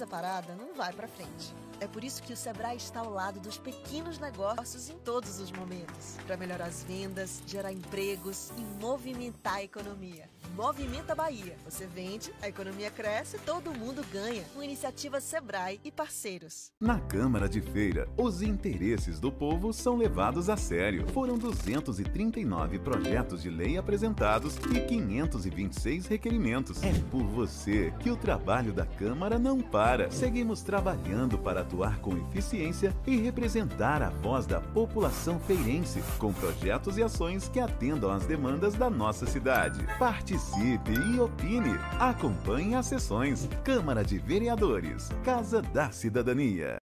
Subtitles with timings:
[0.00, 1.54] empresa parada não vai para frente.
[1.80, 5.50] É por isso que o Sebrae está ao lado dos pequenos negócios em todos os
[5.50, 10.28] momentos, para melhorar as vendas, gerar empregos e movimentar a economia.
[10.56, 11.56] Movimenta Bahia.
[11.64, 14.44] Você vende, a economia cresce, todo mundo ganha.
[14.54, 16.72] Uma iniciativa Sebrae e parceiros.
[16.80, 21.06] Na Câmara de Feira, os interesses do povo são levados a sério.
[21.12, 26.82] Foram 239 projetos de lei apresentados e 526 requerimentos.
[26.82, 30.10] É por você que o trabalho da Câmara não para.
[30.10, 36.98] Seguimos trabalhando para atuar com eficiência e representar a voz da população feirense, com projetos
[36.98, 39.86] e ações que atendam às demandas da nossa cidade.
[39.98, 41.78] Participe Participe e opine.
[41.98, 43.46] Acompanhe as sessões.
[43.62, 45.10] Câmara de Vereadores.
[45.22, 46.80] Casa da Cidadania.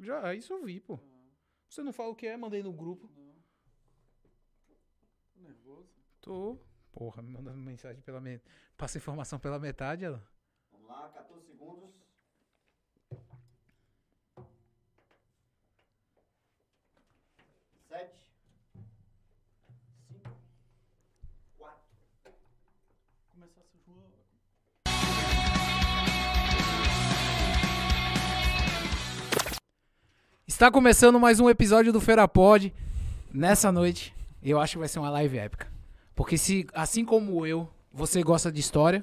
[0.00, 0.94] Já, isso eu vi, pô.
[0.94, 1.30] Ah,
[1.68, 3.08] Você não fala o que é, mandei no grupo.
[3.14, 3.30] não.
[5.34, 5.88] Tô nervoso.
[6.20, 6.58] Tô.
[6.92, 8.52] Porra, me mandando mensagem pela metade.
[8.76, 10.26] Passa informação pela metade, ela.
[30.60, 32.70] Está começando mais um episódio do Feira Pod.
[33.32, 35.66] Nessa noite, eu acho que vai ser uma live épica.
[36.14, 39.02] Porque se, assim como eu, você gosta de história,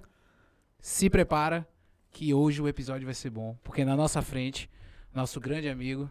[0.80, 1.68] se prepara
[2.12, 3.57] que hoje o episódio vai ser bom.
[3.63, 4.69] Porque na nossa frente,
[5.12, 6.07] nosso grande amigo,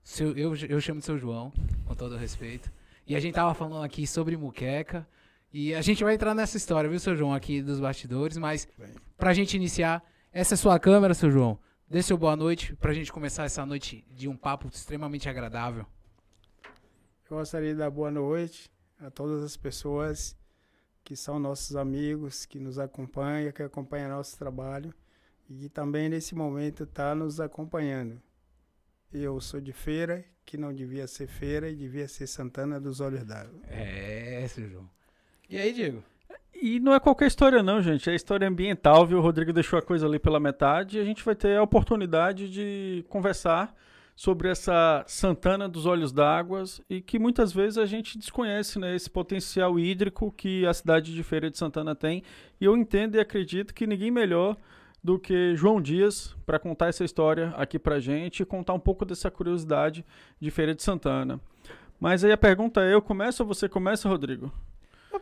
[0.00, 1.52] seu, eu, eu chamo de seu João,
[1.84, 2.70] com todo respeito.
[3.04, 5.04] E a gente tava falando aqui sobre muqueca.
[5.52, 8.38] E a gente vai entrar nessa história, viu, seu João, aqui dos bastidores.
[8.38, 8.68] Mas
[9.18, 11.58] pra gente iniciar, essa é sua câmera, seu João.
[11.88, 15.86] Dê seu boa noite pra gente começar essa noite de um papo extremamente agradável.
[17.30, 20.34] Eu gostaria de dar boa noite a todas as pessoas
[21.04, 24.94] que são nossos amigos, que nos acompanham, que acompanham nosso trabalho
[25.48, 28.20] e que também nesse momento está nos acompanhando.
[29.12, 33.24] eu sou de feira, que não devia ser feira e devia ser Santana dos Olhos
[33.24, 33.60] d'Água.
[33.68, 34.90] É, seu João.
[35.50, 36.02] E aí, Diego?
[36.54, 38.08] E não é qualquer história não, gente.
[38.08, 39.18] É história ambiental, viu?
[39.18, 42.48] O Rodrigo deixou a coisa ali pela metade e a gente vai ter a oportunidade
[42.48, 43.74] de conversar
[44.16, 48.94] sobre essa Santana dos Olhos d'Água e que muitas vezes a gente desconhece, né?
[48.94, 52.22] Esse potencial hídrico que a cidade de Feira de Santana tem.
[52.60, 54.56] E eu entendo e acredito que ninguém melhor
[55.02, 59.04] do que João Dias para contar essa história aqui pra gente e contar um pouco
[59.04, 60.04] dessa curiosidade
[60.40, 61.40] de Feira de Santana.
[62.00, 64.52] Mas aí a pergunta é, eu começo ou você começa, Rodrigo?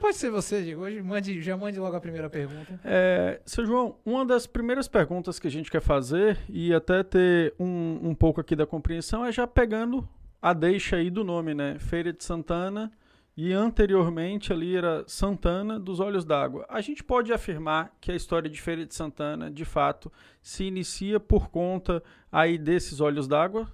[0.02, 0.82] Pode ser você, Diego.
[0.82, 2.80] Hoje mande, já mande logo a primeira pergunta.
[2.84, 7.54] É, seu João, uma das primeiras perguntas que a gente quer fazer, e até ter
[7.56, 10.06] um, um pouco aqui da compreensão, é já pegando
[10.42, 11.78] a deixa aí do nome, né?
[11.78, 12.90] Feira de Santana,
[13.36, 16.66] e anteriormente ali era Santana dos Olhos d'Água.
[16.68, 20.10] A gente pode afirmar que a história de Feira de Santana, de fato,
[20.42, 23.72] se inicia por conta aí desses olhos d'água?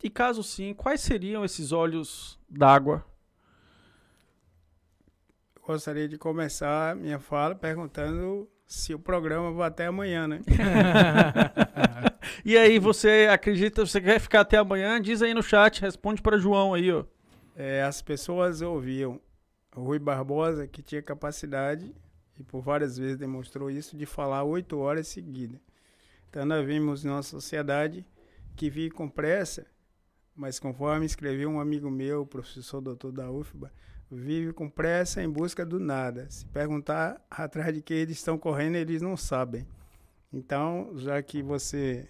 [0.00, 3.04] E caso sim, quais seriam esses olhos d'água?
[5.70, 10.40] Gostaria de começar minha fala perguntando se o programa vai até amanhã, né?
[12.44, 15.00] E aí, você acredita, você quer ficar até amanhã?
[15.00, 17.04] Diz aí no chat, responde para João aí, ó.
[17.54, 19.20] É, as pessoas ouviam
[19.76, 21.94] o Rui Barbosa, que tinha capacidade,
[22.36, 25.60] e por várias vezes demonstrou isso, de falar oito horas seguidas.
[26.28, 28.04] Então, nós vimos numa sociedade
[28.56, 29.64] que vive com pressa,
[30.34, 33.70] mas conforme escreveu um amigo meu, professor doutor da UFBA,
[34.10, 36.28] vive com pressa em busca do nada.
[36.30, 39.66] Se perguntar atrás de que eles estão correndo, eles não sabem.
[40.32, 42.08] Então, já que você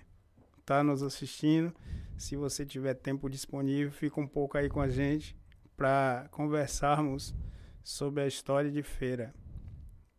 [0.59, 1.75] está nos assistindo,
[2.16, 5.37] se você tiver tempo disponível, fica um pouco aí com a gente
[5.76, 7.35] para conversarmos
[7.83, 9.35] sobre a história de feira.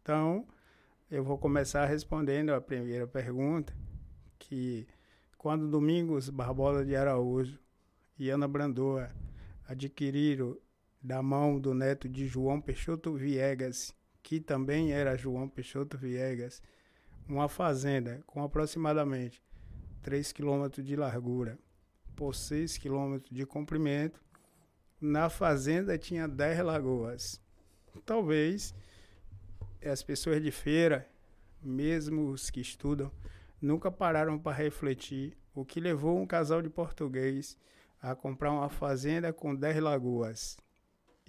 [0.02, 0.48] Então,
[1.10, 3.74] eu vou começar respondendo a primeira pergunta,
[4.40, 4.88] que
[5.38, 7.60] quando Domingos Barbosa de Araújo
[8.18, 9.10] e Ana Brandoa
[9.68, 10.58] adquiriram
[11.02, 16.62] da mão do neto de João Peixoto Viegas, que também era João Peixoto Viegas,
[17.28, 19.42] uma fazenda com aproximadamente
[20.04, 21.58] 3 quilômetros de largura
[22.16, 24.22] por 6 quilômetros de comprimento.
[25.00, 27.42] Na fazenda tinha 10 lagoas.
[28.06, 28.76] Talvez
[29.84, 31.10] as pessoas de feira,
[31.62, 33.12] mesmo os que estudam,
[33.60, 37.58] nunca pararam para refletir o que levou um casal de português
[38.02, 40.58] a comprar uma fazenda com 10 lagoas.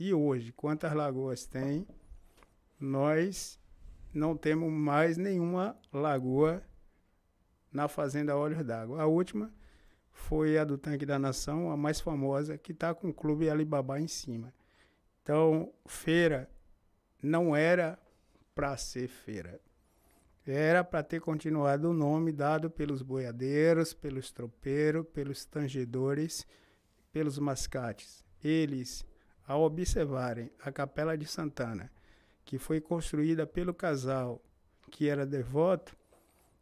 [0.05, 1.87] E hoje, quantas lagoas tem?
[2.81, 3.57] Nós
[4.13, 6.61] não temos mais nenhuma lagoa
[7.71, 9.01] na fazenda Olhos d'Água.
[9.01, 9.55] A última
[10.11, 14.01] foi a do Tanque da Nação, a mais famosa, que está com o Clube Alibaba
[14.01, 14.53] em cima.
[15.23, 16.51] Então, feira
[17.23, 17.97] não era
[18.57, 19.61] para ser feira.
[20.45, 26.45] Era para ter continuado o nome dado pelos boiadeiros, pelos tropeiros, pelos tangedores,
[27.13, 28.25] pelos mascates.
[28.43, 29.07] Eles,
[29.47, 31.91] ao observarem a Capela de Santana,
[32.45, 34.43] que foi construída pelo casal
[34.91, 35.97] que era devoto,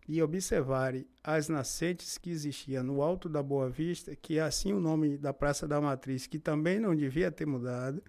[0.08, 4.80] e observarem as nascentes que existiam no alto da Boa Vista, que é assim o
[4.80, 8.02] nome da Praça da Matriz, que também não devia ter mudado,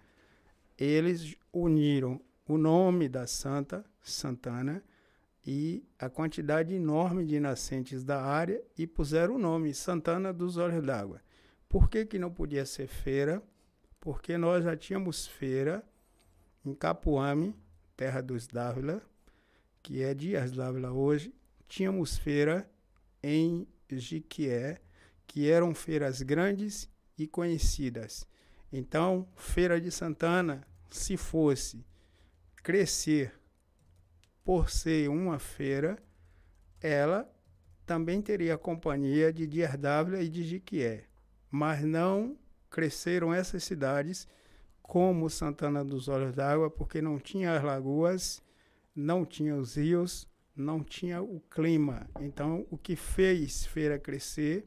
[0.80, 4.84] eles uniram o nome da Santa, Santana,
[5.46, 10.84] e a quantidade enorme de nascentes da área e puseram o nome Santana dos Olhos
[10.84, 11.22] d'Água.
[11.70, 13.44] Por que, que não podia ser feira?
[14.02, 15.82] Porque nós já tínhamos feira
[16.66, 17.56] em Capuame,
[17.96, 19.02] terra dos Dávila,
[19.82, 21.34] que é Dias Dávila hoje,
[21.68, 22.70] tínhamos feira
[23.24, 24.82] em Jiquié,
[25.26, 28.28] que eram feiras grandes e conhecidas.
[28.74, 31.86] Então, Feira de Santana, se fosse
[32.64, 33.34] crescer
[34.44, 35.98] por ser uma feira,
[36.82, 37.32] ela
[37.86, 41.06] também teria a companhia de Dierdávila e de Jiquié.
[41.50, 42.38] Mas não
[42.72, 44.28] cresceram essas cidades
[44.82, 48.42] como Santana dos Olhos d'Água, porque não tinha as lagoas,
[48.96, 52.10] não tinha os rios, não tinha o clima.
[52.20, 54.66] Então, o que fez Feira crescer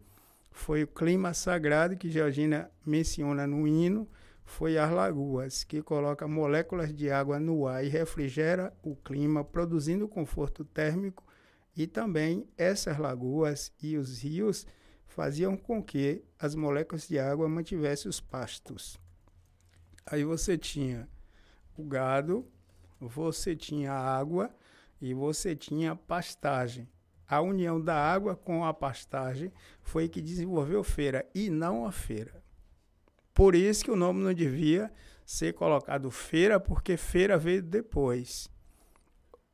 [0.50, 4.08] foi o clima sagrado que Georgina menciona no hino,
[4.44, 10.06] foi as lagoas, que coloca moléculas de água no ar e refrigera o clima, produzindo
[10.06, 11.24] conforto térmico,
[11.76, 14.66] e também essas lagoas e os rios
[15.14, 18.98] faziam com que as moléculas de água mantivessem os pastos.
[20.04, 21.08] Aí você tinha
[21.78, 22.44] o gado,
[23.00, 24.52] você tinha a água,
[25.00, 26.88] e você tinha pastagem.
[27.28, 29.52] A união da água com a pastagem
[29.82, 32.42] foi que desenvolveu feira e não a feira.
[33.32, 34.92] Por isso que o nome não devia
[35.24, 38.50] ser colocado feira, porque feira veio depois.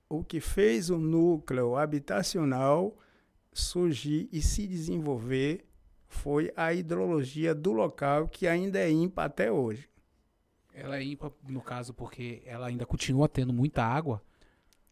[0.09, 2.97] O que fez o núcleo habitacional
[3.52, 5.64] surgir e se desenvolver
[6.07, 9.88] foi a hidrologia do local, que ainda é ímpar até hoje.
[10.75, 14.23] Ela é ímpar, no caso, porque ela ainda continua tendo muita água.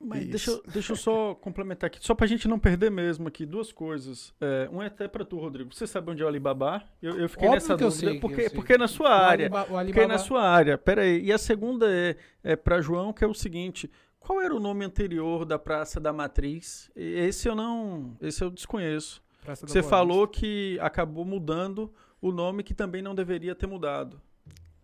[0.01, 0.31] Mas Isso.
[0.31, 3.73] deixa, eu- deixa eu só complementar aqui, só pra gente não perder mesmo aqui, duas
[3.73, 4.33] coisas.
[4.41, 5.75] É, um é até pra tu, Rodrigo.
[5.75, 6.85] Você sabe onde é o Alibaba?
[7.03, 8.07] Eu, eu fiquei Óbvio nessa que eu dúvida.
[8.07, 8.57] sei, que porque, eu sei.
[8.57, 9.47] porque é na sua O área.
[9.47, 10.79] Aliba- o Porque é Alibaba- na sua área.
[10.79, 11.25] Pera aí.
[11.25, 13.91] E a segunda é, é para João, que é o seguinte:
[14.29, 16.91] qual era o nome anterior da Praça da Matriz?
[16.95, 18.15] Esse eu não.
[18.21, 19.23] Esse eu desconheço.
[19.43, 24.21] Praça Você Boa falou que acabou mudando o nome que também não deveria ter mudado.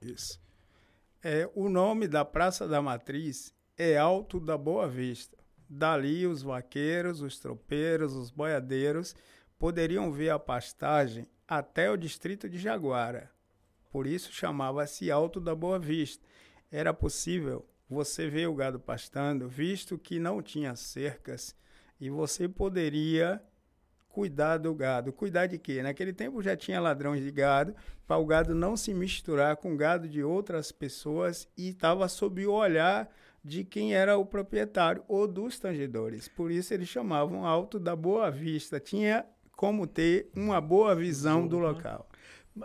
[0.00, 0.40] Isso.
[1.22, 5.36] É, o nome da Praça da Matriz é Alto da Boa Vista.
[5.68, 9.14] Dali, os vaqueiros, os tropeiros, os boiadeiros
[9.58, 13.30] poderiam ver a pastagem até o distrito de Jaguara.
[13.90, 16.24] Por isso chamava-se Alto da Boa Vista.
[16.72, 21.54] Era possível você ver o gado pastando, visto que não tinha cercas,
[22.00, 23.42] e você poderia
[24.08, 25.12] cuidar do gado.
[25.12, 25.82] Cuidar de quê?
[25.82, 27.74] Naquele tempo já tinha ladrões de gado,
[28.06, 32.52] para o gado não se misturar com gado de outras pessoas e estava sob o
[32.52, 33.10] olhar
[33.44, 36.28] de quem era o proprietário ou dos tangedores.
[36.28, 38.80] Por isso eles chamavam Alto da Boa Vista.
[38.80, 39.26] Tinha
[39.56, 41.62] como ter uma boa visão do Uhum.
[41.62, 42.08] local.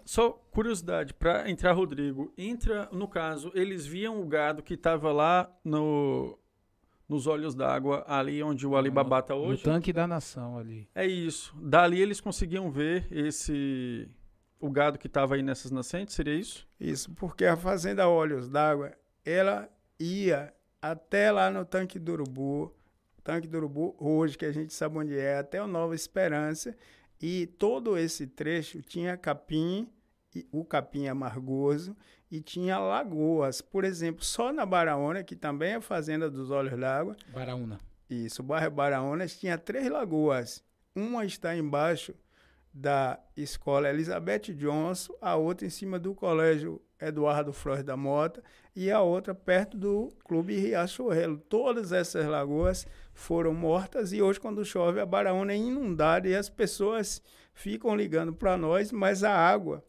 [0.06, 5.52] Só curiosidade, para entrar, Rodrigo, entra, no caso, eles viam o gado que estava lá
[5.64, 6.38] no,
[7.08, 9.64] nos olhos d'água, ali onde o Alibaba está No hoje.
[9.64, 10.88] tanque da nação ali.
[10.94, 11.56] É isso.
[11.60, 14.08] Dali eles conseguiam ver esse
[14.60, 16.68] o gado que estava aí nessas nascentes, seria isso?
[16.80, 18.92] Isso, porque a Fazenda Olhos d'Água,
[19.26, 22.76] ela ia até lá no Tanque do Urubu,
[23.24, 26.76] Tanque do Urubu, hoje, que a gente sabe onde é, até o Nova Esperança,
[27.22, 29.90] e todo esse trecho tinha capim,
[30.52, 31.96] o capim amargoso,
[32.32, 33.62] e tinha lagoas.
[33.62, 37.80] Por exemplo, só na Baraona, que também é Fazenda dos Olhos d'Água, Baraúna.
[38.10, 40.64] isso, o bairro Baraonas tinha três lagoas.
[40.96, 42.14] Uma está embaixo
[42.74, 48.44] da escola Elizabeth Johnson, a outra em cima do colégio Eduardo Flores da Mota
[48.76, 51.38] e a outra perto do Clube Riachuelo.
[51.38, 52.86] Todas essas lagoas
[53.20, 57.22] foram mortas e hoje quando chove a Baraúna é inundada e as pessoas
[57.54, 59.84] ficam ligando para nós, mas a água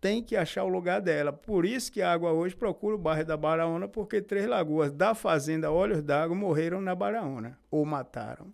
[0.00, 1.32] tem que achar o lugar dela.
[1.32, 5.14] Por isso que a água hoje procura o bairro da Baraúna, porque três lagoas da
[5.14, 8.52] fazenda Olhos d'Água morreram na Baraúna, ou mataram.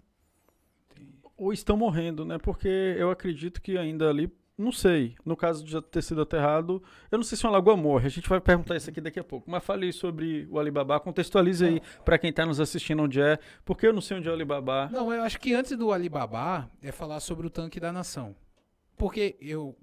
[1.37, 2.37] Ou estão morrendo, né?
[2.39, 7.19] Porque eu acredito que ainda ali, não sei, no caso de ter sido aterrado, eu
[7.19, 9.51] não sei se uma lagoa morre, a gente vai perguntar isso aqui daqui a pouco.
[9.51, 13.87] Mas fale sobre o Alibaba, contextualize aí para quem tá nos assistindo onde é, porque
[13.87, 14.89] eu não sei onde é o Alibaba.
[14.93, 18.37] Não, eu acho que antes do Alibaba é falar sobre o tanque da nação.
[18.97, 19.77] Porque eu.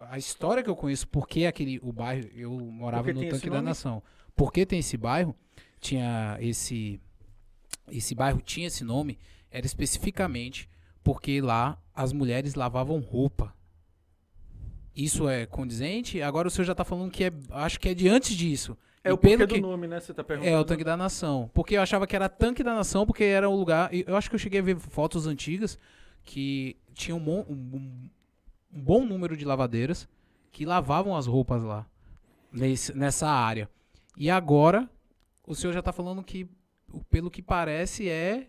[0.00, 3.62] A história que eu conheço, porque aquele, o bairro, eu morava Porque no tanque da
[3.62, 4.02] nação.
[4.36, 5.34] Porque tem esse bairro,
[5.80, 7.00] tinha esse.
[7.90, 9.18] Esse bairro tinha esse nome,
[9.50, 10.68] era especificamente
[11.02, 13.54] porque lá as mulheres lavavam roupa.
[14.94, 16.20] Isso é condizente?
[16.20, 17.32] Agora o senhor já tá falando que é.
[17.50, 18.76] Acho que é de antes disso.
[19.02, 19.98] É E o pelo do que- nome, né?
[20.00, 20.54] Você tá perguntando.
[20.54, 21.50] é, o tanque da nação.
[21.54, 23.88] Porque eu achava que era tanque da nação, porque era o lugar.
[23.94, 25.78] Eu acho que eu cheguei a ver fotos antigas
[26.22, 28.10] que tinha um, mon- um-
[28.74, 30.06] um bom número de lavadeiras
[30.52, 31.86] que lavavam as roupas lá,
[32.52, 33.70] nesse- nessa área.
[34.18, 34.86] E agora,
[35.46, 36.46] o senhor já tá falando que,
[37.08, 38.48] pelo que parece, é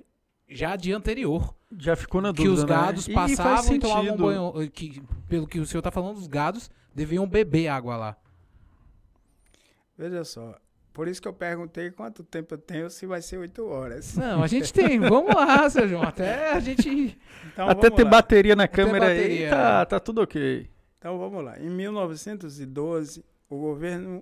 [0.50, 1.56] já de anterior.
[1.78, 3.14] Já ficou na que dúvida, os gados né?
[3.14, 4.24] E faz passavam e tomavam sentido.
[4.24, 4.72] banho.
[4.72, 8.18] Que, pelo que o senhor tá falando, os gados deviam beber água lá.
[9.98, 10.58] Veja só,
[10.94, 14.18] por isso que eu perguntei quanto tempo eu tenho, se vai ser oito horas.
[14.18, 15.00] Não, a gente tem.
[15.00, 16.04] Vamos lá, seu João.
[16.04, 17.18] Até a gente.
[17.54, 18.10] Então, Até ter lá.
[18.10, 19.86] bateria na câmera aí, bateria, tá, é.
[19.86, 20.70] tá tudo ok.
[20.98, 21.58] Então vamos lá.
[21.60, 24.22] Em 1912, o governo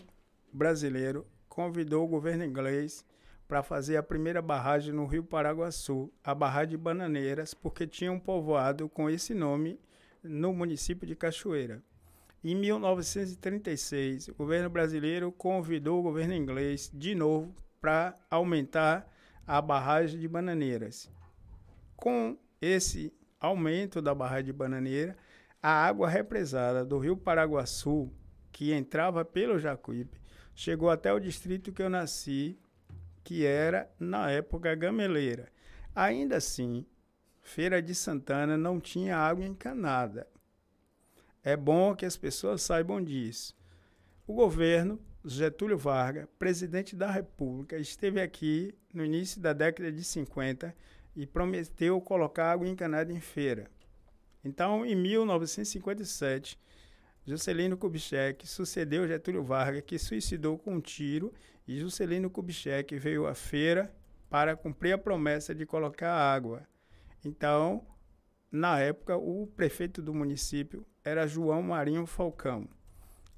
[0.54, 3.04] brasileiro convidou o governo inglês
[3.50, 8.20] para fazer a primeira barragem no Rio Paraguaçu, a barragem de Bananeiras, porque tinha um
[8.20, 9.80] povoado com esse nome
[10.22, 11.82] no município de Cachoeira.
[12.44, 19.12] Em 1936, o governo brasileiro convidou o governo inglês de novo para aumentar
[19.48, 21.10] a barragem de Bananeiras.
[21.96, 25.18] Com esse aumento da barragem de Bananeira,
[25.60, 28.14] a água represada do rio Paraguaçu,
[28.52, 30.22] que entrava pelo Jacuípe,
[30.54, 32.56] chegou até o distrito que eu nasci,
[33.30, 35.50] que era, na época, Gameleira.
[35.94, 36.84] Ainda assim,
[37.44, 40.28] Feira de Santana não tinha água encanada.
[41.44, 43.56] É bom que as pessoas saibam disso.
[44.26, 50.76] O governo Getúlio Vargas, presidente da República, esteve aqui no início da década de 50
[51.16, 53.70] e prometeu colocar água encanada em feira.
[54.44, 56.60] Então, em 1957,
[57.30, 61.32] Juscelino Kubitschek sucedeu Getúlio Vargas, que suicidou com um tiro,
[61.68, 63.94] e Juscelino Kubitschek veio à feira
[64.32, 66.68] para cumprir a promessa de colocar água.
[67.24, 67.86] Então,
[68.52, 72.68] na época, o prefeito do município era João Marinho Falcão.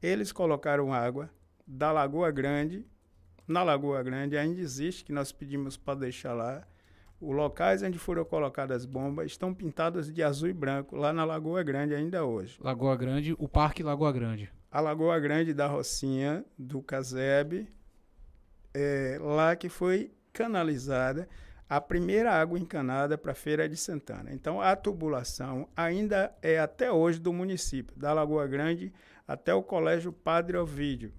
[0.01, 1.29] Eles colocaram água
[1.67, 2.87] da Lagoa Grande.
[3.45, 6.65] Na Lagoa Grande ainda existe, que nós pedimos para deixar lá.
[7.21, 11.23] Os locais onde foram colocadas as bombas estão pintados de azul e branco, lá na
[11.23, 12.57] Lagoa Grande ainda hoje.
[12.59, 14.51] Lagoa Grande, o Parque Lagoa Grande.
[14.71, 17.71] A Lagoa Grande da Rocinha, do Casebe,
[18.73, 21.29] é lá que foi canalizada
[21.69, 24.33] a primeira água encanada para a Feira de Santana.
[24.33, 28.91] Então, a tubulação ainda é até hoje do município, da Lagoa Grande
[29.27, 31.13] até o Colégio Padre Ovídio.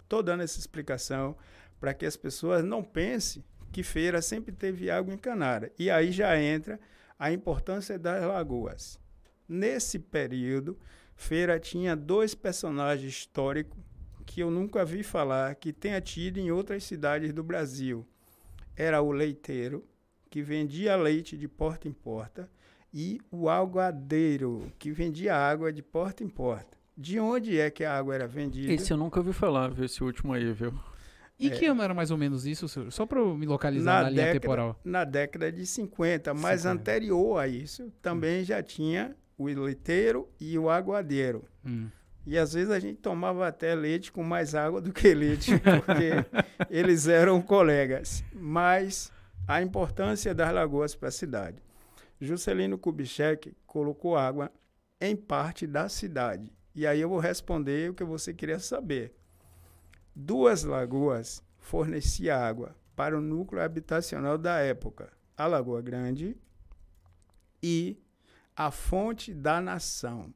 [0.00, 1.36] Estou dando essa explicação
[1.80, 3.44] para que as pessoas não pensem
[3.74, 5.72] que feira sempre teve água encanada.
[5.76, 6.78] E aí já entra
[7.18, 9.00] a importância das lagoas.
[9.48, 10.78] Nesse período,
[11.16, 13.76] feira tinha dois personagens históricos
[14.24, 18.06] que eu nunca vi falar que tenha tido em outras cidades do Brasil.
[18.76, 19.84] Era o leiteiro,
[20.30, 22.48] que vendia leite de porta em porta,
[22.92, 26.78] e o aguadeiro, que vendia água de porta em porta.
[26.96, 28.72] De onde é que a água era vendida?
[28.72, 29.84] Esse eu nunca ouvi falar, viu?
[29.84, 30.72] Esse último aí, viu?
[31.38, 32.90] E que ano era mais ou menos isso, senhor?
[32.92, 34.80] Só para me localizar na, linha década, temporal.
[34.84, 36.68] Na década de 50, mas 50.
[36.68, 41.44] anterior a isso, também já tinha o leiteiro e o aguadeiro.
[41.66, 41.88] Hum.
[42.26, 46.44] E às vezes a gente tomava até leite com mais água do que leite, porque
[46.70, 48.24] eles eram colegas.
[48.32, 49.12] Mas
[49.46, 51.62] a importância das lagoas para a cidade.
[52.20, 54.50] Juscelino Kubitschek colocou água
[55.00, 56.50] em parte da cidade.
[56.74, 59.14] E aí eu vou responder o que você queria saber.
[60.14, 66.36] Duas lagoas forneciam água para o núcleo habitacional da época: a Lagoa Grande
[67.62, 67.98] e
[68.54, 70.32] a Fonte da Nação.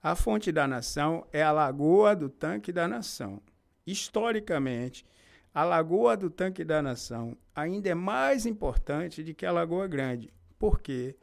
[0.00, 3.42] A Fonte da Nação é a Lagoa do Tanque da Nação.
[3.84, 5.04] Historicamente,
[5.52, 10.32] a Lagoa do Tanque da Nação ainda é mais importante do que a Lagoa Grande.
[10.58, 11.16] Por quê?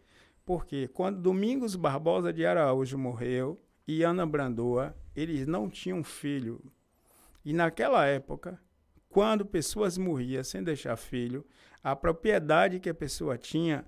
[0.45, 6.61] Porque quando Domingos Barbosa de Araújo morreu e Ana Brandoa, eles não tinham filho.
[7.43, 8.59] E naquela época,
[9.09, 11.45] quando pessoas morriam sem deixar filho,
[11.83, 13.85] a propriedade que a pessoa tinha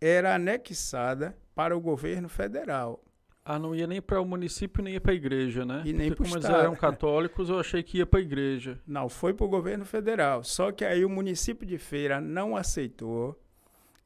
[0.00, 3.02] era anexada para o governo federal.
[3.44, 5.82] Ah, não ia nem para o município, nem ia para a igreja, né?
[5.86, 8.78] E nem Porque como eles eram católicos, eu achei que ia para a igreja.
[8.86, 10.44] Não, foi para o governo federal.
[10.44, 13.40] Só que aí o município de Feira não aceitou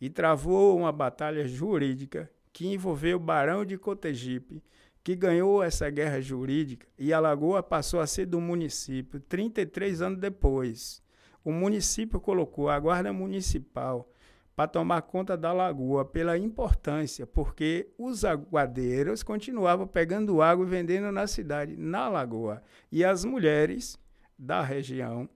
[0.01, 4.63] e travou uma batalha jurídica que envolveu o Barão de Cotegipe,
[5.03, 10.19] que ganhou essa guerra jurídica e a Lagoa passou a ser do município 33 anos
[10.19, 11.03] depois.
[11.45, 14.09] O município colocou a Guarda Municipal
[14.55, 21.11] para tomar conta da lagoa pela importância, porque os aguadeiros continuavam pegando água e vendendo
[21.11, 22.63] na cidade, na lagoa.
[22.91, 23.99] E as mulheres
[24.39, 25.29] da região,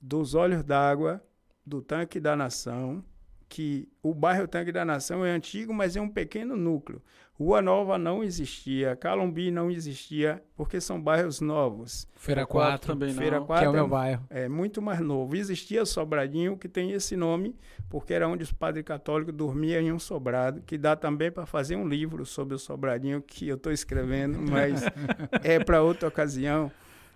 [0.00, 1.20] dos olhos d'água,
[1.66, 3.02] do Tanque da Nação,
[3.48, 7.02] que o bairro Tanque da Nação é antigo, mas é um pequeno núcleo.
[7.38, 12.08] Rua Nova não existia, Calumbi não existia, porque são bairros novos.
[12.16, 13.22] Feira Quatro 4, também não.
[13.22, 14.26] Feira que 4 é o meu é- bairro.
[14.28, 15.36] é muito mais novo.
[15.36, 17.54] Existia Sobradinho, que tem esse nome,
[17.88, 21.76] porque era onde os padres católicos dormiam em um sobrado, que dá também para fazer
[21.76, 24.82] um livro sobre o Sobradinho, que eu estou escrevendo, mas
[25.44, 26.72] é para outra ocasião.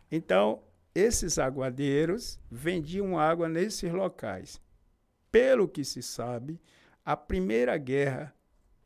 [0.09, 0.63] Então,
[0.95, 4.61] esses aguadeiros vendiam água nesses locais.
[5.33, 6.61] Pelo que se sabe,
[7.05, 8.33] a primeira guerra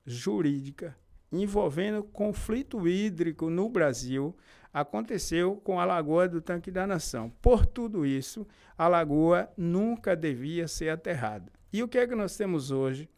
[0.07, 0.97] jurídica
[1.33, 4.37] envolvendo conflito hídrico no Brasil
[4.73, 7.31] aconteceu com a Lagoa do Tanque da Nação.
[7.41, 11.51] Por tudo isso, a lagoa nunca devia ser aterrada.
[11.73, 13.09] E o que é que nós temos hoje?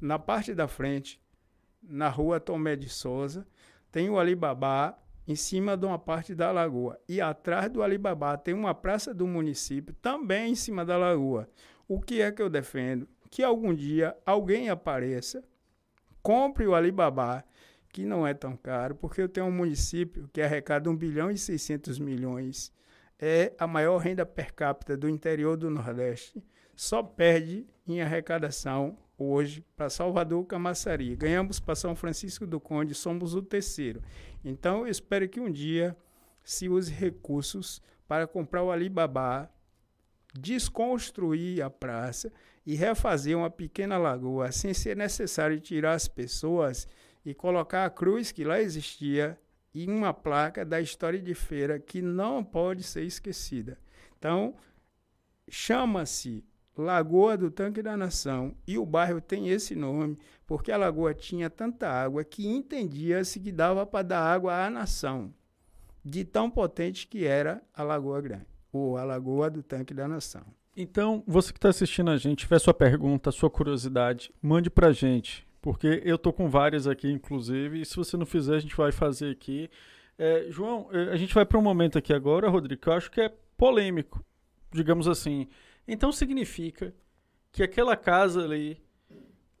[0.00, 1.20] Na parte da frente,
[1.82, 3.46] na rua Tomé de Souza,
[3.92, 6.98] tem o Alibabá em cima de uma parte da lagoa.
[7.08, 11.48] E atrás do Alibabá tem uma praça do município também em cima da lagoa.
[11.88, 13.08] O que é que eu defendo?
[13.30, 15.42] Que algum dia alguém apareça,
[16.26, 17.44] compre o Alibabá,
[17.92, 21.38] que não é tão caro, porque eu tenho um município que arrecada 1 bilhão e
[21.38, 22.72] 600 milhões.
[23.16, 26.42] É a maior renda per capita do interior do Nordeste.
[26.74, 31.14] Só perde em arrecadação hoje para Salvador Camaçari.
[31.14, 34.02] Ganhamos para São Francisco do Conde, somos o terceiro.
[34.44, 35.96] Então eu espero que um dia
[36.42, 39.48] se use recursos para comprar o Alibabá,
[40.34, 42.32] desconstruir a praça
[42.66, 46.88] e refazer uma pequena lagoa sem ser necessário tirar as pessoas
[47.24, 49.38] e colocar a cruz que lá existia
[49.72, 53.78] e uma placa da história de feira que não pode ser esquecida.
[54.18, 54.54] Então,
[55.48, 56.44] chama-se
[56.76, 61.48] Lagoa do Tanque da Nação e o bairro tem esse nome porque a lagoa tinha
[61.48, 65.32] tanta água que entendia-se que dava para dar água à nação,
[66.04, 70.44] de tão potente que era a Lagoa Grande, ou a Lagoa do Tanque da Nação.
[70.76, 75.46] Então, você que está assistindo a gente, tiver sua pergunta, sua curiosidade, mande pra gente
[75.66, 78.92] porque eu tô com várias aqui, inclusive, e se você não fizer, a gente vai
[78.92, 79.68] fazer aqui.
[80.16, 83.10] É, João, é, a gente vai para um momento aqui agora, Rodrigo, que eu acho
[83.10, 84.24] que é polêmico,
[84.70, 85.48] digamos assim.
[85.88, 86.94] Então significa
[87.50, 88.80] que aquela casa ali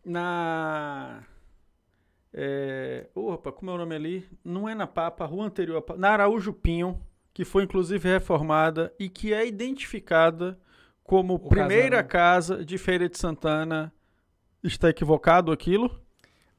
[0.04, 1.24] na.
[2.32, 4.28] É, opa, como é o nome ali?
[4.44, 7.00] Não é na Papa, a rua anterior, a na Araújo Pinho,
[7.34, 10.56] que foi inclusive reformada e que é identificada
[11.06, 13.92] como O primeira casa de Feira de Santana.
[14.62, 16.00] Está equivocado aquilo?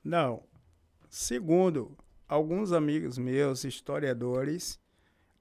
[0.03, 0.43] Não.
[1.09, 4.79] Segundo alguns amigos meus, historiadores,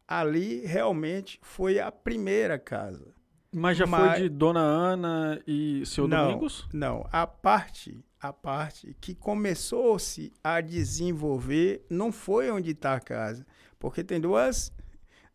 [0.06, 3.14] ali realmente foi a primeira casa.
[3.52, 6.68] Mas já Mas- foi de Dona Ana e seu não, Domingos?
[6.72, 13.46] Não, a parte, a parte que começou-se a desenvolver não foi onde está a casa,
[13.78, 14.72] porque tem duas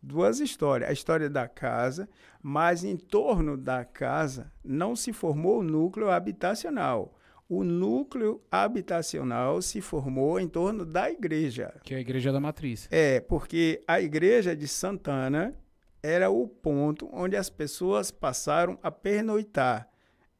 [0.01, 2.09] duas histórias, a história da casa,
[2.41, 7.17] mas em torno da casa não se formou o núcleo habitacional.
[7.47, 11.73] O núcleo habitacional se formou em torno da igreja.
[11.83, 12.87] Que é a Igreja da Matriz.
[12.89, 15.53] É, porque a igreja de Santana
[16.01, 19.89] era o ponto onde as pessoas passaram a pernoitar.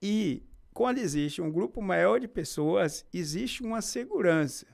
[0.01, 0.41] E
[0.73, 4.65] quando existe um grupo maior de pessoas, existe uma segurança.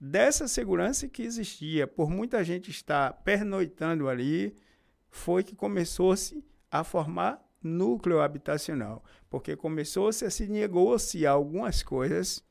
[0.00, 4.54] Dessa segurança que existia, por muita gente estar pernoitando ali,
[5.10, 12.44] foi que começou-se a formar núcleo habitacional, porque começou-se a se negociar algumas coisas.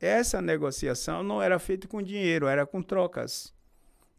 [0.00, 3.54] Essa negociação não era feita com dinheiro, era com trocas.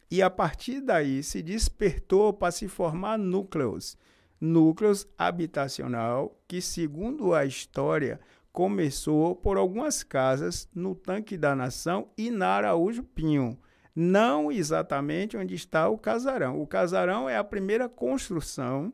[0.10, 3.96] E a partir daí se despertou para se formar núcleos.
[4.42, 8.20] Núcleos habitacional, que, segundo a história,
[8.52, 13.58] começou por algumas casas no Tanque da Nação e na Araújo Pinho.
[13.96, 16.62] Não exatamente onde está o casarão.
[16.62, 18.94] O casarão é a primeira construção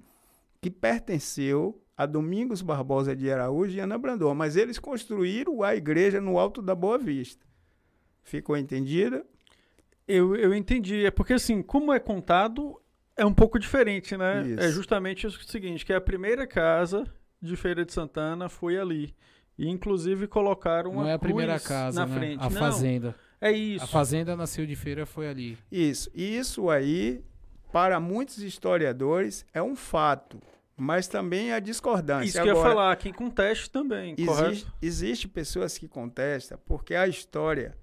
[0.61, 6.19] que pertenceu a Domingos Barbosa de Araújo e Ana Brandão, mas eles construíram a igreja
[6.19, 7.45] no Alto da Boa Vista.
[8.23, 9.25] Ficou entendida?
[10.07, 11.05] Eu, eu entendi.
[11.05, 12.79] É porque, assim, como é contado,
[13.15, 14.45] é um pouco diferente, né?
[14.45, 14.59] Isso.
[14.59, 17.05] É justamente o seguinte, que a primeira casa
[17.41, 19.15] de Feira de Santana foi ali.
[19.57, 22.17] E, inclusive, colocaram uma Não é a primeira cruz casa, na né?
[22.19, 22.41] frente.
[22.41, 23.15] A Não, Fazenda.
[23.39, 23.85] É isso.
[23.85, 25.57] A Fazenda nasceu de feira, foi ali.
[25.71, 26.09] Isso.
[26.13, 27.23] E isso aí,
[27.71, 30.41] para muitos historiadores, é um fato,
[30.75, 32.25] mas também é discordância.
[32.27, 34.73] Isso que eu ia Agora, falar, quem conteste também, Existe, correto?
[34.81, 37.77] existe pessoas que contestam, porque a história,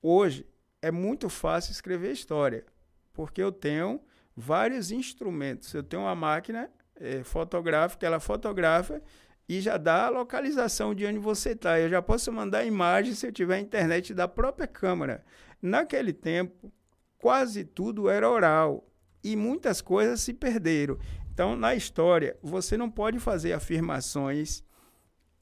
[0.00, 0.46] hoje,
[0.80, 2.64] é muito fácil escrever história,
[3.12, 4.00] porque eu tenho
[4.36, 5.72] vários instrumentos.
[5.74, 9.02] Eu tenho uma máquina eh, fotográfica, ela fotografa
[9.48, 11.78] e já dá a localização de onde você está.
[11.78, 15.24] Eu já posso mandar imagem se eu tiver internet da própria câmera.
[15.60, 16.72] Naquele tempo,
[17.18, 18.86] quase tudo era oral
[19.22, 20.98] e muitas coisas se perderam.
[21.32, 24.62] Então, na história, você não pode fazer afirmações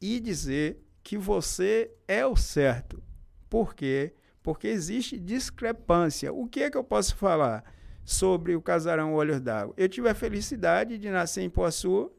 [0.01, 3.03] e dizer que você é o certo.
[3.51, 4.15] Por quê?
[4.43, 6.33] Porque existe discrepância.
[6.33, 7.65] O que é que eu posso falar
[8.05, 9.75] sobre o casarão Olhos d'Água?
[9.77, 12.11] Eu tive a felicidade de nascer em Poçu,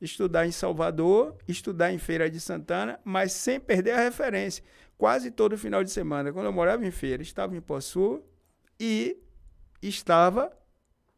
[0.00, 4.64] estudar em Salvador, estudar em Feira de Santana, mas sem perder a referência.
[4.96, 8.22] Quase todo final de semana, quando eu morava em Feira, estava em Poçu
[8.78, 9.18] e
[9.82, 10.50] estava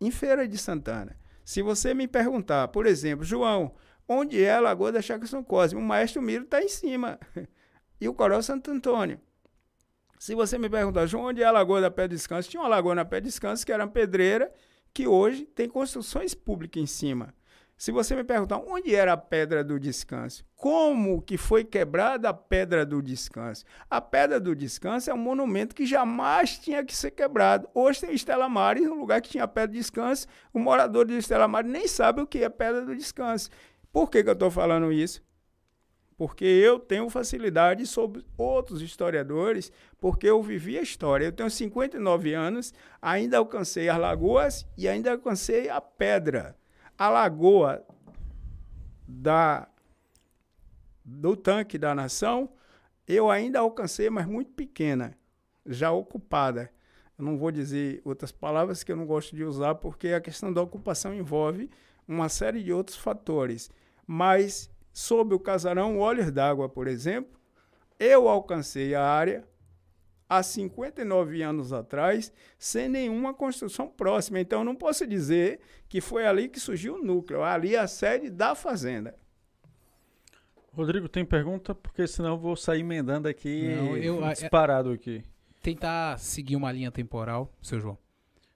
[0.01, 1.17] em Feira de Santana.
[1.45, 3.75] Se você me perguntar, por exemplo, João,
[4.09, 5.79] onde é a Lagoa da Chácara São Cosme?
[5.79, 7.19] O Maestro Miro está em cima.
[8.01, 9.21] E o Coral Santo Antônio.
[10.19, 12.51] Se você me perguntar, João, onde é a Lagoa da Pé do Descanso?
[12.51, 14.53] Tinha uma lagoa na Pé do Descanso que era uma pedreira,
[14.93, 17.33] que hoje tem construções públicas em cima.
[17.83, 22.33] Se você me perguntar onde era a Pedra do Descanso, como que foi quebrada a
[22.33, 23.65] Pedra do Descanso?
[23.91, 27.69] A Pedra do Descanso é um monumento que jamais tinha que ser quebrado.
[27.75, 31.49] Hoje tem Estela Maris, no lugar que tinha Pedra do Descanso, o morador de Estela
[31.49, 33.51] Maris nem sabe o que é Pedra do Descanso.
[33.93, 35.21] Por que, que eu estou falando isso?
[36.17, 41.25] Porque eu tenho facilidade sobre outros historiadores, porque eu vivi a história.
[41.25, 46.57] Eu tenho 59 anos, ainda alcancei as lagoas e ainda alcancei a pedra.
[47.03, 47.85] A lagoa
[49.09, 49.67] da,
[51.05, 52.49] do tanque da nação,
[53.09, 55.19] eu ainda alcancei, mas muito pequena,
[55.67, 56.71] já ocupada.
[57.19, 60.53] Eu não vou dizer outras palavras que eu não gosto de usar, porque a questão
[60.53, 61.69] da ocupação envolve
[62.07, 63.69] uma série de outros fatores.
[64.07, 67.37] Mas sob o casarão Olhos d'Água, por exemplo,
[67.99, 69.43] eu alcancei a área
[70.37, 74.41] há 59 anos atrás, sem nenhuma construção próxima.
[74.41, 77.43] Então, eu não posso dizer que foi ali que surgiu o núcleo.
[77.43, 79.15] Ali é a sede da fazenda.
[80.73, 81.75] Rodrigo, tem pergunta?
[81.75, 85.23] Porque senão eu vou sair emendando aqui, Não, eu- a- disparado aqui.
[85.63, 87.99] Tentar seguir uma linha temporal, seu João.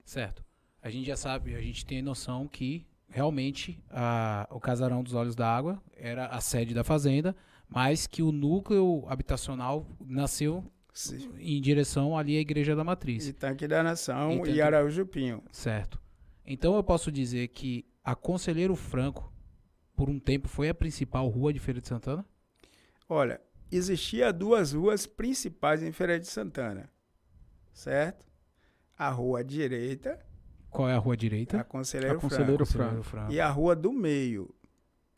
[0.03, 0.43] Certo.
[0.81, 5.35] A gente já sabe, a gente tem noção que realmente a- o casarão dos Olhos
[5.35, 7.35] d'Água era a sede da fazenda,
[7.69, 10.63] mas que o núcleo habitacional nasceu
[10.99, 11.29] Sim.
[11.39, 13.27] em direção ali à Igreja da Matriz.
[13.27, 15.43] E Tanque da Nação E e, Tanque- Araújo Pinho.
[15.51, 16.01] Certo.
[16.45, 19.31] Então eu posso dizer que a Conselheiro Franco,
[19.95, 22.25] por um tempo, foi a principal rua de Feira de Santana?
[23.07, 23.39] Olha,
[23.71, 26.89] existia duas ruas principais em Feira de Santana,
[27.73, 28.25] certo?
[28.97, 30.19] A rua direita,
[30.69, 31.59] Qual é a rua direita?
[31.59, 33.03] a Conselheiro A Conselheiro Franco, Franco.
[33.03, 33.31] Franco.
[33.33, 34.53] e a rua do meio,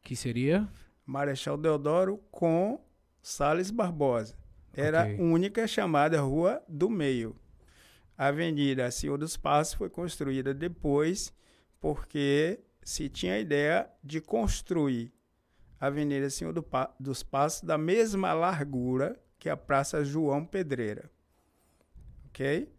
[0.02, 0.68] Que seria?
[1.06, 2.84] Marechal Deodoro com
[3.22, 4.38] Sales Barbosa.
[4.80, 5.18] Era Ok.
[5.20, 7.36] única chamada Rua do Meio.
[8.18, 11.34] A Avenida Senhor dos Passos foi construída depois
[11.80, 15.14] porque se tinha a ideia de construir
[15.80, 21.10] a Avenida Senhor do Pa- dos Passos da mesma largura que a Praça João Pedreira.
[22.28, 22.70] Ok?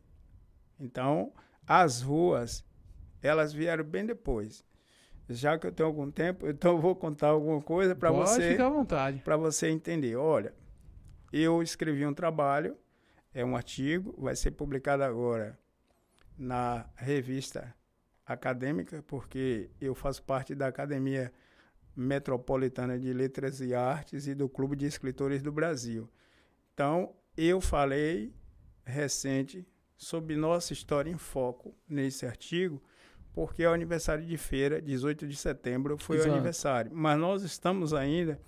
[0.79, 1.33] Então,
[1.67, 2.65] as ruas,
[3.23, 4.65] elas vieram bem depois.
[5.29, 8.51] Já que eu tenho algum tempo, então eu vou contar alguma coisa para Pode você
[8.53, 9.19] ficar à vontade.
[9.23, 10.17] para você entender.
[10.17, 10.53] Olha,
[11.33, 12.77] eu escrevi um trabalho,
[13.33, 15.59] é um artigo, vai ser publicado agora
[16.37, 17.75] na revista
[18.27, 21.33] acadêmica, porque eu faço parte da Academia
[21.95, 26.09] Metropolitana de Letras e Artes e do Clube de Escritores do Brasil.
[26.73, 28.35] Então, eu falei
[28.85, 29.67] recente
[29.97, 32.83] sobre nossa história em foco nesse artigo,
[33.33, 36.31] porque é o aniversário de feira, 18 de setembro foi Exato.
[36.31, 36.91] o aniversário.
[36.95, 38.41] Mas nós estamos ainda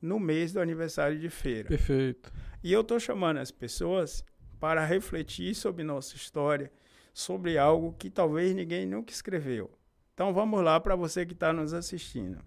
[0.00, 1.68] no mês do aniversário de feira.
[1.68, 2.32] Perfeito.
[2.62, 4.24] E eu estou chamando as pessoas
[4.58, 6.72] para refletir sobre nossa história,
[7.12, 9.70] sobre algo que talvez ninguém nunca escreveu.
[10.14, 12.42] Então vamos lá para você que está nos assistindo.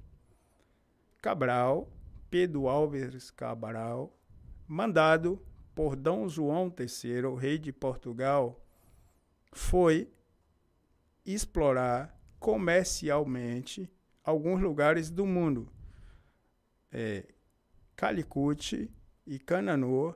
[1.21, 1.89] Cabral,
[2.29, 4.17] Pedro Álvares Cabral,
[4.67, 5.41] mandado
[5.73, 8.61] por Dom João III, rei de Portugal,
[9.51, 10.09] foi
[11.25, 13.89] explorar comercialmente
[14.23, 15.71] alguns lugares do mundo.
[16.91, 17.25] É,
[18.01, 18.91] Calicut
[19.27, 20.15] e Cananô,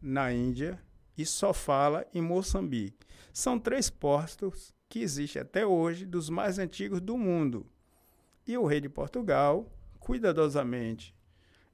[0.00, 0.82] na Índia,
[1.14, 3.06] e Sofala, em Moçambique.
[3.34, 7.66] São três portos que existem até hoje, dos mais antigos do mundo.
[8.46, 11.14] E o rei de Portugal, cuidadosamente,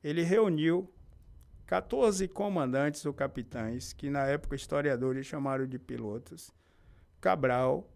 [0.02, 0.92] ele reuniu
[1.66, 6.50] 14 comandantes ou capitães, que na época historiadores chamaram de pilotos.
[7.20, 7.88] Cabral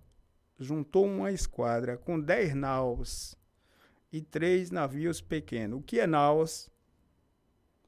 [0.61, 3.35] juntou uma esquadra com 10 naus
[4.13, 5.81] e três navios pequenos.
[5.81, 6.71] O que é naus?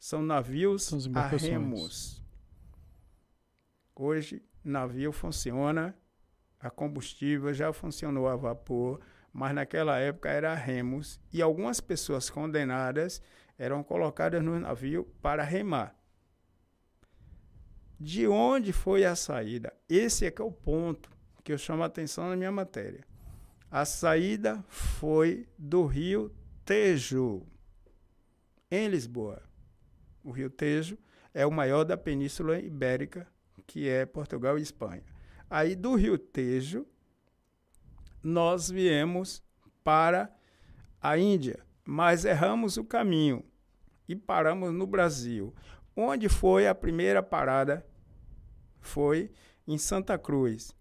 [0.01, 2.25] São navios São a remos.
[3.95, 5.95] Hoje, navio funciona
[6.59, 8.99] a combustível, já funcionou a vapor,
[9.31, 13.21] mas naquela época era a remos e algumas pessoas condenadas
[13.59, 15.95] eram colocadas no navio para remar.
[17.99, 19.71] De onde foi a saída?
[19.87, 21.11] Esse é que é o ponto
[21.45, 23.05] que eu chamo a atenção na minha matéria.
[23.71, 26.35] A saída foi do rio
[26.65, 27.47] Tejo,
[28.71, 29.50] em Lisboa.
[30.23, 30.99] O rio Tejo
[31.33, 33.27] é o maior da Península Ibérica,
[33.67, 35.03] que é Portugal e Espanha.
[35.49, 36.87] Aí do rio Tejo,
[38.23, 39.43] nós viemos
[39.83, 40.31] para
[41.01, 43.45] a Índia, mas erramos o caminho
[44.09, 45.55] e paramos no Brasil.
[45.97, 47.87] Onde foi a primeira parada?
[48.81, 49.31] Foi
[49.67, 50.75] em Santa Cruz.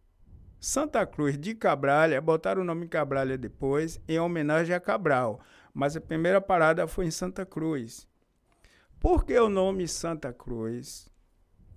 [0.60, 5.40] Santa Cruz de Cabralha, botaram o nome Cabralha depois, em homenagem a Cabral.
[5.74, 8.09] Mas a primeira parada foi em Santa Cruz.
[9.00, 11.10] Por que o nome Santa Cruz?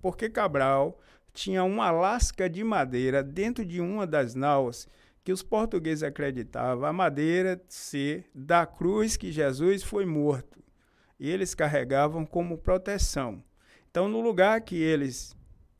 [0.01, 0.99] Porque Cabral
[1.33, 4.87] tinha uma lasca de madeira dentro de uma das naus
[5.23, 10.61] que os portugueses acreditavam a madeira ser da cruz que Jesus foi morto.
[11.17, 13.41] E eles carregavam como proteção.
[13.89, 15.33] Então, no lugar que eles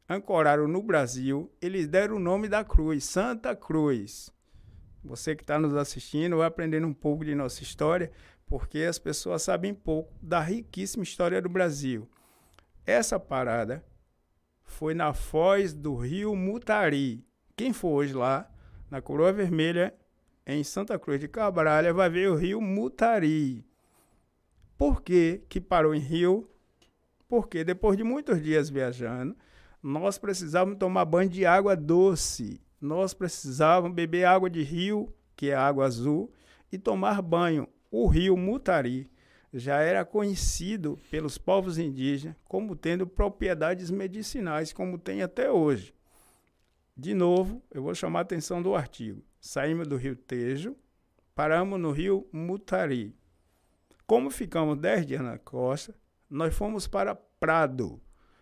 [0.08, 4.32] ancoraram no Brasil, eles deram o nome da cruz, Santa Cruz.
[5.04, 8.10] Você que está nos assistindo vai aprendendo um pouco de nossa história,
[8.54, 12.08] porque as pessoas sabem pouco da riquíssima história do Brasil.
[12.86, 13.84] Essa parada
[14.62, 17.26] foi na foz do rio Mutari.
[17.56, 18.48] Quem for hoje lá,
[18.92, 19.92] na Coroa Vermelha,
[20.46, 23.66] em Santa Cruz de Cabralha, vai ver o rio Mutari.
[24.78, 26.48] Por que, que parou em rio?
[27.28, 29.36] Porque depois de muitos dias viajando,
[29.82, 32.62] nós precisávamos tomar banho de água doce.
[32.80, 36.32] Nós precisávamos beber água de rio, que é água azul,
[36.72, 37.68] e tomar banho.
[37.96, 39.08] O rio Mutari
[39.54, 45.94] já era conhecido pelos povos indígenas como tendo propriedades medicinais, como tem até hoje.
[46.98, 49.24] De novo, eu vou chamar a atenção do artigo.
[49.40, 50.76] Saímos do rio Tejo,
[51.36, 53.16] paramos no rio Mutari.
[54.08, 55.94] Como ficamos 10 dias na costa,
[56.28, 58.02] nós fomos para Prado.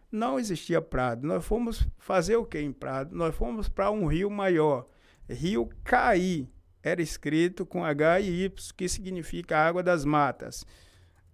[0.09, 1.27] Não existia Prado.
[1.27, 3.13] Nós fomos fazer o que em Prado?
[3.13, 4.85] Nós fomos para um rio maior,
[5.29, 6.49] Rio Caí.
[6.83, 10.65] Era escrito com H e Y, que significa água das matas.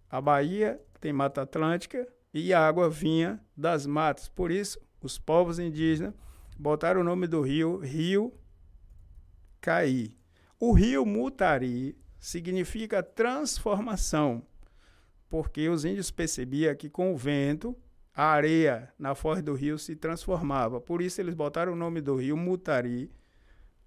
[0.09, 4.29] A Bahia tem Mata Atlântica, e a água vinha das matas.
[4.29, 6.13] Por isso, os povos indígenas
[6.57, 8.33] botaram o nome do rio Rio
[9.61, 10.15] Caí.
[10.59, 14.45] O rio Mutari significa transformação,
[15.29, 17.75] porque os índios percebiam que com o vento
[18.13, 20.81] a areia na foz do rio se transformava.
[20.81, 23.11] Por isso eles botaram o nome do rio Mutari,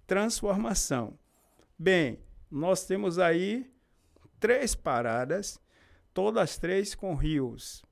[0.07, 1.17] transformação.
[1.83, 2.19] Bem,
[2.51, 3.67] nós temos aí
[4.39, 5.59] três paradas,
[6.13, 7.83] todas três com rios.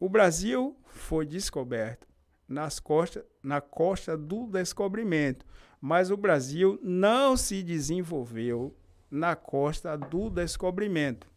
[0.00, 2.08] O Brasil foi descoberto
[2.48, 5.44] nas costas, na costa do descobrimento,
[5.78, 8.74] mas o Brasil não se desenvolveu
[9.10, 11.30] na costa do descobrimento.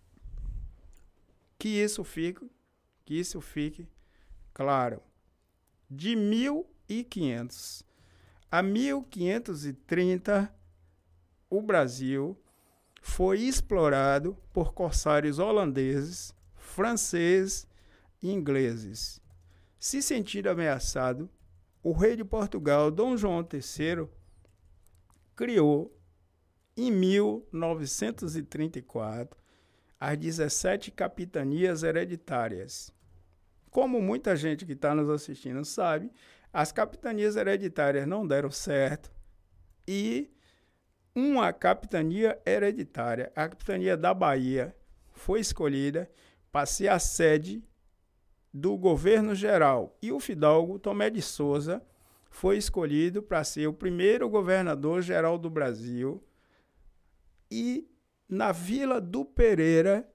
[1.59, 2.49] Que isso fique,
[3.03, 3.85] que isso fique
[4.53, 5.03] claro.
[5.91, 7.86] De 1500
[8.51, 10.53] a 1530,
[11.49, 12.37] o Brasil
[13.01, 17.67] foi explorado por corsários holandeses, franceses
[18.21, 19.19] e ingleses.
[19.79, 21.29] Se sentindo ameaçado,
[21.83, 24.07] o rei de Portugal, Dom João III,
[25.35, 25.95] criou
[26.75, 29.39] em 1934
[29.99, 32.91] as 17 capitanias hereditárias.
[33.69, 36.11] Como muita gente que está nos assistindo sabe,
[36.51, 39.11] as capitanias hereditárias não deram certo
[39.87, 40.31] e
[41.15, 44.75] uma capitania hereditária, a capitania da Bahia,
[45.13, 46.09] foi escolhida
[46.51, 47.63] para ser a sede
[48.53, 49.97] do governo geral.
[50.01, 51.81] E o Fidalgo Tomé de Souza
[52.29, 56.23] foi escolhido para ser o primeiro governador geral do Brasil.
[57.49, 57.89] E
[58.29, 60.07] na Vila do Pereira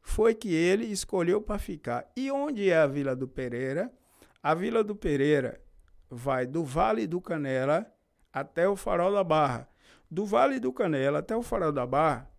[0.00, 2.10] foi que ele escolheu para ficar.
[2.16, 3.92] E onde é a Vila do Pereira?
[4.42, 5.60] A Vila do Pereira
[6.08, 7.86] vai do Vale do Canela
[8.32, 9.68] até o Farol da Barra.
[10.10, 12.30] Do Vale do Canela até o Farol da Barra,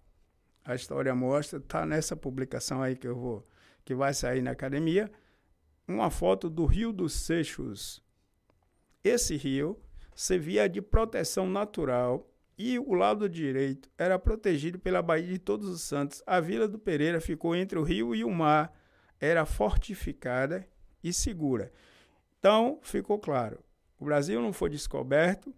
[0.63, 3.47] a história mostra, está nessa publicação aí que eu vou,
[3.83, 5.11] que vai sair na academia,
[5.87, 8.03] uma foto do Rio dos Seixos.
[9.03, 9.79] Esse rio
[10.15, 15.81] servia de proteção natural e o lado direito era protegido pela Baía de Todos os
[15.81, 16.21] Santos.
[16.27, 18.73] A Vila do Pereira ficou entre o rio e o mar,
[19.19, 20.67] era fortificada
[21.03, 21.71] e segura.
[22.39, 23.59] Então, ficou claro:
[23.99, 25.53] o Brasil não foi descoberto,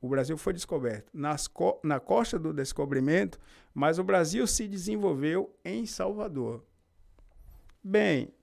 [0.00, 3.38] o Brasil foi descoberto nas co na costa do descobrimento,
[3.72, 6.64] mas o Brasil se desenvolveu em Salvador.
[7.82, 8.34] Bem,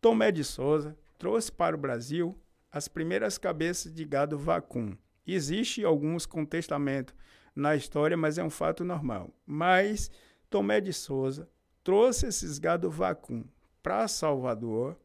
[0.00, 2.38] Tomé de Souza trouxe para o Brasil
[2.70, 4.96] as primeiras cabeças de gado vacum.
[5.26, 7.14] Existe alguns contestamentos
[7.54, 9.30] na história, mas é um fato normal.
[9.44, 10.10] Mas
[10.48, 11.48] Tomé de Souza
[11.84, 13.44] trouxe esses gado vacum
[13.82, 14.98] para Salvador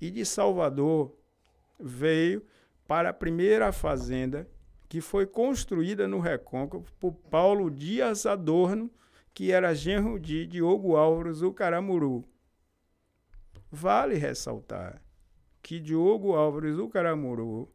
[0.00, 1.16] e de Salvador
[1.78, 2.44] veio
[2.86, 4.48] para a primeira fazenda
[4.88, 8.90] que foi construída no Recôncavo por Paulo Dias Adorno,
[9.34, 12.24] que era genro de Diogo Álvares, o Caramuru.
[13.70, 15.02] Vale ressaltar
[15.62, 17.68] que Diogo Álvares, o Caramuru,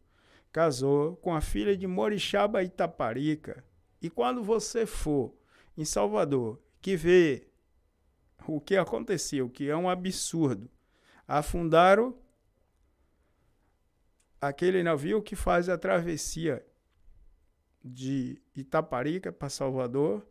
[0.52, 3.64] casou com a filha de Morixaba Itaparica.
[4.02, 5.34] E quando você for
[5.78, 7.48] em Salvador, que vê
[8.48, 10.70] o que aconteceu, que é um absurdo,
[11.28, 12.16] afundaram
[14.40, 16.66] aquele navio que faz a travessia
[17.84, 20.26] de Itaparica para Salvador,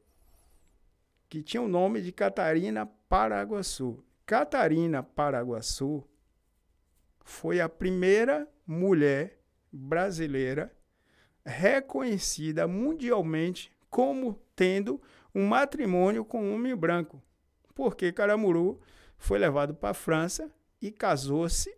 [1.28, 4.04] que tinha o nome de Catarina Paraguaçu.
[4.26, 6.04] Catarina Paraguaçu
[7.24, 9.38] foi a primeira mulher
[9.72, 10.74] brasileira
[11.44, 15.00] reconhecida mundialmente como tendo
[15.34, 17.22] um matrimônio com um homem branco,
[17.74, 18.80] porque Caramuru
[19.16, 20.50] foi levado para a França
[20.80, 21.74] e casou-se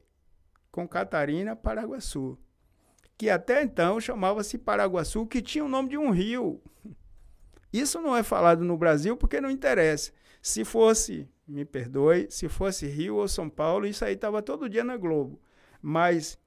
[0.70, 2.38] com Catarina Paraguaçu,
[3.18, 6.62] que até então chamava-se Paraguaçu, que tinha o nome de um rio.
[7.72, 10.12] Isso não é falado no Brasil porque não interessa.
[10.40, 14.84] Se fosse, me perdoe, se fosse Rio ou São Paulo, isso aí estava todo dia
[14.84, 15.40] na Globo.
[15.80, 16.38] Mas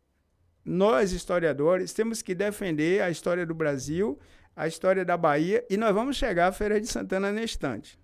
[0.63, 4.19] nós, historiadores, temos que defender a história do Brasil,
[4.55, 7.99] a história da Bahia, e nós vamos chegar à Feira de Santana neste instante.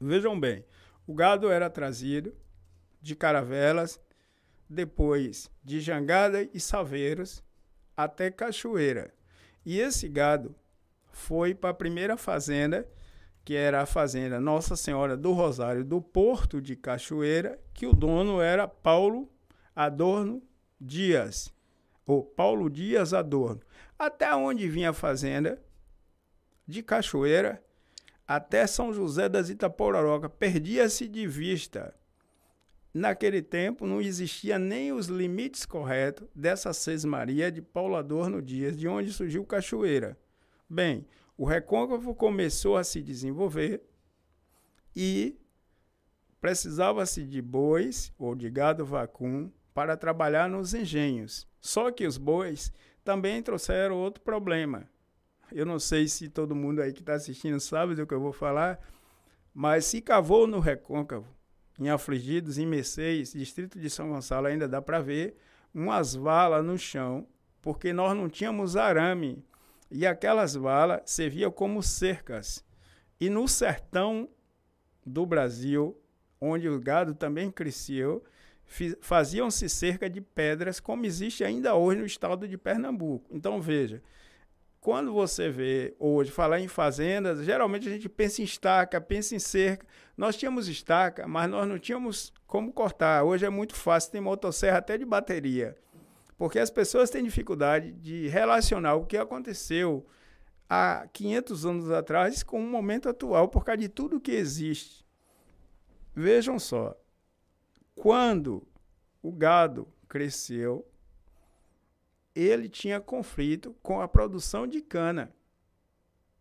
[0.00, 0.64] Vejam bem,
[1.06, 2.34] o gado era trazido
[3.04, 4.00] de caravelas,
[4.66, 7.44] depois de Jangada e Saveiros
[7.94, 9.12] até Cachoeira.
[9.62, 10.54] E esse gado
[11.12, 12.88] foi para a primeira fazenda,
[13.44, 18.40] que era a fazenda Nossa Senhora do Rosário do Porto de Cachoeira, que o dono
[18.40, 19.30] era Paulo
[19.76, 20.42] Adorno
[20.80, 21.52] Dias,
[22.06, 23.60] ou Paulo Dias Adorno.
[23.98, 25.62] Até onde vinha a fazenda
[26.66, 27.62] de Cachoeira
[28.26, 31.94] até São José das Itapororoca, perdia-se de vista
[32.94, 38.86] Naquele tempo não existia nem os limites corretos dessa sesmaria de Paulo Adorno Dias, de
[38.86, 40.16] onde surgiu Cachoeira.
[40.70, 41.04] Bem,
[41.36, 43.82] o recôncavo começou a se desenvolver
[44.94, 45.36] e
[46.40, 51.48] precisava-se de bois ou de gado vacum para trabalhar nos engenhos.
[51.60, 52.72] Só que os bois
[53.02, 54.88] também trouxeram outro problema.
[55.50, 58.32] Eu não sei se todo mundo aí que está assistindo sabe do que eu vou
[58.32, 58.78] falar,
[59.52, 61.26] mas se cavou no recôncavo,
[61.78, 65.36] em Afligidos, em Mercedes, distrito de São Gonçalo, ainda dá para ver
[65.74, 67.26] umas valas no chão,
[67.60, 69.44] porque nós não tínhamos arame.
[69.90, 72.64] E aquelas valas serviam como cercas.
[73.20, 74.28] E no sertão
[75.04, 76.00] do Brasil,
[76.40, 78.24] onde o gado também cresceu,
[79.00, 83.28] faziam-se cerca de pedras, como existe ainda hoje no estado de Pernambuco.
[83.30, 84.02] Então, veja,
[84.84, 89.38] quando você vê hoje falar em fazendas, geralmente a gente pensa em estaca, pensa em
[89.38, 89.86] cerca.
[90.14, 93.24] Nós tínhamos estaca, mas nós não tínhamos como cortar.
[93.24, 95.74] Hoje é muito fácil, tem motosserra até de bateria.
[96.36, 100.04] Porque as pessoas têm dificuldade de relacionar o que aconteceu
[100.68, 105.02] há 500 anos atrás com o momento atual, por causa de tudo que existe.
[106.14, 106.94] Vejam só,
[107.94, 108.68] quando
[109.22, 110.86] o gado cresceu,
[112.34, 115.32] ele tinha conflito com a produção de cana.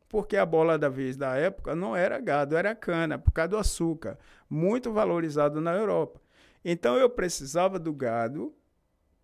[0.10, 3.58] Porque a bola da vez da época não era gado, era cana, por causa do
[3.58, 4.18] açúcar,
[4.50, 6.22] muito valorizado na Europa.
[6.64, 8.54] Então eu precisava do gado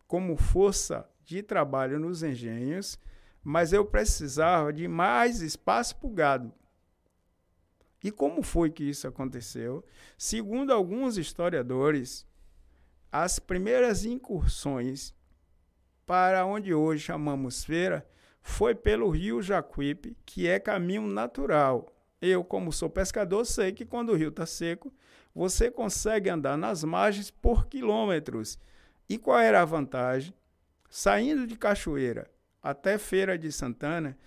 [0.08, 3.00] como força de trabalho nos engenhos,
[3.44, 6.54] mas eu precisava de mais espaço para o gado.
[8.04, 9.86] E como foi que isso aconteceu?
[10.18, 12.26] Segundo alguns historiadores,
[13.12, 15.14] as primeiras incursões
[16.10, 18.04] para onde hoje chamamos feira
[18.42, 21.86] foi pelo rio Jacuípe, que é caminho natural.
[22.20, 24.92] Eu, como sou pescador, sei que quando o rio está seco,
[25.36, 28.58] você consegue andar nas margens por quilômetros.
[29.08, 30.34] E qual era a vantagem?
[30.90, 32.28] Saindo de Cachoeira
[32.60, 34.18] até Feira de Santana,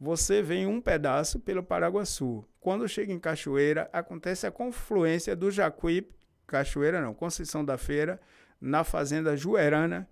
[0.00, 2.48] você vem um pedaço pelo Paraguaçu.
[2.58, 6.16] Quando chega em Cachoeira, acontece a confluência do Jacuípe,
[6.46, 8.18] Cachoeira não, Conceição da Feira,
[8.58, 10.08] na fazenda Juerana,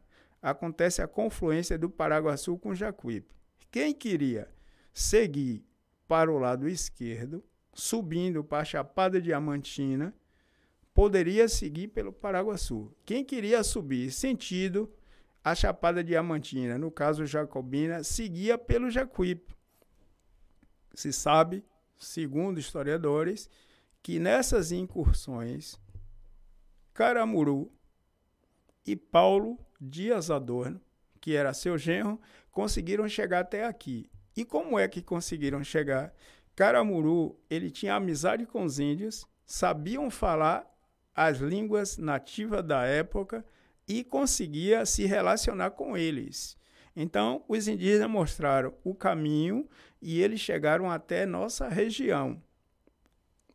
[0.48, 3.34] acontece a confluência do Paraguaçu com Jacuípe.
[3.70, 4.48] Quem queria
[4.92, 5.64] seguir
[6.06, 7.42] para o lado esquerdo,
[7.72, 10.14] subindo para a Chapada Diamantina,
[10.92, 12.94] poderia seguir pelo Paraguaçu.
[13.04, 14.92] Quem queria subir sentido
[15.42, 19.54] a Chapada Diamantina, no caso Jacobina, seguia pelo Jacuípe
[20.94, 21.64] se sabe,
[21.96, 23.50] segundo historiadores,
[24.02, 25.78] que nessas incursões,
[26.92, 27.72] Caramuru
[28.86, 30.80] e Paulo Dias Adorno,
[31.20, 32.20] que era seu genro,
[32.50, 34.10] conseguiram chegar até aqui.
[34.36, 36.12] E como é que conseguiram chegar?
[36.54, 40.70] Caramuru, ele tinha amizade com os índios, sabiam falar
[41.14, 43.44] as línguas nativas da época
[43.86, 46.56] e conseguia se relacionar com eles.
[46.96, 49.68] Então, os indígenas mostraram o caminho
[50.00, 52.40] e eles chegaram até nossa região.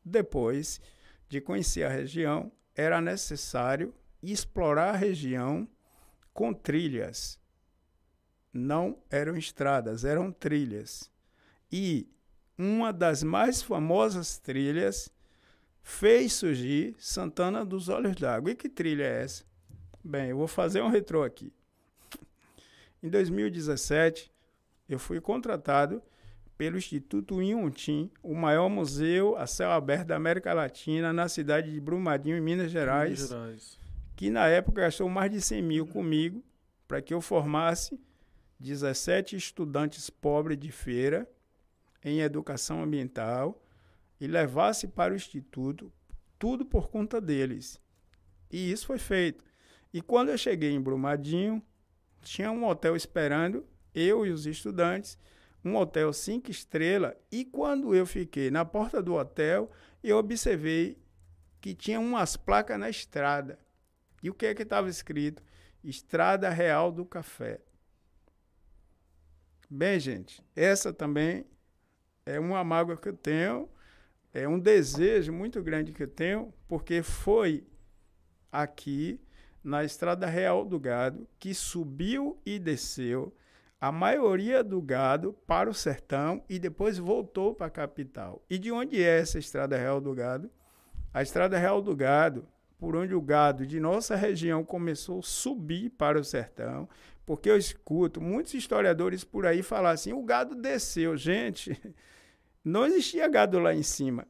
[0.03, 0.81] Depois
[1.27, 5.67] de conhecer a região, era necessário explorar a região
[6.39, 7.37] com trilhas.
[8.53, 11.11] Não eram estradas, eram trilhas.
[11.69, 12.07] E
[12.57, 15.11] uma das mais famosas trilhas
[15.83, 18.51] fez surgir Santana dos Olhos d'Água.
[18.51, 19.43] E que trilha é essa?
[20.01, 21.51] Bem, eu vou fazer um retrô aqui.
[23.03, 24.31] Em 2017,
[24.87, 26.01] eu fui contratado
[26.57, 31.81] pelo Instituto Inhontim, o maior museu a céu aberto da América Latina, na cidade de
[31.81, 33.78] Brumadinho, em Minas Gerais, Minas Gerais.
[34.19, 36.43] Que na época gastou mais de 100 mil comigo
[36.85, 37.97] para que eu formasse
[38.59, 41.25] 17 estudantes pobres de feira
[42.03, 43.63] em educação ambiental
[44.19, 45.89] e levasse para o Instituto,
[46.37, 47.79] tudo por conta deles.
[48.51, 49.41] E isso foi feito.
[49.93, 51.63] E quando eu cheguei em Brumadinho,
[52.21, 53.65] tinha um hotel esperando,
[53.95, 55.17] eu e os estudantes,
[55.63, 57.13] um hotel cinco estrelas.
[57.31, 59.71] E quando eu fiquei na porta do hotel,
[60.03, 60.97] eu observei
[61.61, 63.57] que tinha umas placas na estrada.
[64.21, 65.43] E o que é que estava escrito?
[65.83, 67.61] Estrada Real do Café.
[69.69, 71.45] Bem, gente, essa também
[72.25, 73.69] é uma mágoa que eu tenho,
[74.33, 77.65] é um desejo muito grande que eu tenho, porque foi
[78.51, 79.19] aqui
[79.63, 83.33] na Estrada Real do Gado, que subiu e desceu
[83.79, 88.43] a maioria do gado para o sertão e depois voltou para a capital.
[88.49, 90.49] E de onde é essa Estrada Real do Gado?
[91.13, 92.45] A Estrada Real do Gado,
[92.79, 96.87] por onde o gado de nossa região começou a subir para o sertão,
[97.25, 101.15] porque eu escuto muitos historiadores por aí falar assim: o gado desceu.
[101.17, 101.79] Gente,
[102.63, 104.25] não existia gado lá em cima.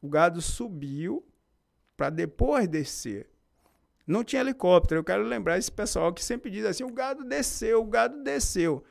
[0.00, 1.26] O gado subiu
[1.96, 3.28] para depois descer.
[4.06, 5.00] Não tinha helicóptero.
[5.00, 8.84] Eu quero lembrar esse pessoal que sempre diz assim: o gado desceu, o gado desceu.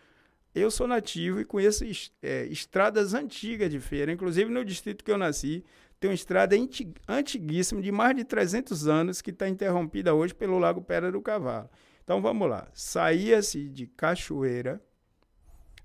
[0.53, 1.85] Eu sou nativo e conheço
[2.21, 4.11] é, estradas antigas de feira.
[4.11, 5.63] Inclusive no distrito que eu nasci,
[5.99, 10.59] tem uma estrada anti- antiguíssima, de mais de 300 anos, que está interrompida hoje pelo
[10.59, 11.69] Lago Pedra do Cavalo.
[12.03, 12.67] Então vamos lá.
[12.73, 14.81] Saía-se de Cachoeira,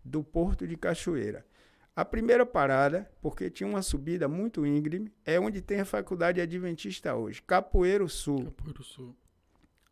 [0.04, 1.46] do Porto de Cachoeira.
[1.94, 7.14] A primeira parada, porque tinha uma subida muito íngreme, é onde tem a Faculdade Adventista
[7.14, 8.44] hoje, Capoeiro Sul.
[8.46, 9.14] Capoeiro Sul.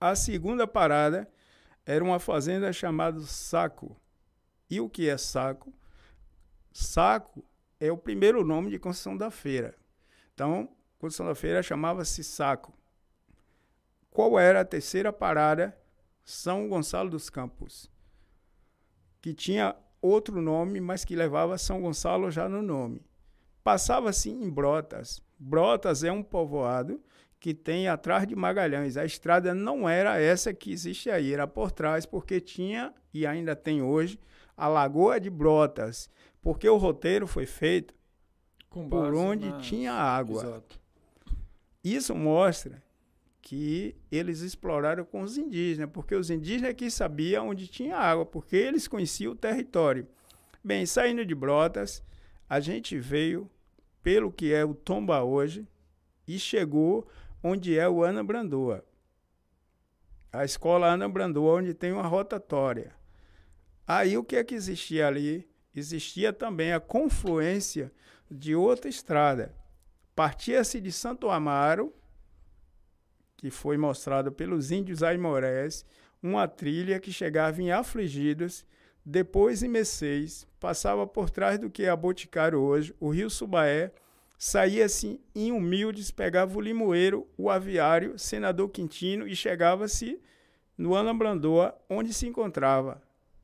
[0.01, 1.31] A segunda parada
[1.85, 3.97] era uma fazenda chamada Saco.
[4.71, 5.75] E o que é Saco?
[6.73, 7.45] Saco
[7.79, 9.75] é o primeiro nome de Conceição da Feira.
[10.41, 12.73] Então, Conceição da Feira chamava-se Saco.
[14.11, 15.79] Qual era a terceira parada?
[16.25, 17.91] São Gonçalo dos Campos,
[19.21, 23.03] que tinha outro nome, mas que levava São Gonçalo já no nome.
[23.63, 25.23] Passava-se em Brotas.
[25.39, 27.03] Brotas é um povoado
[27.39, 28.97] que tem atrás de Magalhães.
[28.97, 33.55] A estrada não era essa que existe aí, era por trás, porque tinha, e ainda
[33.55, 34.19] tem hoje,
[34.57, 36.09] a Lagoa de Brotas,
[36.41, 38.00] porque o roteiro foi feito
[38.71, 40.43] por onde na- tinha água.
[40.43, 40.81] Exato.
[41.83, 42.83] Isso mostra
[43.43, 48.55] que eles exploraram com os indígenas, porque os indígenas que sabiam onde tinha água, porque
[48.57, 50.07] eles conheciam o território.
[50.63, 52.03] Bem, saindo de Brotas,
[52.49, 53.51] a gente veio
[54.03, 55.67] pelo que é o Tomba hoje
[56.29, 57.09] e chegou
[57.43, 58.85] onde é o Ana Brandoa.
[60.33, 62.95] A escola Ana Brandoa, onde tem uma rotatória.
[63.87, 65.49] Aí o que é que existia ali?
[65.75, 67.91] Existia também a confluência
[68.31, 69.55] de outra estrada.
[70.15, 71.93] Partia-se de Santo Amaro,
[73.37, 75.85] que foi mostrado pelos índios aimorés,
[76.23, 78.65] uma trilha que chegava em Afligidos,
[79.05, 83.93] depois em Meceis, passava por trás do que é a Boticário hoje, o rio Subaé,
[84.39, 90.21] saía-se em Humildes, pegava o Limoeiro, o Aviário, Senador Quintino e chegava-se
[90.77, 93.03] no Anambrandoa, onde se encontrava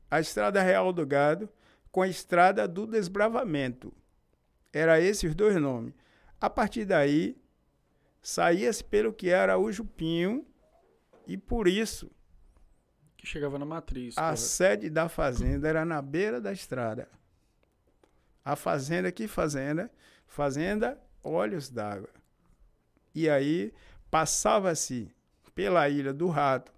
[0.09, 1.49] a Estrada Real do Gado
[1.91, 3.91] com a Estrada do Desbravamento.
[4.73, 5.93] Era esses dois nomes.
[6.39, 7.35] A partir daí,
[8.21, 10.45] saía-se pelo que era Araújo Pinho
[11.25, 12.11] e por isso
[13.17, 14.17] Que chegava na matriz.
[14.17, 14.41] a correto.
[14.41, 17.07] sede da fazenda era na beira da estrada.
[18.45, 19.91] A fazenda, que fazenda?
[20.25, 22.09] Fazenda Olhos d'Água.
[23.13, 23.73] E aí
[24.11, 25.11] passava-se
[25.55, 26.71] pela Ilha do Rato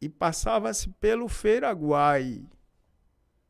[0.00, 2.46] e passava-se pelo Feiraguai.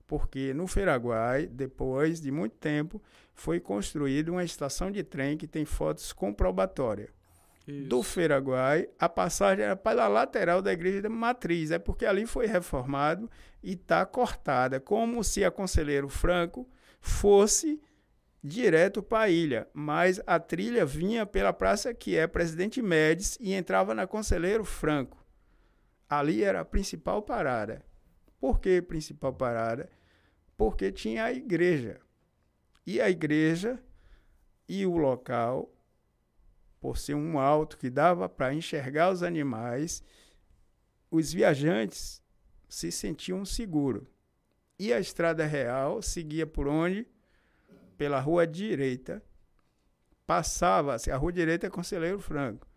[0.07, 3.03] Porque no Feiraguai, depois de muito tempo,
[3.35, 7.11] foi construída uma estação de trem que tem fotos comprobatórias
[7.67, 8.11] do Isso.
[8.11, 11.71] Feiraguai, a passagem era para a lateral da igreja da matriz.
[11.71, 13.29] É porque ali foi reformado
[13.63, 16.69] e está cortada, como se a Conselheiro Franco
[17.01, 17.81] fosse
[18.43, 19.69] direto para a ilha.
[19.75, 25.25] Mas a trilha vinha pela praça que é Presidente Médici e entrava na Conselheiro Franco.
[26.09, 27.85] Ali era a principal parada.
[28.39, 29.89] Por que principal parada?
[30.57, 32.01] Porque tinha a igreja.
[32.87, 33.79] E a igreja
[34.69, 35.73] e o local
[36.81, 40.05] por ser um alto que dava para enxergar os animais,
[41.11, 42.23] os viajantes
[42.69, 44.07] se sentiam seguros.
[44.79, 47.05] E a estrada real seguia por onde?
[47.99, 49.21] Pela rua direita.
[50.27, 52.69] Passava-se, a rua direita é Conselheiro Franco.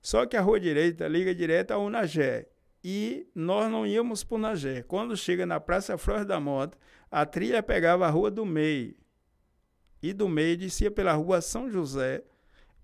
[0.00, 2.48] Só que a rua direita liga direto ao Unagé.
[2.82, 4.82] E nós não íamos para o Unagé.
[4.82, 6.78] Quando chega na Praça Flores da Mota,
[7.12, 8.96] a trilha pegava a rua do meio.
[10.02, 12.24] E do meio descia pela rua São José,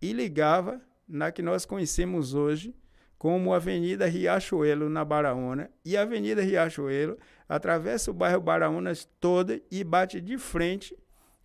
[0.03, 2.75] e ligava na que nós conhecemos hoje
[3.17, 5.71] como Avenida Riachuelo, na Baraúna.
[5.83, 7.17] E a Avenida Riachuelo
[7.49, 10.95] atravessa o bairro Baraúnas toda e bate de frente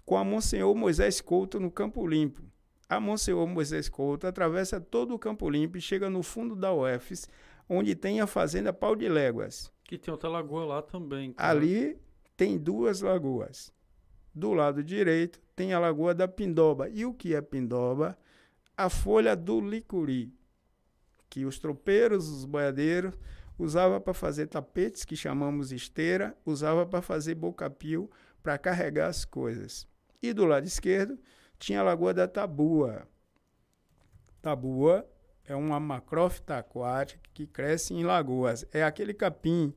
[0.06, 2.44] com a Monsenhor Moisés Couto no Campo Limpo.
[2.90, 7.30] A Monsenhor Moisés Couto atravessa todo o Campo Limpo e chega no fundo da UFES,
[7.68, 9.72] onde tem a Fazenda Pau de Léguas.
[9.86, 11.32] Que tem outra lagoa lá também.
[11.32, 11.50] cara.
[11.50, 11.98] Ali
[12.44, 13.72] tem duas lagoas.
[14.36, 16.90] Do lado direito tem a Lagoa da Pindoba.
[16.90, 18.18] E o que é Pindoba?
[18.76, 20.30] A folha do licuri,
[21.30, 23.18] que os tropeiros, os boiadeiros,
[23.58, 29.88] usava para fazer tapetes, que chamamos esteira, usava para fazer bocapio, para carregar as coisas.
[30.22, 31.18] E do lado esquerdo
[31.58, 33.08] tinha a Lagoa da Tabua.
[34.42, 35.10] Tabua
[35.46, 38.66] é uma macrófita aquática que cresce em lagoas.
[38.74, 39.74] É aquele capim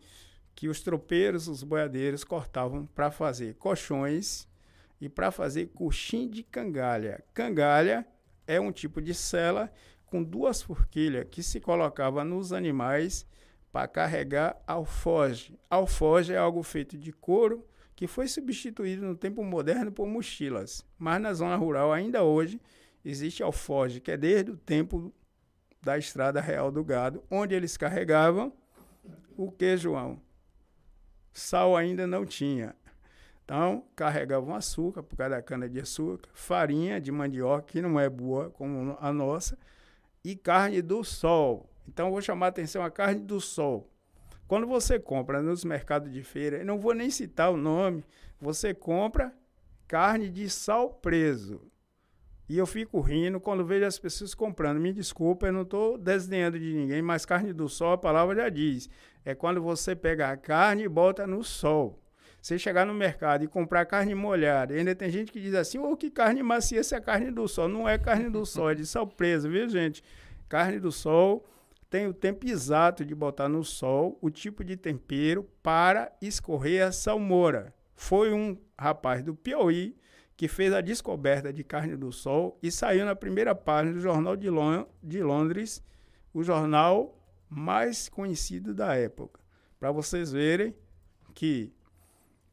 [0.56, 4.48] que os tropeiros, os boiadeiros cortavam para fazer colchões
[4.98, 7.22] e para fazer coxim de cangalha.
[7.34, 8.06] Cangalha
[8.46, 9.70] é um tipo de cela
[10.06, 13.26] com duas forquilhas que se colocava nos animais
[13.70, 15.58] para carregar alfoge.
[15.68, 20.82] Alfoge é algo feito de couro que foi substituído no tempo moderno por mochilas.
[20.98, 22.58] Mas na zona rural ainda hoje
[23.04, 25.12] existe alfoge, que é desde o tempo
[25.82, 28.50] da estrada real do gado, onde eles carregavam
[29.36, 30.25] o que, João?
[31.36, 32.74] Sal ainda não tinha.
[33.44, 38.96] Então, carregavam açúcar por causa da cana-de-açúcar, farinha de mandioca, que não é boa como
[38.98, 39.58] a nossa,
[40.24, 41.68] e carne do sol.
[41.86, 43.86] Então, vou chamar a atenção a carne do sol.
[44.48, 48.02] Quando você compra nos mercados de feira, eu não vou nem citar o nome,
[48.40, 49.30] você compra
[49.86, 51.60] carne de sal preso.
[52.48, 54.80] E eu fico rindo quando vejo as pessoas comprando.
[54.80, 58.48] Me desculpa, eu não estou desdenhando de ninguém, mas carne do sol, a palavra já
[58.48, 58.88] diz.
[59.26, 62.00] É quando você pega a carne e bota no sol.
[62.40, 65.90] Você chegar no mercado e comprar carne molhada, ainda tem gente que diz assim, ô,
[65.90, 67.66] oh, que carne macia essa é carne do sol.
[67.66, 70.00] Não é carne do sol, é de sal preso, viu, gente?
[70.48, 71.44] Carne do sol
[71.90, 76.92] tem o tempo exato de botar no sol o tipo de tempero para escorrer a
[76.92, 77.74] salmoura.
[77.96, 79.96] Foi um rapaz do Piauí
[80.36, 84.36] que fez a descoberta de carne do sol e saiu na primeira página do Jornal
[84.36, 85.82] de, Lon de Londres,
[86.32, 87.15] o jornal
[87.48, 89.40] mais conhecido da época.
[89.78, 90.74] Para vocês verem
[91.34, 91.72] que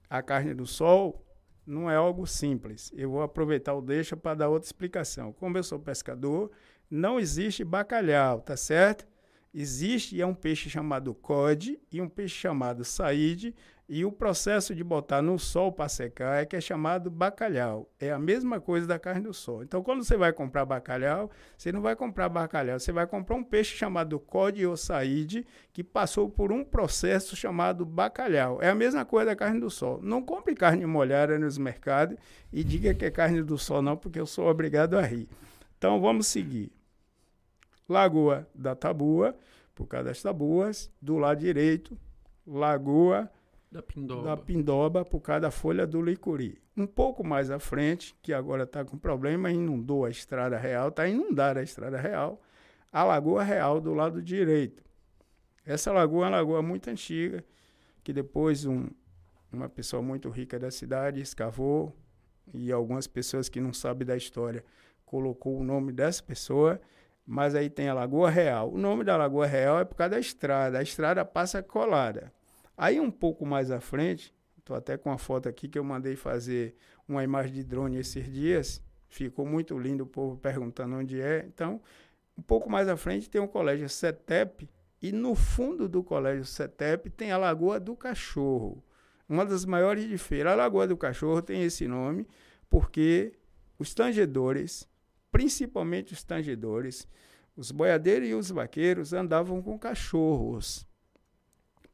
[0.09, 1.25] a carne do sol
[1.65, 2.91] não é algo simples.
[2.93, 5.31] Eu vou aproveitar o deixa para dar outra explicação.
[5.33, 6.51] Como eu sou pescador,
[6.89, 9.07] não existe bacalhau, tá certo?
[9.53, 13.55] Existe é um peixe chamado cod e um peixe chamado saíde,
[13.87, 17.89] e o processo de botar no sol para secar é que é chamado bacalhau.
[17.99, 19.61] É a mesma coisa da carne do sol.
[19.61, 23.43] Então, quando você vai comprar bacalhau, você não vai comprar bacalhau, você vai comprar um
[23.43, 28.61] peixe chamado cod ou saíde, que passou por um processo chamado bacalhau.
[28.61, 29.99] É a mesma coisa da carne do sol.
[30.01, 32.17] Não compre carne molhada nos mercados
[32.53, 35.27] e diga que é carne do sol, não, porque eu sou obrigado a rir.
[35.77, 36.71] Então, vamos seguir.
[37.87, 39.35] Lagoa da Tabua,
[39.75, 40.89] por causa das tabuas.
[41.01, 41.97] Do lado direito,
[42.47, 43.29] Lagoa
[43.73, 44.23] da Pindoba.
[44.23, 46.61] da Pindoba, por causa da folha do licuri.
[46.77, 51.07] Um pouco mais à frente, que agora está com problema, inundou a estrada real, está
[51.07, 52.41] inundada a estrada real,
[52.91, 54.83] a Lagoa Real do lado direito.
[55.65, 57.43] Essa lagoa é uma lagoa muito antiga,
[58.03, 58.87] que depois um,
[59.51, 61.95] uma pessoa muito rica da cidade escavou,
[62.53, 64.63] e algumas pessoas que não sabem da história
[65.05, 66.79] colocou o nome dessa pessoa
[67.25, 68.69] mas aí tem a Lagoa Real.
[68.69, 70.79] O nome da Lagoa Real é por causa da estrada.
[70.79, 72.33] A estrada passa colada.
[72.77, 76.15] Aí um pouco mais à frente, estou até com uma foto aqui que eu mandei
[76.15, 76.75] fazer
[77.07, 78.81] uma imagem de drone esses dias.
[79.09, 81.45] Ficou muito lindo o povo perguntando onde é.
[81.47, 81.81] Então,
[82.37, 84.69] um pouco mais à frente tem o colégio CETEP
[85.01, 88.83] e no fundo do colégio CETEP tem a Lagoa do Cachorro,
[89.27, 90.53] uma das maiores de feira.
[90.53, 92.27] A Lagoa do Cachorro tem esse nome
[92.69, 93.33] porque
[93.77, 94.87] os tangedores
[95.33, 97.07] principalmente os tangedores,
[97.57, 100.87] os boiadeiros e os vaqueiros andavam com cachorros.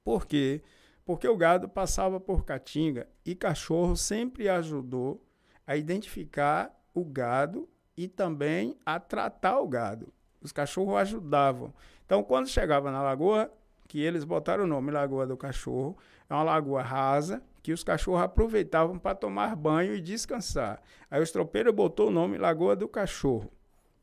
[0.10, 0.64] Por quê?
[1.06, 5.24] Porque o gado passava por caatinga e cachorro sempre ajudou
[5.68, 10.12] a identificar o gado e também a tratar o gado.
[10.42, 11.72] Os cachorros ajudavam.
[12.08, 13.54] Então, quando chegava na lagoa,
[13.88, 15.96] que eles botaram o nome Lagoa do Cachorro,
[16.28, 20.82] é uma lagoa rasa, que os cachorros aproveitavam para tomar banho e descansar.
[21.12, 23.52] Aí os tropeiros botou o nome Lagoa do Cachorro.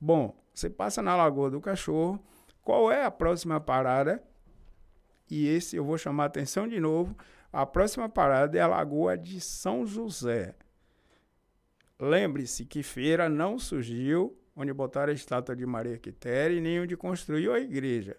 [0.00, 2.24] Bom, você passa na Lagoa do Cachorro,
[2.62, 4.22] qual é a próxima parada?
[5.30, 7.16] E esse eu vou chamar a atenção de novo.
[7.52, 10.54] A próxima parada é a Lagoa de São José.
[11.98, 16.96] Lembre-se que feira não surgiu onde botaram a estátua de Maria Quitéria e nem onde
[16.96, 18.16] construiu a igreja.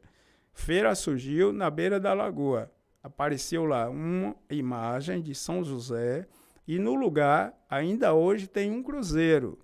[0.54, 2.72] Feira surgiu na beira da lagoa
[3.08, 6.28] apareceu lá uma imagem de São José
[6.68, 9.58] e no lugar ainda hoje tem um cruzeiro.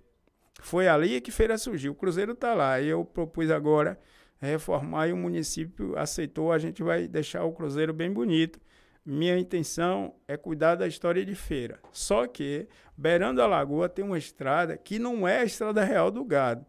[0.60, 1.92] Foi ali que feira surgiu.
[1.92, 2.80] O cruzeiro está lá.
[2.80, 3.98] Eu propus agora
[4.44, 6.52] reformar e o município aceitou.
[6.52, 8.60] A gente vai deixar o cruzeiro bem bonito.
[9.04, 11.78] Minha intenção é cuidar da história de feira.
[11.92, 16.24] Só que, beirando a lagoa, tem uma estrada que não é a estrada real do
[16.24, 16.64] gado.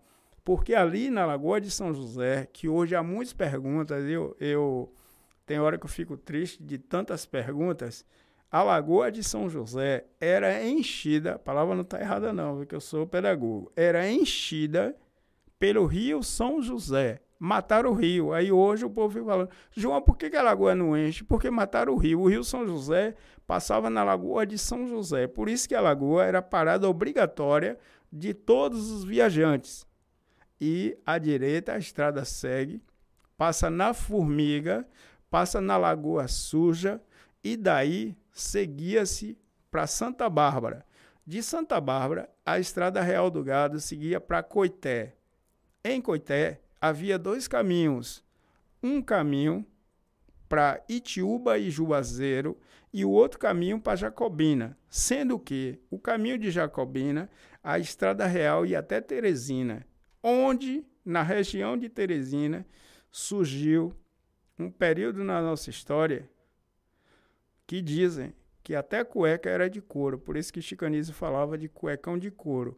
[0.45, 4.93] Porque ali na Lagoa de São José, que hoje há muitas perguntas, eu, eu
[5.43, 8.05] tem hora que eu fico triste de tantas perguntas.
[8.51, 12.79] A Lagoa de São José era enchida, a palavra não está errada não, porque eu
[12.79, 14.95] sou pedagogo, era enchida
[15.59, 17.21] pelo rio São José.
[17.37, 18.33] Mataram o rio.
[18.33, 21.23] Aí hoje o povo fica falando, João, por que, que a lagoa não enche?
[21.23, 22.21] Porque mataram o rio.
[22.21, 25.27] O rio São José passava na Lagoa de São José.
[25.27, 27.77] Por isso que a lagoa era parada obrigatória
[28.11, 29.85] de todos os viajantes.
[30.59, 32.81] E à direita a estrada segue,
[33.37, 34.87] passa na Formiga,
[35.29, 37.01] passa na Lagoa Suja
[37.43, 39.37] e daí seguia-se
[39.69, 40.85] para Santa Bárbara.
[41.27, 45.15] De Santa Bárbara, a Estrada Real do Gado seguia para Coité.
[45.87, 48.25] Em Coité havia dois caminhos.
[48.81, 49.63] Um caminho
[50.49, 52.57] para Itiúba e Juazeiro
[52.91, 57.29] e o outro caminho para Jacobina, sendo que o caminho de Jacobina,
[57.63, 59.85] a Estrada Real ia até Teresina,
[60.23, 62.65] onde, na região de Teresina,
[63.11, 63.93] surgiu
[64.57, 66.27] um período na nossa história
[67.67, 68.33] que dizem
[68.63, 72.75] que até cueca era de couro, por isso que Chicanizo falava de cuecão de couro.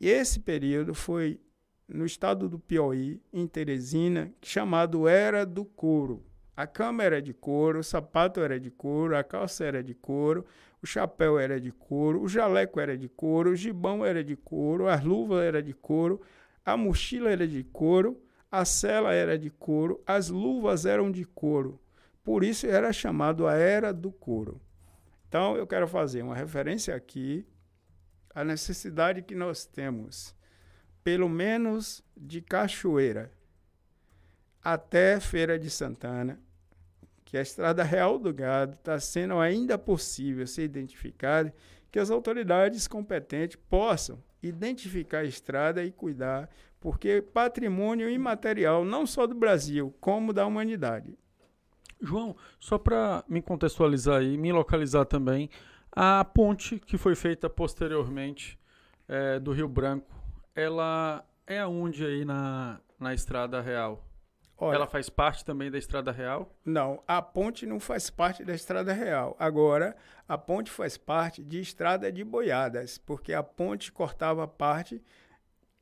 [0.00, 1.40] E esse período foi
[1.88, 6.24] no estado do Piauí, em Teresina, chamado Era do Couro.
[6.56, 10.44] A cama era de couro, o sapato era de couro, a calça era de couro,
[10.82, 14.88] o chapéu era de couro, o jaleco era de couro, o gibão era de couro,
[14.88, 16.20] as luvas era de couro,
[16.64, 18.20] a mochila era de couro,
[18.50, 21.80] a cela era de couro, as luvas eram de couro.
[22.24, 24.60] Por isso era chamado a Era do Couro.
[25.28, 27.46] Então eu quero fazer uma referência aqui
[28.34, 30.34] à necessidade que nós temos,
[31.08, 33.32] pelo menos de Cachoeira
[34.62, 36.38] até Feira de Santana,
[37.24, 41.54] que a Estrada Real do Gado está sendo ainda possível ser identificada,
[41.90, 49.26] que as autoridades competentes possam identificar a estrada e cuidar, porque patrimônio imaterial não só
[49.26, 51.18] do Brasil, como da humanidade.
[52.02, 55.48] João, só para me contextualizar e me localizar também,
[55.90, 58.58] a ponte que foi feita posteriormente
[59.08, 60.17] é, do Rio Branco,
[60.58, 64.04] ela é aonde aí na, na Estrada Real?
[64.56, 66.52] Olha, ela faz parte também da Estrada Real?
[66.64, 69.36] Não, a ponte não faz parte da Estrada Real.
[69.38, 69.96] Agora,
[70.26, 75.00] a ponte faz parte de Estrada de Boiadas, porque a ponte cortava parte,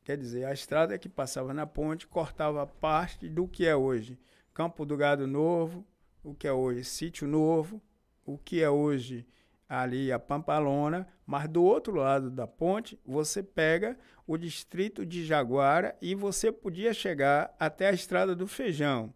[0.05, 4.19] quer dizer, a estrada que passava na ponte cortava parte do que é hoje
[4.53, 5.87] Campo do Gado Novo,
[6.23, 7.81] o que é hoje Sítio Novo,
[8.27, 9.27] o que é hoje
[9.69, 15.97] ali a Pampalona, mas do outro lado da ponte você pega o distrito de Jaguara
[16.03, 19.15] e você podia chegar até a estrada do Feijão.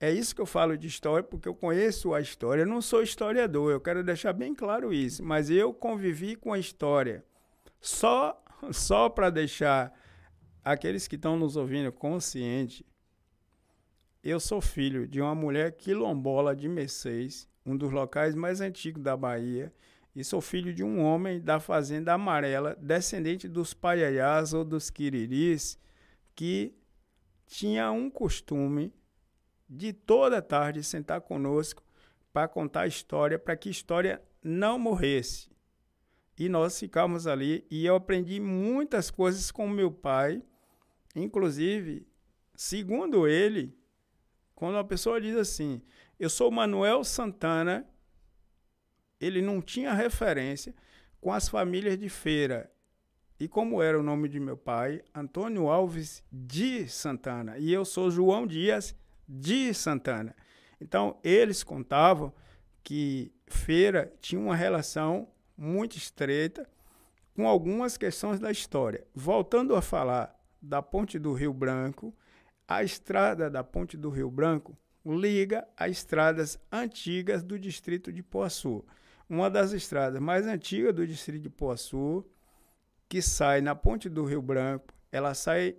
[0.00, 2.62] É isso que eu falo de história, porque eu conheço a história.
[2.62, 6.58] Eu não sou historiador, eu quero deixar bem claro isso, mas eu convivi com a
[6.58, 7.24] história.
[7.80, 8.40] Só,
[8.70, 9.92] só para deixar
[10.64, 12.82] aqueles que estão nos ouvindo conscientes,
[14.22, 19.16] eu sou filho de uma mulher quilombola de Mercedes, um dos locais mais antigos da
[19.16, 19.72] Bahia,
[20.14, 25.78] e sou filho de um homem da Fazenda Amarela, descendente dos paiaiás ou dos quiriris,
[26.34, 26.74] que
[27.46, 28.92] tinha um costume
[29.68, 31.82] de toda tarde sentar conosco
[32.32, 35.50] para contar a história, para que a história não morresse.
[36.38, 40.42] E nós ficamos ali e eu aprendi muitas coisas com meu pai,
[41.14, 42.06] inclusive,
[42.54, 43.76] segundo ele,
[44.54, 45.82] quando uma pessoa diz assim:
[46.18, 47.84] Eu sou Manuel Santana,
[49.20, 50.74] ele não tinha referência
[51.20, 52.70] com as famílias de feira.
[53.40, 58.10] E como era o nome de meu pai, Antônio Alves de Santana, e eu sou
[58.10, 58.96] João Dias
[59.28, 60.34] de Santana.
[60.80, 62.32] Então, eles contavam
[62.82, 66.68] que feira tinha uma relação muito estreita
[67.34, 69.06] com algumas questões da história.
[69.14, 72.12] Voltando a falar da Ponte do Rio Branco,
[72.66, 78.84] a estrada da Ponte do Rio Branco liga as estradas antigas do distrito de Poaçu.
[79.28, 82.24] Uma das estradas mais antigas do distrito de Poaçu,
[83.08, 85.76] que sai na Ponte do Rio Branco, ela sai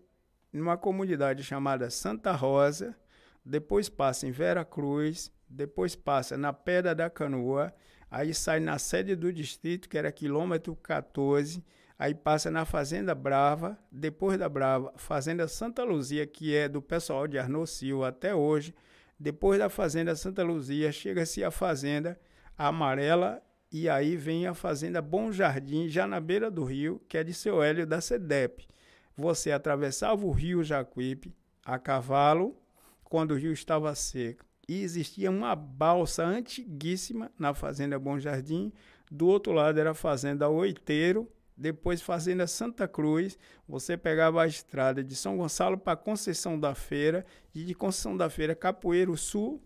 [0.53, 2.95] numa comunidade chamada Santa Rosa,
[3.43, 7.73] depois passa em Vera Cruz, depois passa na Pedra da Canoa,
[8.09, 11.63] aí sai na sede do distrito, que era quilômetro 14,
[11.99, 17.27] Aí passa na Fazenda Brava, depois da Brava, Fazenda Santa Luzia, que é do pessoal
[17.27, 18.73] de Arnaud Silva até hoje.
[19.19, 22.17] Depois da Fazenda Santa Luzia, chega-se a Fazenda
[22.60, 23.41] Amarela
[23.72, 27.34] e aí vem a Fazenda Bom Jardim, já na beira do rio, que é de
[27.34, 28.68] seu Hélio da SEDEP.
[29.16, 31.34] Você atravessava o rio Jacuípe
[31.64, 32.62] a cavalo
[33.05, 34.43] quando o rio estava seco.
[34.68, 38.74] E existia uma balsa antiguíssima na Fazenda Bom Jardim.
[39.10, 43.38] Do outro lado era a Fazenda Oiteiro, depois Fazenda Santa Cruz,
[43.68, 48.30] você pegava a estrada de São Gonçalo para Conceição da Feira e de Conceição da
[48.30, 49.62] Feira Capoeiro Sul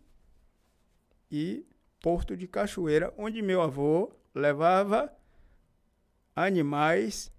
[1.32, 1.66] e
[2.04, 5.10] Porto de Cachoeira, onde meu avô levava
[6.36, 7.32] animais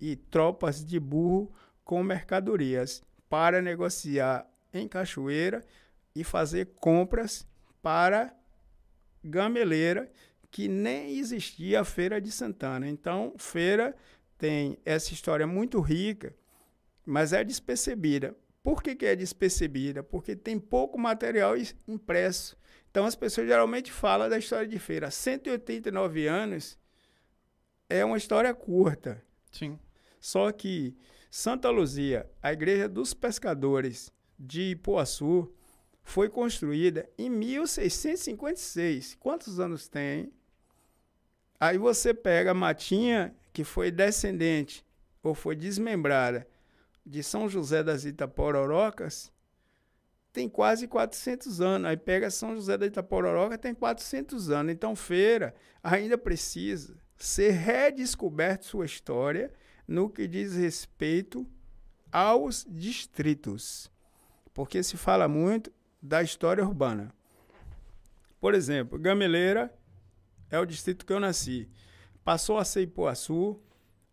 [0.00, 4.44] e tropas de burro com mercadorias para negociar
[4.74, 5.64] em Cachoeira
[6.16, 7.46] e fazer compras
[7.80, 8.34] para
[9.22, 10.10] gameleira
[10.50, 12.88] que nem existia a Feira de Santana.
[12.88, 13.94] Então, feira
[14.36, 16.34] tem essa história muito rica,
[17.06, 18.36] mas é despercebida.
[18.64, 20.02] Por que, que é despercebida?
[20.02, 21.54] Porque tem pouco material
[21.86, 22.60] impresso.
[22.92, 25.10] Então, as pessoas geralmente falam da história de feira.
[25.10, 26.78] 189 anos
[27.88, 29.24] é uma história curta.
[29.50, 29.78] Sim.
[30.20, 30.94] Só que
[31.30, 35.50] Santa Luzia, a igreja dos pescadores de Ipuaçu,
[36.02, 39.16] foi construída em 1656.
[39.18, 40.30] Quantos anos tem?
[41.58, 44.84] Aí você pega a Matinha, que foi descendente
[45.22, 46.46] ou foi desmembrada
[47.06, 49.31] de São José das Itapororocas,
[50.32, 51.88] tem quase 400 anos.
[51.88, 54.72] Aí pega São José da Itapororoca, tem 400 anos.
[54.72, 59.52] Então, Feira ainda precisa ser redescoberto sua história
[59.86, 61.46] no que diz respeito
[62.10, 63.90] aos distritos.
[64.54, 67.14] Porque se fala muito da história urbana.
[68.40, 69.72] Por exemplo, Gameleira
[70.50, 71.70] é o distrito que eu nasci.
[72.24, 73.60] Passou a ser Ipuaçu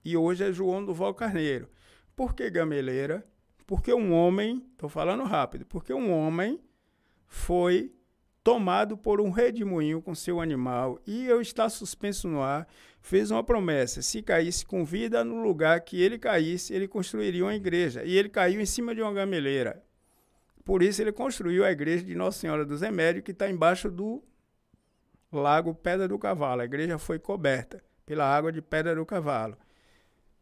[0.04, 1.70] e hoje é João do Val Carneiro.
[2.16, 3.26] Por que Gameleira?
[3.70, 6.60] Porque um homem, estou falando rápido, porque um homem
[7.28, 7.94] foi
[8.44, 12.68] tomado por um redemoinho com seu animal e eu está suspenso no ar,
[13.00, 17.54] fez uma promessa, se caísse com vida no lugar que ele caísse, ele construiria uma
[17.54, 18.04] igreja.
[18.04, 19.84] E ele caiu em cima de uma gameleira.
[20.66, 24.24] Por isso ele construiu a igreja de Nossa Senhora dos Remédios, que está embaixo do
[25.32, 26.62] lago Pedra do Cavalo.
[26.62, 29.56] A igreja foi coberta pela água de Pedra do Cavalo.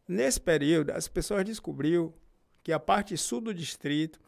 [0.08, 2.14] Nesse período, as pessoas descobriram
[2.68, 4.20] que a parte sul do distrito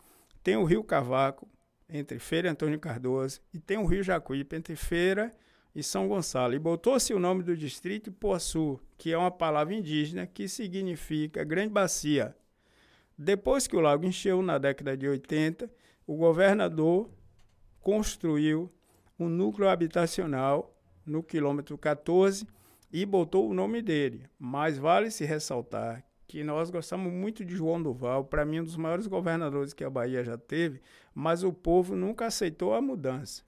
[0.41, 1.45] tem o rio Cavaco,
[1.89, 5.35] entre Feira e Antônio Cardoso, e tem o rio Jacuípe, entre Feira
[5.75, 6.53] e São Gonçalo.
[6.53, 11.73] E botou-se o nome do distrito Ipuaçu, que é uma palavra indígena que significa grande
[11.73, 12.33] bacia.
[13.17, 15.69] Depois que o lago encheu, na década de 80,
[16.07, 17.09] o governador
[17.81, 18.71] construiu
[19.19, 20.73] um núcleo habitacional
[21.05, 22.47] no quilômetro 14
[22.89, 24.29] e botou o nome dele.
[24.39, 28.77] Mas vale se ressaltar que nós gostamos muito de João Duval, para mim um dos
[28.77, 30.79] maiores governadores que a Bahia já teve,
[31.11, 33.41] mas o povo nunca aceitou a mudança.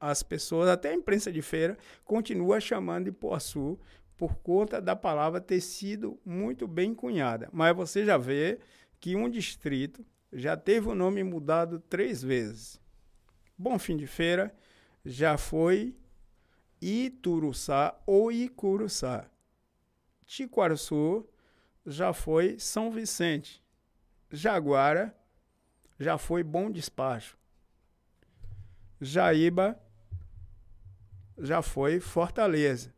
[0.00, 3.76] as pessoas, até a imprensa de feira, continua chamando de Poaçu
[4.16, 7.48] por conta da palavra ter sido muito bem cunhada.
[7.52, 8.60] Mas você já vê
[9.00, 12.80] que um distrito já teve o nome mudado três vezes.
[13.58, 14.54] Bom fim de feira
[15.04, 15.96] já foi
[16.80, 19.28] Ituruçá ou Icuruçá.
[20.24, 21.26] Tiquaraçu
[21.88, 23.64] já foi São Vicente.
[24.30, 25.16] Jaguara
[25.98, 27.36] já foi Bom Despacho.
[29.00, 29.80] Jaíba
[31.38, 32.94] já foi Fortaleza.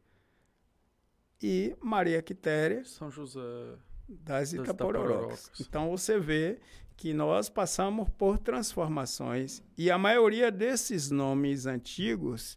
[1.42, 3.40] E Maria Quitéria São José
[4.08, 5.46] das das Itapororocas.
[5.46, 5.60] Itapororocas.
[5.60, 6.58] Então você vê
[6.96, 12.56] que nós passamos por transformações e a maioria desses nomes antigos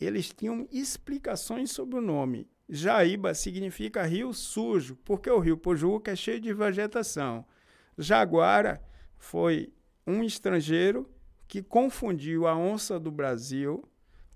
[0.00, 2.48] eles tinham explicações sobre o nome.
[2.72, 7.44] Jaíba significa rio sujo, porque o rio Pojuca é cheio de vegetação.
[7.98, 8.80] Jaguara
[9.18, 9.72] foi
[10.06, 11.10] um estrangeiro
[11.48, 13.82] que confundiu a onça do Brasil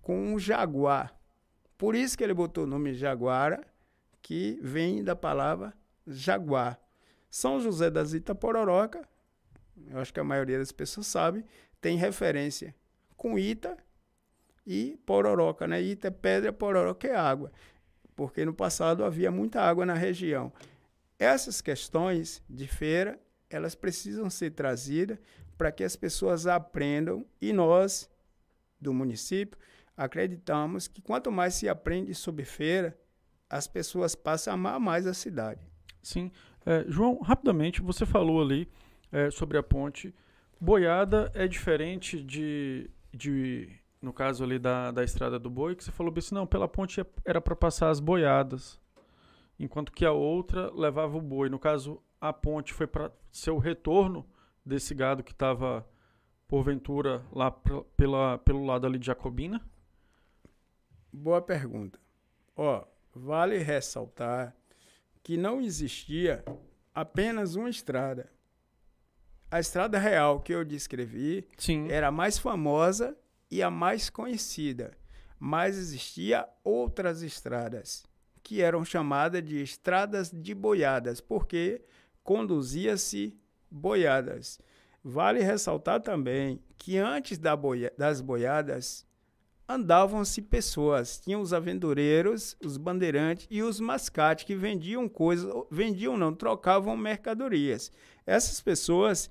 [0.02, 1.16] com um jaguar.
[1.78, 3.64] Por isso que ele botou o nome Jaguara,
[4.20, 5.72] que vem da palavra
[6.04, 6.80] jaguar.
[7.30, 9.08] São José das Itapororoca,
[9.88, 11.44] eu acho que a maioria das pessoas sabe,
[11.80, 12.74] tem referência
[13.16, 13.76] com Ita
[14.66, 15.80] e Pororoca, né?
[15.80, 17.52] Ita é pedra, Pororoca é água,
[18.14, 20.52] porque no passado havia muita água na região.
[21.18, 25.18] Essas questões de feira, elas precisam ser trazidas
[25.56, 28.10] para que as pessoas aprendam e nós,
[28.80, 29.58] do município,
[29.96, 32.98] acreditamos que quanto mais se aprende sobre feira,
[33.48, 35.60] as pessoas passam a amar mais a cidade.
[36.02, 36.30] Sim.
[36.66, 38.68] É, João, rapidamente, você falou ali
[39.12, 40.14] é, sobre a ponte.
[40.60, 43.68] Boiada é diferente de, de
[44.04, 47.00] no caso ali da, da estrada do boi, que você falou assim, não, pela ponte
[47.00, 48.78] é- era para passar as boiadas,
[49.58, 51.48] enquanto que a outra levava o boi.
[51.48, 54.24] No caso, a ponte foi para ser o retorno
[54.64, 55.86] desse gado que estava,
[56.46, 59.60] porventura, lá pra- pela, pelo lado ali de Jacobina.
[61.12, 61.98] Boa pergunta.
[62.56, 62.84] Ó,
[63.14, 64.54] vale ressaltar
[65.22, 66.44] que não existia
[66.94, 68.30] apenas uma estrada.
[69.50, 71.88] A estrada real que eu descrevi Sim.
[71.90, 73.16] era a mais famosa
[73.54, 74.98] e a mais conhecida,
[75.38, 78.02] mas existia outras estradas
[78.42, 81.80] que eram chamadas de estradas de boiadas, porque
[82.24, 83.38] conduzia-se
[83.70, 84.58] boiadas.
[85.04, 89.06] Vale ressaltar também que antes da boia- das boiadas
[89.68, 96.34] andavam-se pessoas, tinham os aventureiros, os bandeirantes e os mascates que vendiam coisas, vendiam não,
[96.34, 97.92] trocavam mercadorias.
[98.26, 99.30] Essas pessoas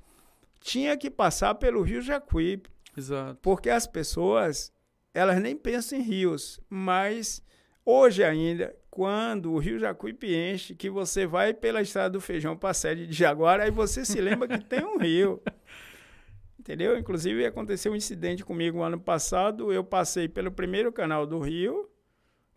[0.61, 3.39] tinham que passar pelo Rio Jacuípe, Exato.
[3.41, 4.71] porque as pessoas,
[5.13, 7.43] elas nem pensam em rios, mas
[7.85, 12.69] hoje ainda, quando o Rio Jacuípe enche, que você vai pela estrada do feijão para
[12.69, 15.41] a sede de Jaguara, aí você se lembra que tem um rio.
[16.59, 16.97] Entendeu?
[16.97, 21.89] Inclusive aconteceu um incidente comigo ano passado, eu passei pelo primeiro canal do rio,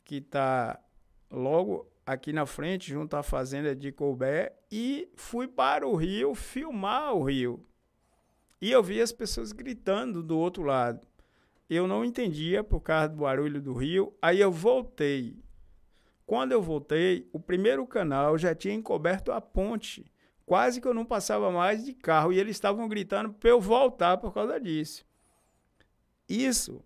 [0.04, 0.78] que está
[1.30, 7.14] logo aqui na frente, junto à fazenda de Colbert, e fui para o rio filmar
[7.14, 7.66] o rio.
[8.60, 11.06] E eu vi as pessoas gritando do outro lado.
[11.68, 14.14] Eu não entendia por causa do barulho do rio.
[14.22, 15.36] Aí eu voltei.
[16.24, 20.10] Quando eu voltei, o primeiro canal já tinha encoberto a ponte,
[20.44, 24.16] quase que eu não passava mais de carro e eles estavam gritando para eu voltar
[24.16, 25.04] por causa disso.
[26.28, 26.82] Isso,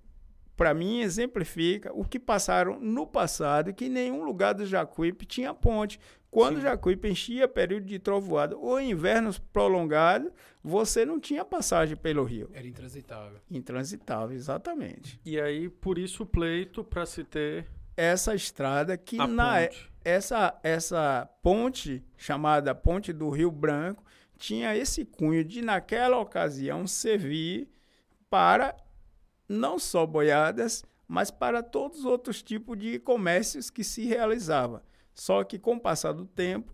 [0.57, 5.99] para mim, exemplifica o que passaram no passado, que nenhum lugar do Jacuípe tinha ponte.
[6.31, 10.31] Quando o Jacuípe enchia período de trovoada ou invernos prolongados,
[10.63, 12.49] você não tinha passagem pelo rio.
[12.55, 13.41] Era intransitável.
[13.51, 15.21] Intransitável, exatamente.
[15.25, 17.67] E aí, por isso o pleito para se ter
[17.97, 19.93] Essa estrada que a na, ponte.
[20.05, 24.05] essa, essa ponte, chamada Ponte do Rio Branco,
[24.39, 27.69] tinha esse cunho de, naquela ocasião, servir
[28.31, 28.77] para
[29.49, 34.85] não só boiadas, mas para todos os outros tipos de comércios que se realizava.
[35.21, 36.73] Só que, com o passar do tempo,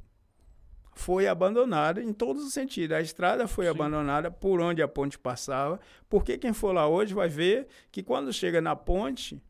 [0.93, 2.97] foi abandonada em todos os sentidos.
[2.97, 3.73] A estrada foi Sim.
[3.73, 8.33] abandonada por onde a ponte passava, porque quem for lá hoje vai ver que quando
[8.33, 9.43] chega na ponte,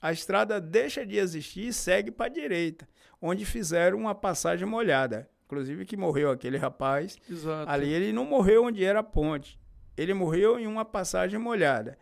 [0.00, 2.88] a estrada deixa de existir e segue para a direita,
[3.20, 5.28] onde fizeram uma passagem molhada.
[5.44, 7.18] Inclusive que morreu aquele rapaz.
[7.28, 7.70] Exato.
[7.70, 9.60] Ali ele não morreu onde era a ponte.
[9.98, 11.98] Ele morreu em uma passagem molhada.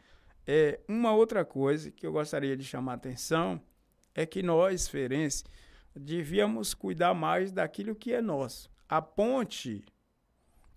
[0.47, 3.61] É, uma outra coisa que eu gostaria de chamar a atenção
[4.15, 5.45] é que nós, feirenses,
[5.99, 8.71] devíamos cuidar mais daquilo que é nosso.
[8.89, 9.85] A ponte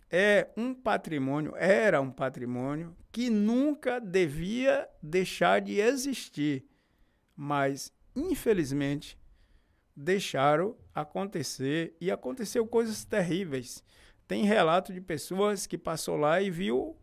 [0.10, 6.66] é um patrimônio, era um patrimônio que nunca devia deixar de existir,
[7.36, 9.18] mas infelizmente
[9.96, 13.84] deixaram acontecer e aconteceu coisas terríveis.
[14.28, 16.98] Tem relato de pessoas que passou lá e viu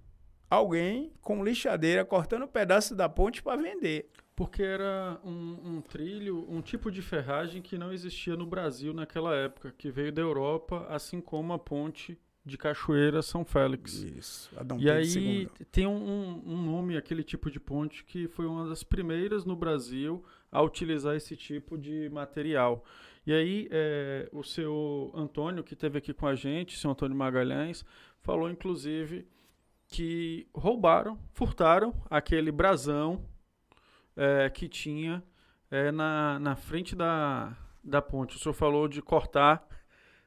[0.50, 4.10] alguém com lixadeira cortando um pedaço da ponte para vender.
[4.38, 9.34] Porque era um, um trilho, um tipo de ferragem que não existia no Brasil naquela
[9.34, 12.16] época, que veio da Europa, assim como a ponte
[12.46, 13.94] de Cachoeira São Félix.
[13.94, 14.48] Isso.
[14.56, 15.50] Adão E aí II.
[15.72, 19.56] tem um, um- um nome, aquele tipo de ponte, que foi uma das primeiras no
[19.56, 22.84] Brasil a utilizar esse tipo de material.
[23.26, 27.84] E aí é, o seu Antônio, que esteve aqui com a gente, seu Antônio Magalhães,
[28.22, 29.26] falou inclusive
[29.88, 33.24] que roubaram, furtaram aquele brasão
[34.18, 35.22] é, que tinha
[35.70, 38.36] é, na, na frente da, da ponte.
[38.36, 39.64] O senhor falou de cortar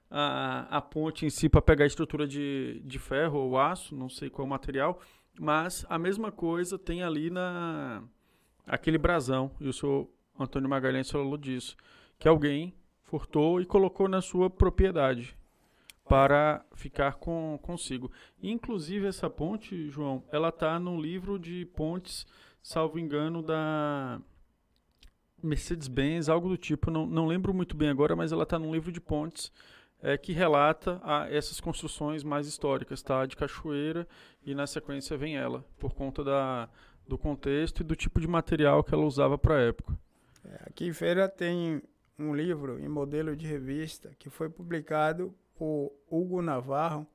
[0.09, 4.09] a, a ponte em si para pegar a estrutura de, de ferro ou aço, não
[4.09, 4.99] sei qual material,
[5.37, 8.01] mas a mesma coisa tem ali na
[8.65, 9.51] aquele brasão.
[9.59, 10.07] E o senhor
[10.39, 11.75] Antônio Magalhães falou disso,
[12.17, 12.73] que alguém
[13.03, 15.35] furtou e colocou na sua propriedade
[16.07, 18.11] para ficar com consigo.
[18.41, 22.25] Inclusive essa ponte, João, ela tá no livro de pontes,
[22.62, 24.22] salvo engano, da
[25.41, 28.91] Mercedes-Benz, algo do tipo, não, não lembro muito bem agora, mas ela está num livro
[28.91, 29.51] de pontes
[30.01, 33.26] é, que relata a, essas construções mais históricas, tá?
[33.26, 34.07] De Cachoeira
[34.43, 36.70] e na sequência vem ela, por conta da,
[37.07, 39.97] do contexto e do tipo de material que ela usava para a época.
[40.66, 41.82] Aqui em Feira tem
[42.18, 47.07] um livro em modelo de revista que foi publicado por Hugo Navarro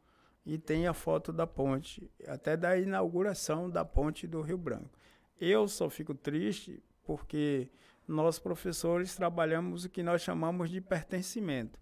[0.44, 4.95] e tem a foto da ponte, até da inauguração da ponte do Rio Branco.
[5.40, 7.70] Eu só fico triste porque
[8.06, 11.78] nós professores trabalhamos o que nós chamamos de pertencimento.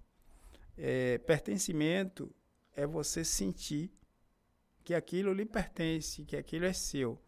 [0.77, 2.35] É, pertencimento
[2.75, 3.93] é você sentir
[4.83, 7.21] que aquilo lhe pertence, que aquilo é seu.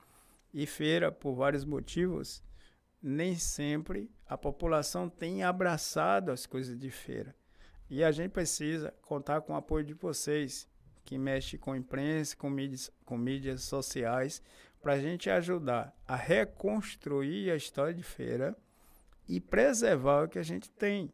[0.52, 2.42] E feira, por vários motivos,
[3.02, 7.34] nem sempre a população tem abraçado as coisas de feira.
[7.88, 10.68] E a gente precisa contar com o apoio de vocês,
[11.04, 14.42] que mexe com imprensa, com mídias, com mídias sociais,
[14.80, 18.56] para a gente ajudar a reconstruir a história de feira
[19.28, 21.12] e preservar o que a gente tem.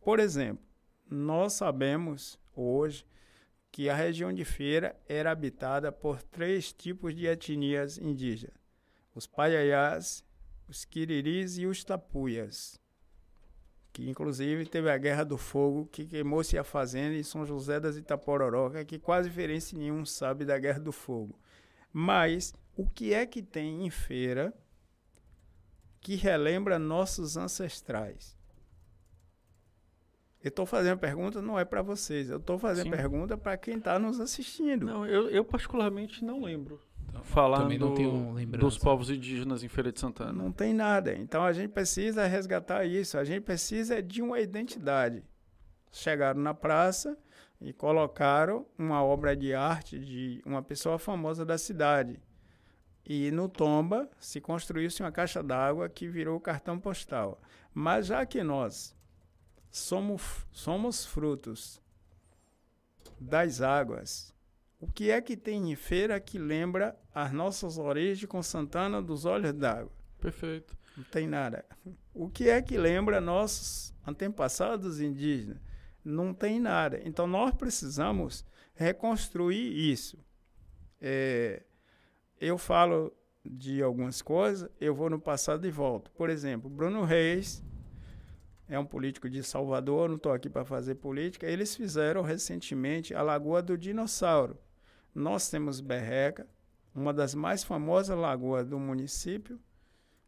[0.00, 0.64] Por exemplo,
[1.10, 3.06] nós sabemos hoje
[3.70, 8.56] que a região de feira era habitada por três tipos de etnias indígenas:
[9.14, 10.24] os paiaiás,
[10.68, 12.80] os quiriris e os tapuias.
[13.92, 17.96] Que inclusive teve a Guerra do Fogo, que queimou-se a fazenda em São José das
[17.96, 21.38] Itapororoca, que quase ferense nenhum sabe da Guerra do Fogo.
[21.92, 24.54] Mas o que é que tem em feira
[26.00, 28.38] que relembra nossos ancestrais?
[30.42, 32.90] Eu estou fazendo pergunta não é para vocês, eu estou fazendo Sim.
[32.92, 34.86] pergunta para quem está nos assistindo.
[34.86, 36.80] Não, eu, eu particularmente não lembro.
[37.08, 40.32] Então, Falar do- dos povos indígenas em Feira de Santana.
[40.32, 41.12] Não tem nada.
[41.16, 43.18] Então a gente precisa resgatar isso.
[43.18, 45.24] A gente precisa de uma identidade.
[45.90, 47.18] Chegaram na praça
[47.60, 52.20] e colocaram uma obra de arte de uma pessoa famosa da cidade.
[53.08, 57.40] E no Tomba se construiu-se uma caixa d'água que virou o cartão postal.
[57.72, 58.94] Mas já que nós
[59.70, 61.80] somos, somos frutos
[63.18, 64.34] das águas,
[64.78, 69.24] o que é que tem em feira que lembra as nossas origens com Santana dos
[69.24, 69.92] Olhos d'Água?
[70.20, 70.76] Perfeito.
[70.96, 71.64] Não tem nada.
[72.12, 75.58] O que é que lembra nossos antepassados indígenas?
[76.08, 77.00] não tem nada.
[77.04, 78.44] Então nós precisamos
[78.74, 80.18] reconstruir isso.
[81.00, 81.62] É,
[82.40, 83.12] eu falo
[83.44, 86.10] de algumas coisas, eu vou no passado e volto.
[86.12, 87.62] Por exemplo, Bruno Reis
[88.68, 91.46] é um político de Salvador, não estou aqui para fazer política.
[91.46, 94.58] Eles fizeram recentemente a Lagoa do Dinossauro.
[95.14, 96.46] Nós temos Berreca,
[96.94, 99.58] uma das mais famosas lagoas do município,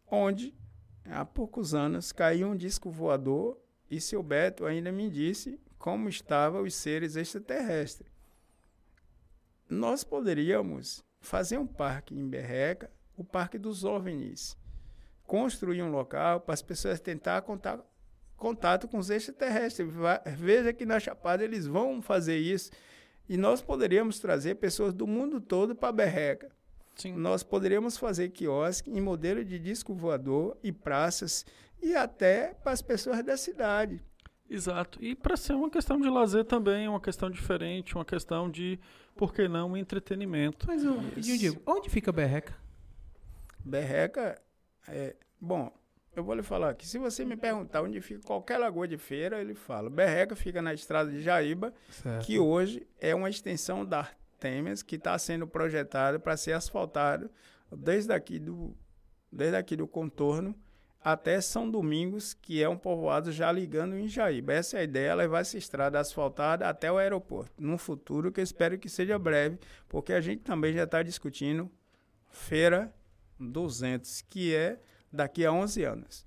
[0.07, 0.55] onde
[1.05, 3.59] há poucos anos caiu um disco voador
[3.91, 8.11] e seu Beto ainda me disse como estavam os seres extraterrestres.
[9.69, 14.57] Nós poderíamos fazer um parque em Berreca, o Parque dos OVNIs.
[15.27, 17.79] Construir um local para as pessoas tentar contar
[18.37, 19.87] contato com os extraterrestres.
[20.37, 22.71] Veja que na Chapada eles vão fazer isso.
[23.29, 26.51] E nós poderíamos trazer pessoas do mundo todo para Berreca.
[26.97, 27.13] Sim.
[27.13, 31.45] Nós poderíamos fazer quiosque em modelo de disco voador e praças
[31.81, 34.03] e até para as pessoas da cidade.
[34.51, 34.99] Exato.
[35.01, 38.81] E para ser uma questão de lazer também, uma questão diferente, uma questão de,
[39.15, 40.67] por que não, entretenimento.
[40.67, 42.57] Mas eu, eu digo, onde fica Berreca?
[43.65, 44.43] Berreca,
[44.89, 45.73] é, bom,
[46.17, 49.41] eu vou lhe falar que se você me perguntar onde fica qualquer lagoa de feira,
[49.41, 49.89] ele fala.
[49.89, 52.27] Berreca fica na estrada de Jaíba, certo.
[52.27, 57.31] que hoje é uma extensão da Artemis, que está sendo projetado para ser asfaltado
[57.71, 58.77] desde aqui do,
[59.31, 60.57] desde aqui do contorno
[61.03, 64.53] até São Domingos, que é um povoado já ligando em Jaíba.
[64.53, 68.45] Essa é a ideia, levar essa estrada asfaltada até o aeroporto, num futuro que eu
[68.45, 69.59] espero que seja breve,
[69.89, 71.71] porque a gente também já está discutindo
[72.29, 72.95] Feira
[73.39, 74.81] 200, que é
[75.13, 76.27] daqui a 11 anos.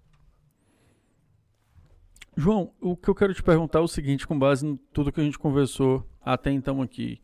[2.36, 5.22] João, o que eu quero te perguntar é o seguinte, com base em tudo que
[5.22, 7.22] a gente conversou até então aqui.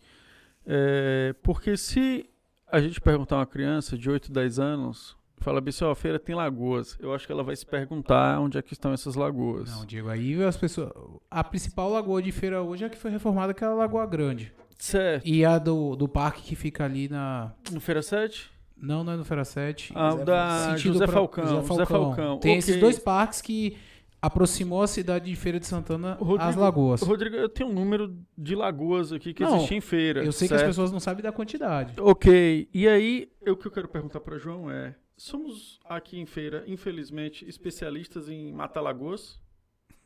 [0.66, 2.30] É, porque se
[2.68, 6.20] a gente perguntar a uma criança de 8, 10 anos, fala assim, ó, a feira
[6.20, 6.98] tem lagoas.
[7.00, 9.70] Eu acho que ela vai se perguntar onde é que estão essas lagoas.
[9.70, 10.92] Não, Diego, aí as pessoas...
[11.30, 14.06] A principal lagoa de feira hoje é a que foi reformada, que é a Lagoa
[14.06, 14.54] Grande.
[14.78, 15.28] Certo.
[15.28, 17.52] E a do, do parque que fica ali na...
[17.72, 18.50] No Feira 7?
[18.82, 19.92] Não, não é no Feira 7.
[19.96, 21.44] Ah, o da José Falcão.
[21.46, 21.78] José Falcão.
[21.78, 22.40] José Falcão.
[22.40, 22.60] Tem okay.
[22.60, 23.78] esses dois parques que
[24.22, 27.02] aproximou a cidade de Feira de Santana Rodrigo, às lagoas.
[27.02, 30.24] Rodrigo, eu tenho um número de lagoas aqui que existem em feira.
[30.24, 30.60] Eu sei certo?
[30.60, 31.94] que as pessoas não sabem da quantidade.
[32.00, 32.70] Ok.
[32.74, 37.48] E aí, o que eu quero perguntar para João é: somos aqui em feira, infelizmente,
[37.48, 39.40] especialistas em matar lagoas?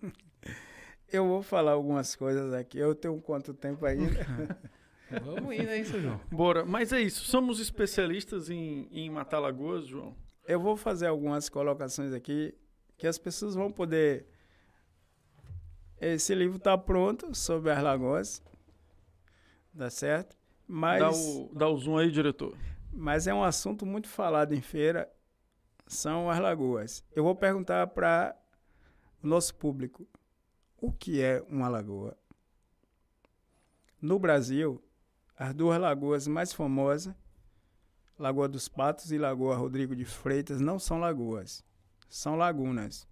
[1.07, 2.79] Eu vou falar algumas coisas aqui.
[2.79, 4.25] Eu tenho quanto tempo ainda?
[5.23, 6.19] Vamos indo aí, seu João.
[6.31, 6.65] Bora.
[6.65, 7.23] Mas é isso.
[7.25, 10.15] Somos especialistas em, em matar lagoas, João?
[10.47, 12.55] Eu vou fazer algumas colocações aqui
[12.97, 14.25] que as pessoas vão poder.
[16.01, 18.43] Esse livro está pronto sobre as lagoas.
[19.71, 20.35] Dá certo?
[20.67, 20.99] Mas.
[20.99, 22.57] Dá o, dá o zoom aí, diretor.
[22.93, 25.11] Mas é um assunto muito falado em feira.
[25.87, 27.03] São as lagoas.
[27.15, 28.35] Eu vou perguntar para
[29.21, 30.07] o nosso público:
[30.79, 32.15] o que é uma lagoa?
[34.01, 34.81] No Brasil,
[35.37, 37.15] as duas lagoas mais famosas,
[38.17, 41.65] Lagoa dos Patos e Lagoa Rodrigo de Freitas, não são lagoas,
[42.07, 43.07] são lagunas.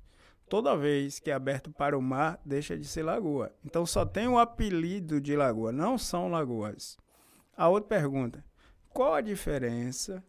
[0.47, 3.51] Toda vez que é aberto para o mar, deixa de ser lagoa.
[3.65, 6.97] Então só tem o apelido de lagoa, não são lagoas.
[7.57, 8.45] A outra pergunta:
[8.93, 10.23] qual a diferença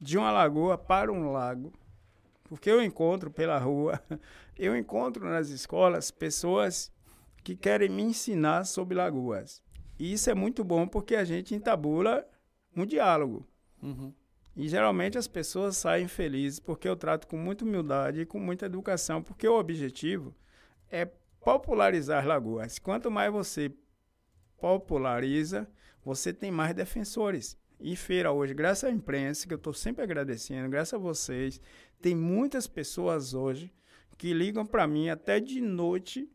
[0.00, 1.72] de uma lagoa para um lago?
[2.44, 4.00] Porque eu encontro pela rua,
[4.56, 6.92] eu encontro nas escolas pessoas
[7.42, 9.62] que querem me ensinar sobre lagoas.
[9.98, 12.26] E isso é muito bom porque a gente entabula
[12.74, 13.46] um diálogo.
[13.82, 14.12] Uhum.
[14.54, 18.66] E geralmente as pessoas saem felizes porque eu trato com muita humildade e com muita
[18.66, 20.34] educação, porque o objetivo
[20.90, 21.04] é
[21.40, 22.78] popularizar lagoas.
[22.78, 23.72] Quanto mais você
[24.58, 25.68] populariza,
[26.04, 27.58] você tem mais defensores.
[27.78, 31.60] E feira hoje, graças à imprensa, que eu estou sempre agradecendo, graças a vocês,
[32.00, 33.72] tem muitas pessoas hoje
[34.16, 36.30] que ligam para mim até de noite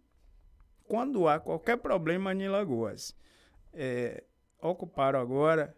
[0.84, 3.16] quando há qualquer problema em Lagoas.
[3.74, 4.24] É,
[4.62, 5.76] ocuparam agora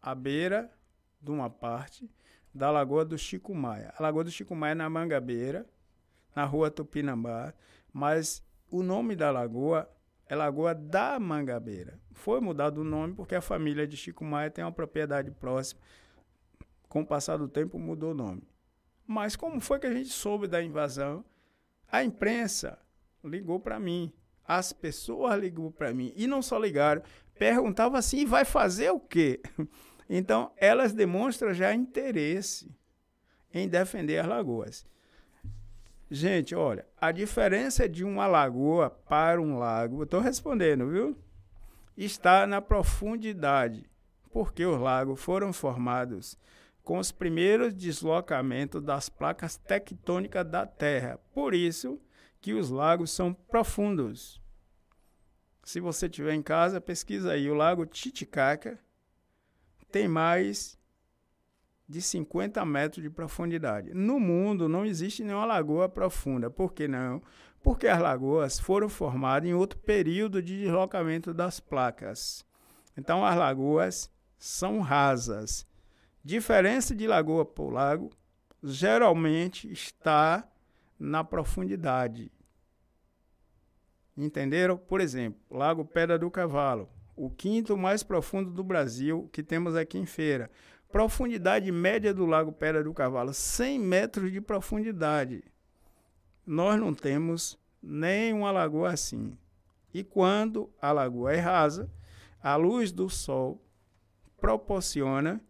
[0.00, 0.72] a beira
[1.20, 2.10] de uma parte
[2.54, 3.92] da Lagoa do Chico Maia.
[3.96, 5.66] A Lagoa do Chico Maia é na Mangabeira,
[6.34, 7.52] na rua Tupinambá,
[7.92, 9.90] mas o nome da lagoa
[10.32, 12.00] é Lagoa da Mangabeira.
[12.12, 15.78] Foi mudado o nome porque a família de Chico Maia tem uma propriedade próxima.
[16.88, 18.42] Com o passar do tempo mudou o nome.
[19.06, 21.22] Mas como foi que a gente soube da invasão?
[21.86, 22.78] A imprensa
[23.22, 24.10] ligou para mim.
[24.42, 26.14] As pessoas ligou para mim.
[26.16, 27.02] E não só ligaram,
[27.38, 29.40] perguntava assim: vai fazer o quê?
[30.14, 32.70] Então, elas demonstram já interesse
[33.54, 34.84] em defender as lagoas.
[36.14, 41.16] Gente, olha, a diferença de uma lagoa para um lago, eu estou respondendo, viu?
[41.96, 43.88] Está na profundidade,
[44.30, 46.38] porque os lagos foram formados
[46.84, 51.18] com os primeiros deslocamentos das placas tectônicas da Terra.
[51.32, 51.98] Por isso
[52.42, 54.38] que os lagos são profundos.
[55.64, 57.48] Se você tiver em casa, pesquisa aí.
[57.48, 58.78] O Lago Titicaca
[59.90, 60.78] tem mais
[61.92, 63.92] de 50 metros de profundidade.
[63.92, 66.50] No mundo não existe nenhuma lagoa profunda.
[66.50, 67.22] Por que não?
[67.62, 72.44] Porque as lagoas foram formadas em outro período de deslocamento das placas.
[72.96, 75.66] Então as lagoas são rasas.
[76.24, 78.10] Diferença de lagoa para lago
[78.62, 80.48] geralmente está
[80.98, 82.32] na profundidade.
[84.16, 84.78] Entenderam?
[84.78, 89.98] Por exemplo, Lago Pedra do Cavalo, o quinto mais profundo do Brasil que temos aqui
[89.98, 90.50] em Feira.
[90.92, 95.42] Profundidade média do Lago Pedra do Cavalo, 100 metros de profundidade.
[96.46, 99.34] Nós não temos nem uma lagoa assim.
[99.94, 101.90] E quando a lagoa é rasa,
[102.42, 103.58] a luz do sol
[104.36, 105.40] proporciona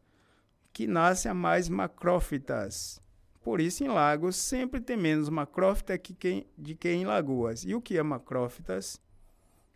[0.73, 3.03] que nasçam mais macrófitas.
[3.43, 7.65] Por isso, em lagos, sempre tem menos macrófita que quem, de que em lagoas.
[7.65, 9.01] E o que é macrófitas?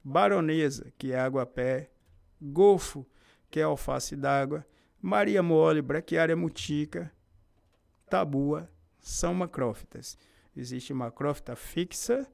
[0.05, 1.91] Baronesa, que é água-pé,
[2.41, 3.05] golfo,
[3.51, 4.65] que é alface d'água,
[5.07, 7.13] Maria Mole, Braquiária mutica,
[8.11, 8.69] tabua,
[8.99, 10.19] são macrófitas.
[10.57, 12.27] Existe macrófita fixa,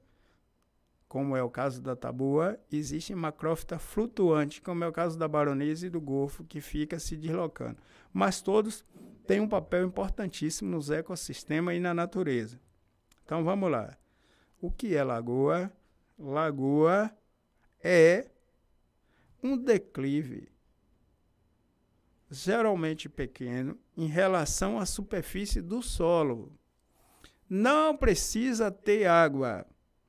[1.07, 5.87] como é o caso da tabua, existe macrófita flutuante, como é o caso da baronesa
[5.87, 7.77] e do golfo, que fica se deslocando.
[8.11, 8.83] Mas todos
[9.27, 12.59] têm um papel importantíssimo nos ecossistemas e na natureza.
[13.23, 13.99] Então vamos lá.
[14.63, 15.71] O que é lagoa?
[16.19, 17.15] Lagoa
[17.85, 18.31] é
[19.43, 20.52] um declive
[22.33, 26.53] geralmente pequeno em relação à superfície do solo.
[27.49, 29.67] Não precisa ter água.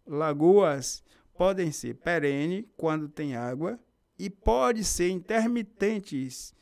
[0.08, 1.04] Lagoas
[1.36, 3.78] podem ser perene quando tem água
[4.18, 6.56] e pode ser intermitentes.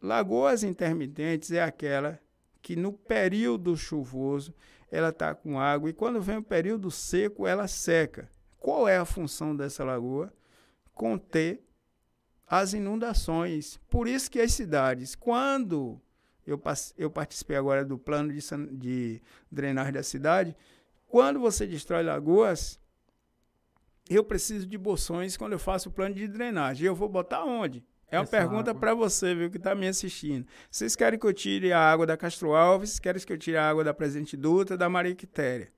[0.00, 2.18] Lagoas intermitentes é aquela
[2.62, 4.54] que no período chuvoso
[4.90, 8.30] ela está com água e quando vem o período seco ela seca.
[8.58, 10.32] Qual é a função dessa lagoa?
[10.94, 11.62] Conter
[12.48, 13.78] as inundações.
[13.90, 16.00] Por isso que as cidades, quando
[16.46, 16.60] eu,
[16.96, 18.40] eu participei agora do plano de,
[18.72, 20.56] de drenagem da cidade,
[21.06, 22.80] quando você destrói lagoas,
[24.08, 26.86] eu preciso de bolsões quando eu faço o plano de drenagem.
[26.86, 27.84] Eu vou botar onde?
[28.10, 30.46] É uma Essa pergunta para você, viu, que está me assistindo.
[30.70, 32.98] Vocês querem que eu tire a água da Castro Alves?
[32.98, 35.70] Querem que eu tire a água da Presidente Dutra, da Maria Quitéria?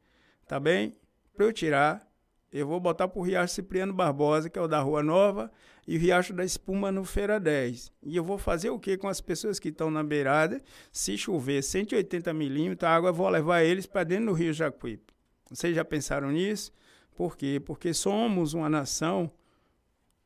[0.47, 0.97] Tá bem?
[1.35, 2.09] Para eu tirar,
[2.53, 5.51] eu vou botar para o Riacho Cipriano Barbosa, que é o da Rua Nova,
[5.87, 7.93] e o Riacho da Espuma no Feira 10.
[8.03, 10.61] E eu vou fazer o que com as pessoas que estão na beirada?
[10.93, 15.13] Se chover 180 milímetros, a água vou levar eles para dentro do Rio Jacuípe.
[15.51, 16.73] Vocês já pensaram nisso?
[17.15, 17.61] Por quê?
[17.65, 19.31] Porque somos uma nação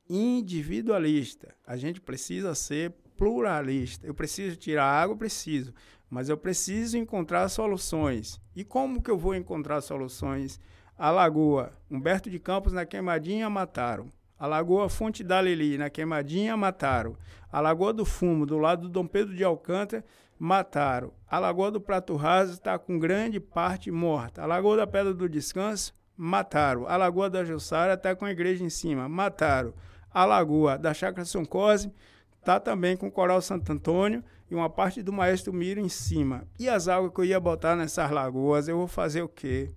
[0.08, 1.54] individualista.
[1.66, 4.06] A gente precisa ser pluralista.
[4.06, 5.72] Eu preciso tirar água, preciso,
[6.10, 8.40] mas eu preciso encontrar soluções.
[8.54, 10.60] E como que eu vou encontrar soluções?
[10.96, 14.06] A Lagoa, Humberto de Campos na Queimadinha mataram.
[14.38, 17.16] A Lagoa Fonte da Lili, na Queimadinha, mataram.
[17.50, 20.04] A Lagoa do Fumo, do lado do Dom Pedro de Alcântara,
[20.38, 21.12] mataram.
[21.28, 24.42] A Lagoa do Prato Raso está com grande parte morta.
[24.42, 26.86] A Lagoa da Pedra do Descanso, mataram.
[26.86, 29.74] A Lagoa da Jussara está com a igreja em cima, mataram.
[30.12, 31.92] A Lagoa da Chácara São Cosme
[32.38, 36.44] está também com o Coral Santo Antônio e uma parte do Maestro Miro em cima.
[36.56, 39.70] E as águas que eu ia botar nessas lagoas, eu vou fazer o quê?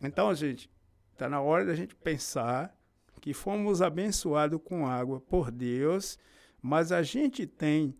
[0.00, 0.70] Então, gente,
[1.12, 2.76] está na hora da gente pensar
[3.20, 6.18] que fomos abençoados com água por Deus,
[6.62, 7.94] mas a gente tem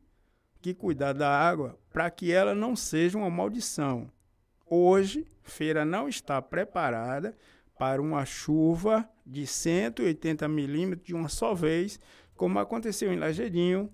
[0.60, 4.10] que cuidar da água para que ela não seja uma maldição.
[4.66, 7.36] Hoje, feira não está preparada
[7.78, 11.98] para uma chuva de 180 milímetros de uma só vez,
[12.36, 13.90] como aconteceu em Lajeirinho,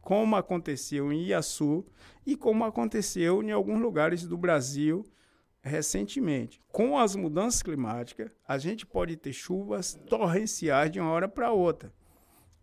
[0.00, 1.84] como aconteceu em Iaçu
[2.24, 5.04] e como aconteceu em alguns lugares do Brasil
[5.66, 6.60] recentemente.
[6.72, 11.92] Com as mudanças climáticas, a gente pode ter chuvas torrenciais de uma hora para outra.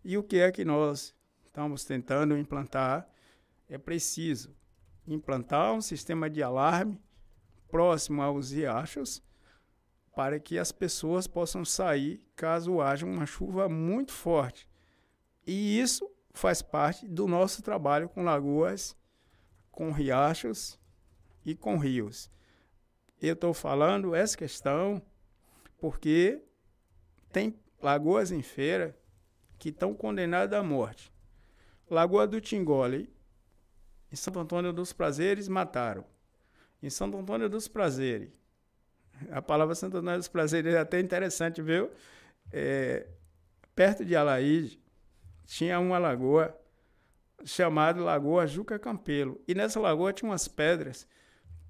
[0.04, 1.14] E o que é que nós
[1.46, 3.08] estamos tentando implantar?
[3.68, 4.54] É preciso
[5.06, 7.00] implantar um sistema de alarme
[7.68, 9.22] próximo aos riachos
[10.14, 14.68] para que as pessoas possam sair caso haja uma chuva muito forte.
[15.46, 18.96] E isso faz parte do nosso trabalho com lagoas,
[19.70, 20.78] com riachos
[21.44, 22.30] e com rios.
[23.26, 25.00] Eu estou falando essa questão
[25.78, 26.42] porque
[27.32, 28.94] tem lagoas em feira
[29.58, 31.10] que estão condenadas à morte.
[31.88, 33.10] Lagoa do Tingole,
[34.12, 36.04] em Santo Antônio dos Prazeres, mataram.
[36.82, 38.30] Em Santo Antônio dos Prazeres,
[39.30, 41.90] a palavra Santo Antônio dos Prazeres é até interessante, viu?
[42.52, 43.06] É,
[43.74, 44.78] perto de Alaíde,
[45.46, 46.54] tinha uma lagoa
[47.42, 49.40] chamada Lagoa Juca Campelo.
[49.48, 51.08] E nessa lagoa tinha umas pedras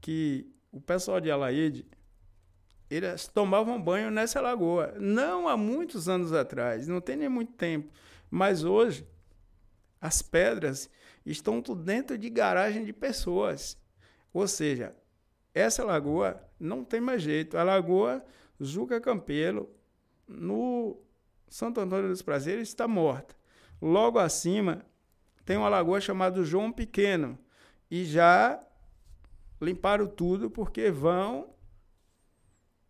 [0.00, 1.86] que o pessoal de Alaíde,
[2.90, 4.92] eles tomavam banho nessa lagoa.
[4.98, 7.92] Não há muitos anos atrás, não tem nem muito tempo.
[8.28, 9.06] Mas hoje,
[10.00, 10.90] as pedras
[11.24, 13.78] estão tudo dentro de garagem de pessoas.
[14.32, 14.94] Ou seja,
[15.54, 17.56] essa lagoa não tem mais jeito.
[17.56, 18.24] A lagoa
[18.58, 19.70] Juca Campelo,
[20.26, 21.00] no
[21.48, 23.36] Santo Antônio dos Prazeres, está morta.
[23.80, 24.84] Logo acima
[25.44, 27.38] tem uma lagoa chamada João Pequeno.
[27.88, 28.60] E já
[29.64, 31.54] limparam tudo porque vão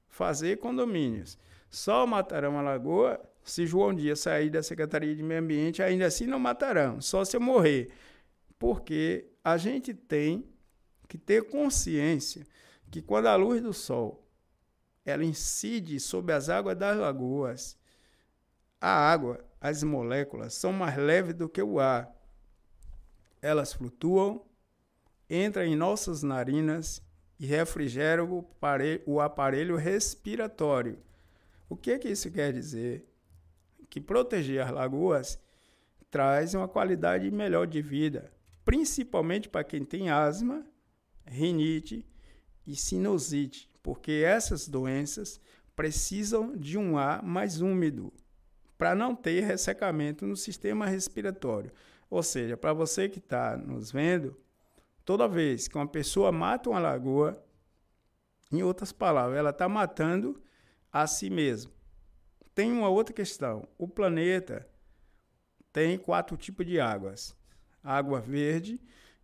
[0.08, 1.38] fazer condomínios.
[1.70, 6.26] Só matarão a lagoa se João Dias sair da Secretaria de Meio Ambiente, ainda assim
[6.26, 7.90] não matarão, só se eu morrer.
[8.58, 10.48] Porque a gente tem
[11.08, 12.46] que ter consciência
[12.90, 14.24] que quando a luz do sol
[15.04, 17.76] ela incide sobre as águas das lagoas,
[18.80, 22.10] a água, as moléculas são mais leves do que o ar.
[23.42, 24.44] Elas flutuam,
[25.28, 27.02] entram em nossas narinas
[27.38, 27.46] e
[28.40, 30.98] aparelho, o aparelho respiratório.
[31.68, 33.06] O que, que isso quer dizer?
[33.90, 35.38] Que proteger as lagoas
[36.10, 38.32] traz uma qualidade melhor de vida,
[38.64, 40.64] principalmente para quem tem asma,
[41.26, 42.06] rinite
[42.66, 45.40] e sinusite, porque essas doenças
[45.74, 48.12] precisam de um ar mais úmido
[48.78, 51.72] para não ter ressecamento no sistema respiratório.
[52.08, 54.36] Ou seja, para você que está nos vendo,
[55.04, 57.42] toda vez que uma pessoa mata uma lagoa,
[58.50, 60.40] em outras palavras, ela está matando
[60.92, 61.72] a si mesma.
[62.54, 63.66] Tem uma outra questão.
[63.76, 64.66] O planeta
[65.72, 67.36] tem quatro tipos de águas:
[67.82, 68.80] água verde,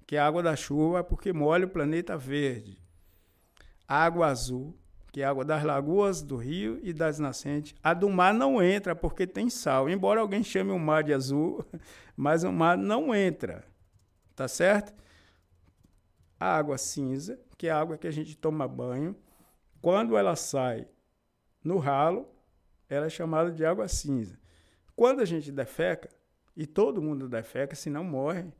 [0.07, 2.83] que é a água da chuva, porque molha o planeta verde.
[3.87, 4.77] Água azul,
[5.13, 7.75] que é a água das lagoas, do rio e das nascentes.
[7.83, 9.89] A do mar não entra porque tem sal.
[9.89, 11.65] Embora alguém chame o mar de azul,
[12.17, 13.65] mas o mar não entra.
[14.35, 14.93] Tá certo?
[16.41, 19.15] A água cinza, que é a água que a gente toma banho.
[19.81, 20.89] Quando ela sai
[21.63, 22.27] no ralo,
[22.89, 24.41] ela é chamada de água cinza.
[24.97, 26.09] Quando a gente defeca,
[26.57, 28.53] e todo mundo defeca, senão morre,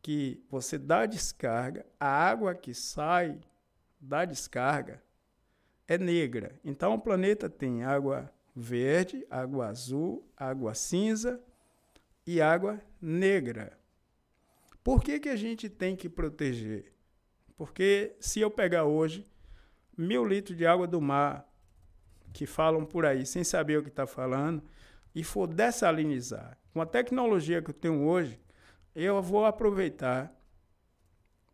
[0.00, 3.40] que você dá descarga, a água que sai
[4.00, 5.02] da descarga
[5.88, 6.58] é negra.
[6.64, 11.40] Então o planeta tem água verde, água azul, água cinza
[12.26, 13.78] e água negra.
[14.84, 16.92] Por que, que a gente tem que proteger?
[17.56, 19.26] Porque se eu pegar hoje
[19.96, 21.48] mil litros de água do mar,
[22.34, 24.62] que falam por aí sem saber o que está falando,
[25.14, 28.38] e for dessalinizar, com a tecnologia que eu tenho hoje,
[28.94, 30.30] eu vou aproveitar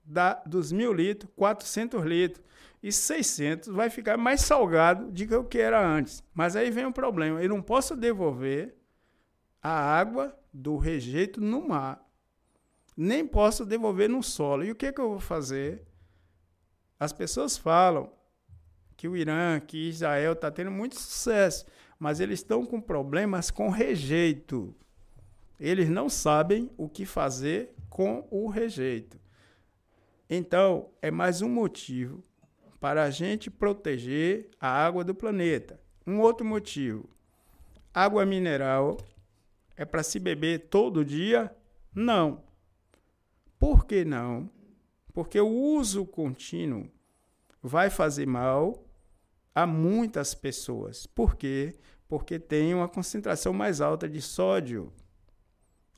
[0.05, 2.45] da, dos mil litros, 400 litros.
[2.83, 6.25] E 600 vai ficar mais salgado do que o que era antes.
[6.35, 7.43] Mas aí vem o um problema.
[7.43, 8.75] Eu não posso devolver
[9.63, 12.10] a água do rejeito no mar.
[13.03, 14.63] Nem posso devolver no solo.
[14.63, 15.83] E o que, que eu vou fazer?
[16.99, 18.13] As pessoas falam
[18.95, 21.65] que o Irã, que Israel está tendo muito sucesso,
[21.99, 24.77] mas eles estão com problemas com rejeito.
[25.59, 29.19] Eles não sabem o que fazer com o rejeito.
[30.29, 32.23] Então, é mais um motivo
[32.79, 35.81] para a gente proteger a água do planeta.
[36.07, 37.09] Um outro motivo:
[37.95, 38.99] água mineral
[39.75, 41.51] é para se beber todo dia?
[41.95, 42.50] Não.
[43.61, 44.51] Por que não?
[45.13, 46.91] Porque o uso contínuo
[47.63, 48.87] vai fazer mal
[49.55, 51.07] a muitas pessoas.
[51.07, 51.75] Por quê?
[52.09, 54.91] Porque tem uma concentração mais alta de sódio.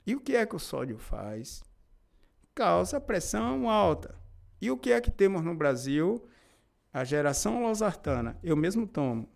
[0.04, 1.62] E o que é que o sódio faz?
[2.52, 4.20] Causa pressão alta.
[4.60, 6.26] E o que é que temos no Brasil?
[6.92, 8.40] A geração losartana.
[8.42, 9.28] Eu mesmo tomo.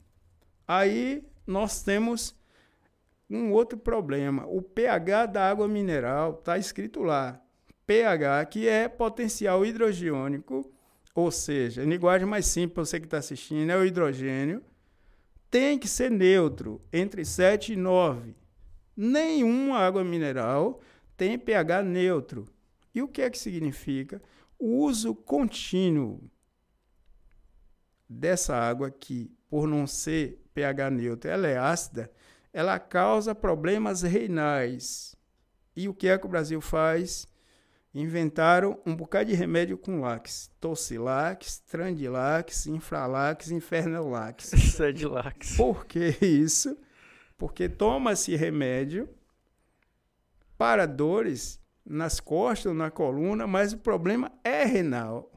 [0.66, 2.34] Aí nós temos
[3.30, 4.44] um outro problema.
[4.46, 7.40] O pH da água mineral está escrito lá.
[7.86, 10.70] pH, que é potencial hidrogiônico,
[11.14, 14.62] ou seja, em linguagem mais simples, você que está assistindo, é o hidrogênio,
[15.50, 18.34] tem que ser neutro, entre 7 e 9.
[18.96, 20.80] Nenhuma água mineral
[21.16, 22.46] tem pH neutro.
[22.94, 24.20] E o que é que significa?
[24.58, 26.20] O uso contínuo
[28.08, 32.10] dessa água que, por não ser pH neutro, ela é ácida,
[32.52, 35.16] ela causa problemas renais.
[35.74, 37.28] E o que é que o Brasil faz?
[37.98, 40.50] Inventaram um bocado de remédio com lax.
[40.60, 44.44] Tocilax, Trandilax, Infralax, Infernolax.
[44.48, 45.56] Sedilax.
[45.56, 46.76] Por que isso?
[47.38, 49.08] Porque toma-se remédio
[50.58, 55.32] para dores nas costas, na coluna, mas o problema é renal,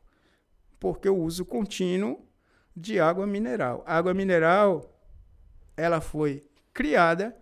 [0.81, 2.27] porque o uso contínuo
[2.75, 3.85] de água mineral.
[3.87, 5.01] A água mineral,
[5.77, 7.37] ela foi criada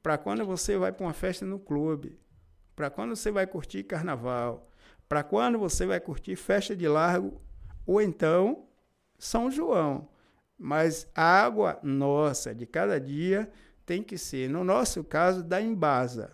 [0.00, 2.21] para quando você vai para uma festa no clube,
[2.74, 4.68] para quando você vai curtir carnaval,
[5.08, 7.40] para quando você vai curtir festa de largo,
[7.86, 8.66] ou então
[9.18, 10.08] São João.
[10.58, 13.50] Mas a água nossa de cada dia
[13.84, 16.32] tem que ser, no nosso caso, da embasa.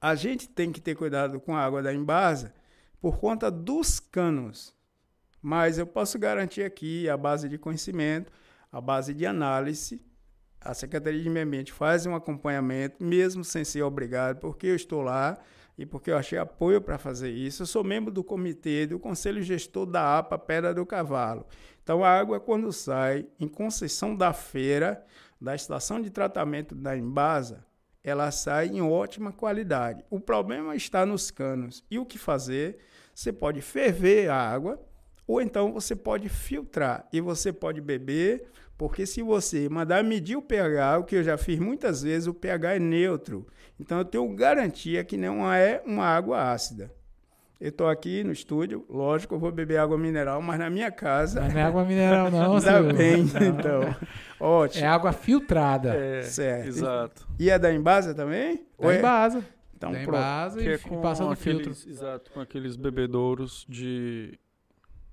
[0.00, 2.54] A gente tem que ter cuidado com a água da embasa
[3.00, 4.74] por conta dos canos.
[5.40, 8.32] Mas eu posso garantir aqui, a base de conhecimento,
[8.70, 10.00] a base de análise,
[10.64, 15.02] a Secretaria de Meio Ambiente faz um acompanhamento, mesmo sem ser obrigado, porque eu estou
[15.02, 15.38] lá
[15.76, 17.62] e porque eu achei apoio para fazer isso.
[17.62, 21.46] Eu sou membro do comitê do Conselho Gestor da APA Pedra do Cavalo.
[21.82, 25.04] Então, a água, quando sai em concessão da feira,
[25.40, 27.66] da estação de tratamento da Embasa,
[28.04, 30.04] ela sai em ótima qualidade.
[30.10, 31.84] O problema está nos canos.
[31.90, 32.78] E o que fazer?
[33.14, 34.80] Você pode ferver a água,
[35.26, 40.42] ou então você pode filtrar e você pode beber, porque se você mandar medir o
[40.42, 43.46] pH, o que eu já fiz muitas vezes, o pH é neutro.
[43.78, 46.92] Então eu tenho garantia que não é uma água ácida.
[47.60, 51.40] Eu estou aqui no estúdio, lógico, eu vou beber água mineral, mas na minha casa.
[51.42, 53.40] Mas não é água mineral, não, Ainda bem, Não.
[53.40, 53.96] então.
[54.40, 54.84] Ótimo.
[54.84, 55.94] É água filtrada.
[55.94, 56.66] É, Certo.
[56.66, 57.28] exato.
[57.38, 58.66] E é da Embasa também?
[58.80, 59.44] Da é- Embasa.
[59.76, 60.08] Então, da pronto.
[60.16, 61.70] Embasa Que e é com passa no filtro.
[61.70, 64.36] exato, com aqueles bebedouros de,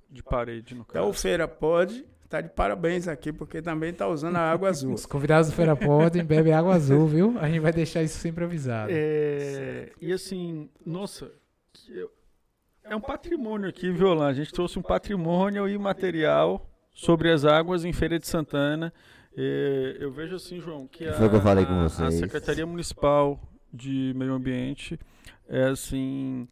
[0.09, 1.21] de parede, no Então o caso.
[1.21, 4.93] Feira pode tá de parabéns aqui, porque também tá usando a água azul.
[4.95, 7.37] Os convidados do Feira podem beber água azul, viu?
[7.39, 8.91] A gente vai deixar isso sempre avisado.
[8.93, 11.31] É, e assim, nossa,
[12.83, 14.27] é um patrimônio aqui, Violão.
[14.27, 18.93] A gente trouxe um patrimônio e material sobre as águas em Feira de Santana.
[19.35, 22.11] É, eu vejo assim, João, que a, Foi o que eu falei com a-.
[22.11, 23.39] Secretaria Municipal
[23.73, 24.99] de Meio Ambiente
[25.47, 26.47] é assim,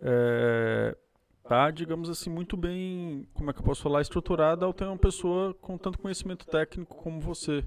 [0.00, 0.96] é,
[1.48, 4.98] tá, digamos assim, muito bem, como é que eu posso falar, estruturada ao ter uma
[4.98, 7.64] pessoa com tanto conhecimento técnico como você.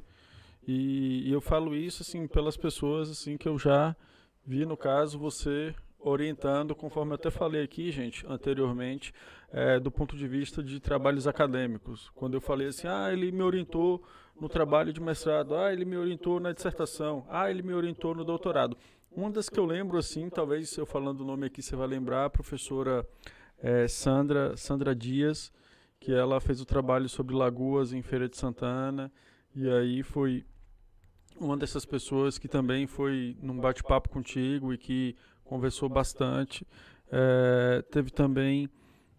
[0.68, 3.96] E, e eu falo isso assim pelas pessoas assim que eu já
[4.46, 9.14] vi no caso você orientando, conforme eu até falei aqui, gente, anteriormente,
[9.52, 12.12] é, do ponto de vista de trabalhos acadêmicos.
[12.16, 14.04] Quando eu falei assim, ah, ele me orientou
[14.40, 18.24] no trabalho de mestrado, ah, ele me orientou na dissertação, ah, ele me orientou no
[18.24, 18.78] doutorado.
[19.12, 22.26] Uma das que eu lembro, assim, talvez eu falando o nome aqui você vai lembrar,
[22.26, 23.06] a professora
[23.62, 25.52] é, Sandra, Sandra Dias,
[26.00, 29.12] que ela fez o trabalho sobre lagoas em Feira de Santana,
[29.56, 30.44] e aí foi
[31.40, 36.66] uma dessas pessoas que também foi num bate-papo contigo e que conversou bastante.
[37.12, 38.70] É, teve também,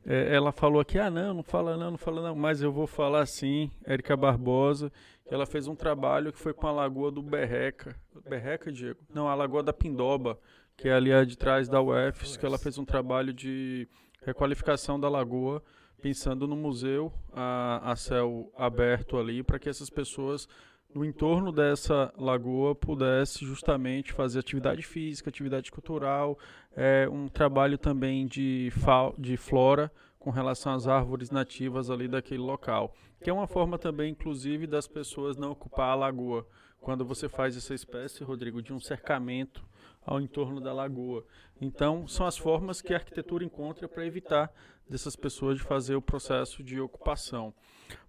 [0.05, 2.87] é, ela falou aqui, ah não, não fala não, não fala não, mas eu vou
[2.87, 4.91] falar sim, Érica Barbosa,
[5.27, 7.95] ela fez um trabalho que foi com a lagoa do Berreca,
[8.29, 9.01] Berreca, Diego?
[9.15, 10.39] Não, a lagoa da Pindoba,
[10.77, 13.89] que é ali de trás da UFS, que ela fez um trabalho de
[14.25, 15.63] requalificação da lagoa,
[16.01, 20.49] pensando no museu a, a céu aberto ali, para que essas pessoas
[20.95, 26.39] no entorno dessa lagoa pudesse justamente fazer atividade física, atividade cultural,
[26.77, 28.71] é, um trabalho também de,
[29.19, 34.13] de flora com relação às árvores nativas ali daquele local, que é uma forma também,
[34.13, 36.47] inclusive, das pessoas não ocupar a lagoa.
[36.81, 39.65] Quando você faz essa espécie, Rodrigo, de um cercamento
[40.05, 41.25] ao entorno da lagoa.
[41.61, 44.53] Então, são as formas que a arquitetura encontra para evitar
[44.89, 47.55] dessas pessoas de fazer o processo de ocupação.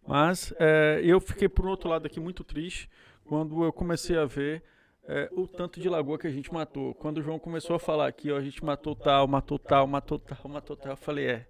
[0.06, 2.90] Mas é, eu fiquei, por outro lado, aqui muito triste
[3.26, 4.64] quando eu comecei a ver
[5.06, 6.94] é, o tanto de lagoa que a gente matou.
[6.96, 10.20] Quando o João começou a falar aqui, ó, a gente matou tal, matou tal, matou
[10.20, 11.48] tal, matou tal, eu falei, é,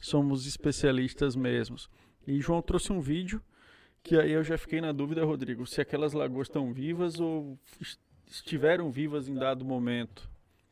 [0.00, 1.90] somos especialistas mesmos.
[2.26, 3.42] E João trouxe um vídeo
[4.02, 7.58] que aí eu já fiquei na dúvida, Rodrigo, se aquelas lagoas estão vivas ou
[8.26, 10.28] estiveram vivas em dado momento.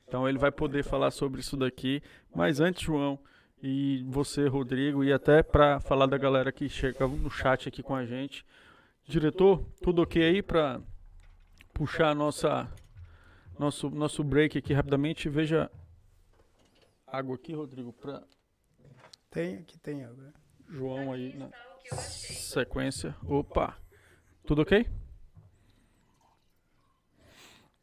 [0.07, 2.03] Então ele vai poder falar sobre isso daqui.
[2.35, 3.19] Mas antes, João,
[3.63, 7.95] e você, Rodrigo, e até para falar da galera que chega no chat aqui com
[7.95, 8.45] a gente.
[9.05, 10.81] Diretor, tudo ok aí para
[11.73, 12.71] puxar a nossa
[13.59, 15.29] nosso nosso break aqui rapidamente?
[15.29, 15.71] Veja
[17.07, 18.23] água aqui, Rodrigo, para
[19.31, 20.33] Tem, aqui tem água.
[20.69, 21.51] João aí na
[21.85, 23.15] sequência.
[23.25, 23.77] Opa.
[24.45, 24.87] Tudo ok?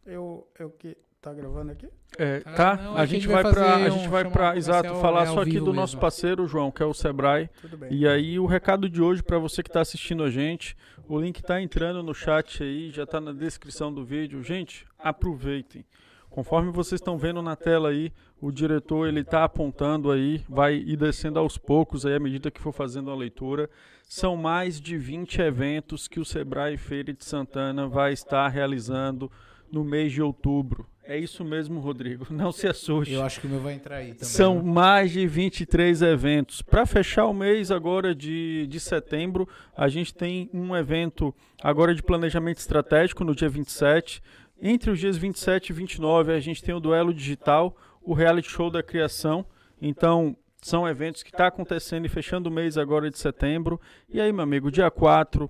[0.10, 1.88] Eu, eu que tá gravando aqui?
[2.18, 2.84] É, Tá, tá.
[2.84, 5.26] não, a é gente a gente vai para a gente vai para exato falar é,
[5.28, 6.02] só aqui do nosso mesmo.
[6.02, 7.50] parceiro João, que é o Sebrae.
[7.62, 7.94] Tudo bem.
[7.94, 10.76] E aí o recado de hoje para você que está assistindo a gente,
[11.08, 14.42] o link está entrando no chat aí, já está na descrição do vídeo.
[14.44, 15.86] Gente, aproveitem.
[16.30, 20.96] Conforme vocês estão vendo na tela aí, o diretor ele está apontando aí, vai ir
[20.96, 23.70] descendo aos poucos aí à medida que for fazendo a leitura.
[24.08, 29.32] São mais de 20 eventos que o Sebrae Feira de Santana vai estar realizando
[29.72, 30.88] no mês de outubro.
[31.10, 32.28] É isso mesmo, Rodrigo.
[32.30, 33.14] Não se assuste.
[33.14, 34.26] Eu acho que o meu vai entrar aí também.
[34.26, 34.72] São né?
[34.72, 36.62] mais de 23 eventos.
[36.62, 41.34] Para fechar o mês agora de, de setembro, a gente tem um evento
[41.64, 44.22] agora de planejamento estratégico no dia 27.
[44.62, 48.70] Entre os dias 27 e 29, a gente tem o duelo digital, o reality show
[48.70, 49.44] da criação.
[49.82, 53.80] Então, São eventos que estão acontecendo e fechando o mês agora de setembro.
[54.10, 55.50] E aí, meu amigo, dia 4,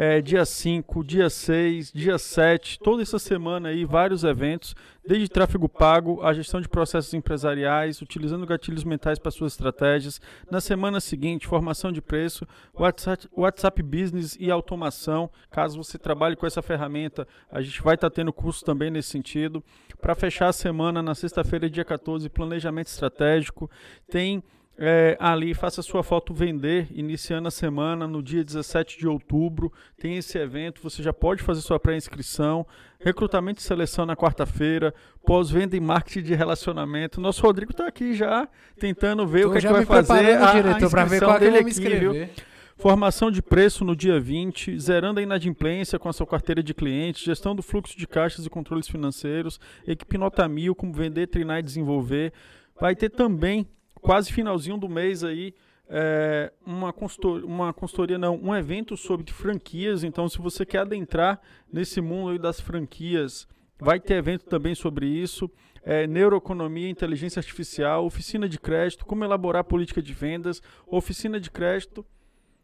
[0.00, 5.68] é, dia 5, dia 6, dia 7, toda essa semana aí, vários eventos, desde tráfego
[5.68, 10.20] pago, a gestão de processos empresariais, utilizando gatilhos mentais para suas estratégias.
[10.48, 12.46] Na semana seguinte, formação de preço,
[12.78, 15.28] WhatsApp, WhatsApp Business e automação.
[15.50, 19.08] Caso você trabalhe com essa ferramenta, a gente vai estar tá tendo curso também nesse
[19.08, 19.64] sentido.
[20.00, 23.68] Para fechar a semana, na sexta-feira, dia 14, planejamento estratégico.
[24.08, 24.44] Tem
[24.80, 29.72] é, ali, faça sua foto vender, iniciando a semana no dia 17 de outubro.
[29.98, 32.64] Tem esse evento, você já pode fazer sua pré-inscrição.
[33.00, 34.94] Recrutamento e seleção na quarta-feira,
[35.26, 37.20] pós-venda e marketing de relacionamento.
[37.20, 38.48] Nosso Rodrigo está aqui já
[38.78, 40.14] tentando ver Tô o que, é que vai fazer.
[40.14, 42.12] preparando, A, diretor, a ver qual eu dele me aqui, viu?
[42.12, 42.30] inscrever.
[42.76, 47.24] Formação de preço no dia 20, zerando a inadimplência com a sua carteira de clientes,
[47.24, 51.62] gestão do fluxo de caixas e controles financeiros, equipe nota mil, como vender, treinar e
[51.64, 52.32] desenvolver.
[52.80, 53.66] Vai ter também,
[54.00, 55.54] quase finalzinho do mês aí,
[55.88, 60.04] é, uma, consultor, uma consultoria, não, um evento sobre franquias.
[60.04, 61.40] Então, se você quer adentrar
[61.72, 63.48] nesse mundo aí das franquias,
[63.78, 65.50] vai ter evento também sobre isso.
[65.82, 72.04] É, neuroeconomia, inteligência artificial, oficina de crédito, como elaborar política de vendas, oficina de crédito,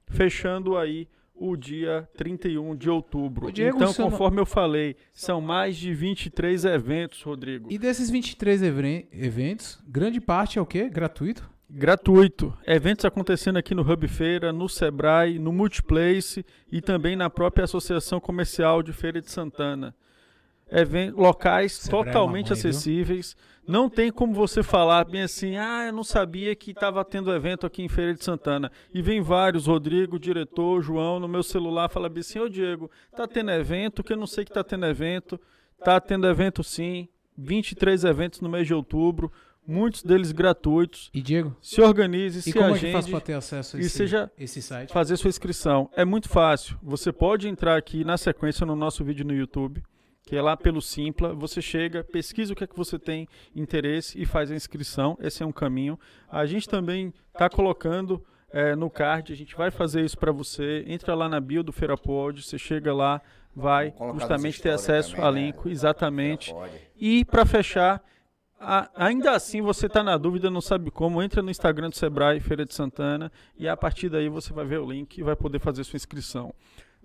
[0.07, 3.51] fechando aí o dia 31 de outubro.
[3.51, 7.69] Diego, então, eu não- conforme eu falei, são mais de 23 eventos, Rodrigo.
[7.73, 10.89] E desses 23 evre- eventos, grande parte é o quê?
[10.89, 11.51] Gratuito?
[11.69, 12.57] Gratuito.
[12.67, 18.21] Eventos acontecendo aqui no Hub Feira, no Sebrae, no Multiplace e também na própria Associação
[18.21, 19.95] Comercial de Feira de Santana.
[20.75, 22.55] Even locais Sebrae é totalmente viu?
[22.55, 23.37] acessíveis.
[23.67, 27.65] Não tem como você falar bem assim, ah, eu não sabia que estava tendo evento
[27.65, 28.71] aqui em Feira de Santana.
[28.93, 33.27] E vem vários, Rodrigo, diretor, João, no meu celular, fala bem assim, ô Diego, tá
[33.27, 35.41] tendo evento, que eu não sei que tá tendo evento.
[35.83, 39.31] Tá tendo evento sim, 23 eventos no mês de outubro,
[39.67, 41.11] muitos deles gratuitos.
[41.15, 41.57] E Diego?
[41.61, 43.97] Se organize, E se como é que faz agende, para ter acesso a e esse,
[43.97, 44.93] seja- esse site?
[44.93, 45.91] fazer sua inscrição.
[45.97, 46.79] É muito fácil.
[46.83, 49.83] Você pode entrar aqui na sequência no nosso vídeo no YouTube,
[50.27, 51.35] que é lá pelo Simpla.
[51.35, 55.17] Você chega, pesquisa o que é que você tem interesse e faz a inscrição.
[55.21, 55.99] Esse é um caminho.
[56.31, 60.85] A gente também está colocando eh, no card, a gente vai fazer isso para você.
[60.87, 63.21] Entra lá na bio do Feirapod, você chega lá,
[63.55, 65.41] vai justamente ter acesso também, a né?
[65.41, 66.53] link, exatamente.
[66.53, 66.73] Pode.
[66.97, 68.03] E para fechar,
[68.59, 72.41] a- ainda assim você está na dúvida, não sabe como, entra no Instagram do Sebrae,
[72.41, 75.59] Feira de Santana, e a partir daí você vai ver o link e vai poder
[75.59, 76.55] fazer sua inscrição.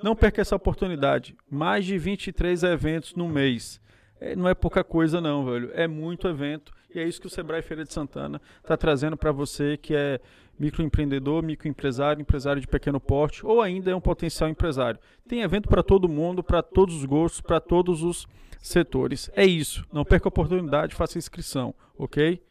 [0.02, 1.36] Não perca essa oportunidade.
[1.50, 3.82] Mais de 23 eventos no mês.
[4.20, 5.72] É, não é pouca coisa não, velho.
[5.74, 6.74] É muito evento.
[6.94, 10.20] E é isso que o Sebrae Feira de Santana está trazendo para você que é
[10.60, 15.00] microempreendedor, microempresário, empresário de pequeno porte ou ainda é um potencial empresário.
[15.28, 18.28] Tem evento para todo mundo, para todos os gostos, para todos os
[18.60, 19.30] setores.
[19.36, 19.86] É isso.
[19.92, 22.44] Não perca a oportunidade, faça inscrição, ok?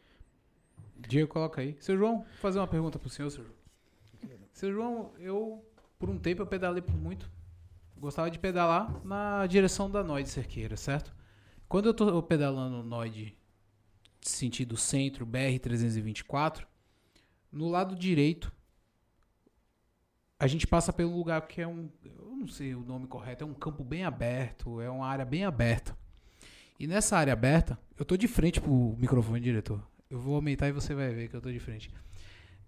[0.97, 1.77] Diego, coloca aí.
[1.79, 3.55] Seu João, vou fazer uma pergunta pro senhor, seu João.
[4.53, 5.63] Seu João, eu,
[5.97, 7.29] por um tempo, eu pedalei por muito.
[7.99, 11.13] Gostava de pedalar na direção da Noide Cerqueira, certo?
[11.67, 13.37] Quando eu tô pedalando Noide
[14.21, 16.65] sentido centro, BR-324,
[17.51, 18.51] no lado direito,
[20.39, 23.47] a gente passa pelo lugar que é um, eu não sei o nome correto, é
[23.47, 25.97] um campo bem aberto, é uma área bem aberta.
[26.79, 29.85] E nessa área aberta, eu tô de frente pro microfone, diretor.
[30.09, 31.91] Eu vou aumentar e você vai ver que eu tô de frente.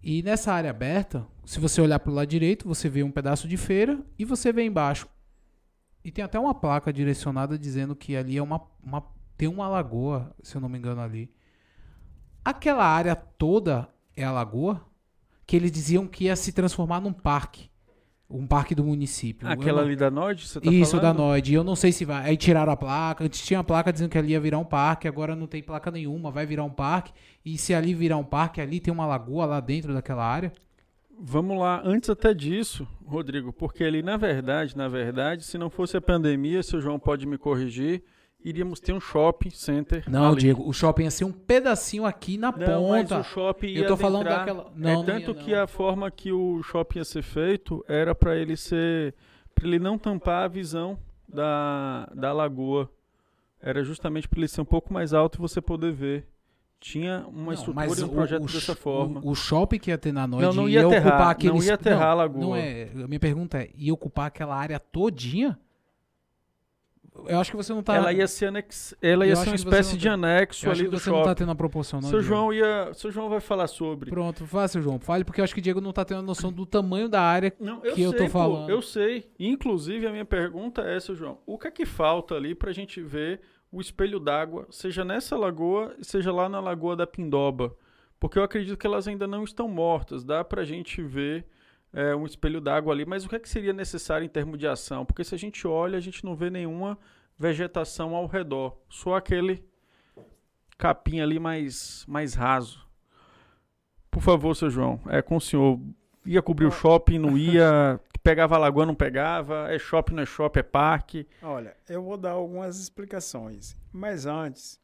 [0.04, 3.56] E nessa área aberta, se você olhar pro lado direito, você vê um pedaço de
[3.56, 5.08] feira e você vê embaixo.
[6.04, 9.04] E tem até uma placa direcionada dizendo que ali é uma, uma
[9.38, 11.32] tem uma lagoa, se eu não me engano ali.
[12.44, 14.82] Aquela área toda é a lagoa
[15.46, 17.70] que eles diziam que ia se transformar num parque.
[18.30, 19.48] Um parque do município.
[19.48, 21.18] Aquela não- ali da Nord, você tá isso, da falando?
[21.18, 21.54] Noide.
[21.54, 22.30] Eu não sei se vai.
[22.30, 23.26] Aí tiraram a placa.
[23.26, 25.06] Antes tinha a placa dizendo que ali ia virar um parque.
[25.08, 26.32] Agora não tem placa nenhuma.
[26.32, 27.12] Vai virar um parque.
[27.44, 30.54] E se ali virar um parque, ali tem uma lagoa lá dentro daquela área.
[31.24, 35.96] Vamos lá, antes até disso, Rodrigo, porque ali na verdade, na verdade, se não fosse
[35.96, 38.04] a pandemia, se o João pode me corrigir,
[38.44, 40.04] iríamos ter um shopping center.
[40.10, 40.40] Não, ali.
[40.42, 40.68] Diego.
[40.68, 43.20] O shopping ia ser um pedacinho aqui na Não, mas ponta.
[43.20, 45.62] o shopping ia Eu tô falando adentrar- daquela- Não, é não tanto ia, que não.
[45.64, 49.14] a forma que o shopping ia ser feito era para ele ser,
[49.54, 50.98] para ele não tampar a visão
[51.30, 52.90] da, da lagoa.
[53.62, 56.28] Era justamente para ele ser um pouco mais alto e você poder ver.
[56.82, 59.22] Tinha uma Não, estrutura mas e um o- projeto o, dessa forma.
[59.24, 61.30] O, o shopping que ia ter na noite Não, não ia ia aterrar, ocupar não
[61.30, 62.42] aquele ia aterrar a lagoa.
[62.42, 62.90] Não é.
[63.04, 65.60] A minha pergunta é: ia ocupar aquela área todinha?
[67.28, 67.96] Eu acho que você não tá.
[67.96, 68.96] ela ia ser anex...
[69.02, 71.10] ela ia Eu ser uma você espécie não de tá- anexo eu ali do você
[71.10, 71.36] não tá shopping.
[71.36, 72.10] tendo a proporção, não.
[72.10, 72.22] Seu.
[72.22, 74.10] João ia, seu João vai falar sobre.
[74.10, 74.98] Pronto, faça, João.
[74.98, 77.22] Fale, porque eu acho que o Diego não tá tendo a noção do tamanho da
[77.22, 77.54] área.
[77.60, 78.70] Não, eu que eu sei, tô pô, falando.
[78.70, 79.30] eu sei.
[79.38, 81.38] Inclusive, a minha pergunta é essa, João.
[81.46, 83.42] O que é que falta ali pra gente ver
[83.72, 87.76] o espelho d'água, seja nessa lagoa, seja lá na lagoa da Pindoba?
[88.20, 90.24] Porque eu acredito que elas ainda não estão mortas.
[90.24, 91.46] Dá pra gente ver
[91.94, 94.68] é, um espelho d'água ali, mas o que, é que seria necessário em termos de
[94.68, 95.06] ação?
[95.06, 96.98] Porque se a gente olha, a gente não vê nenhuma
[97.38, 99.64] vegetação ao redor, só aquele
[100.78, 102.86] capim ali mais, mais raso.
[104.10, 105.80] Por favor, seu João, é com o senhor.
[106.26, 110.60] Ia cobrir o shopping, não ia, pegava lagoa, não pegava, é shopping, não é shopping,
[110.60, 111.28] é parque.
[111.42, 114.80] Olha, eu vou dar algumas explicações, mas antes,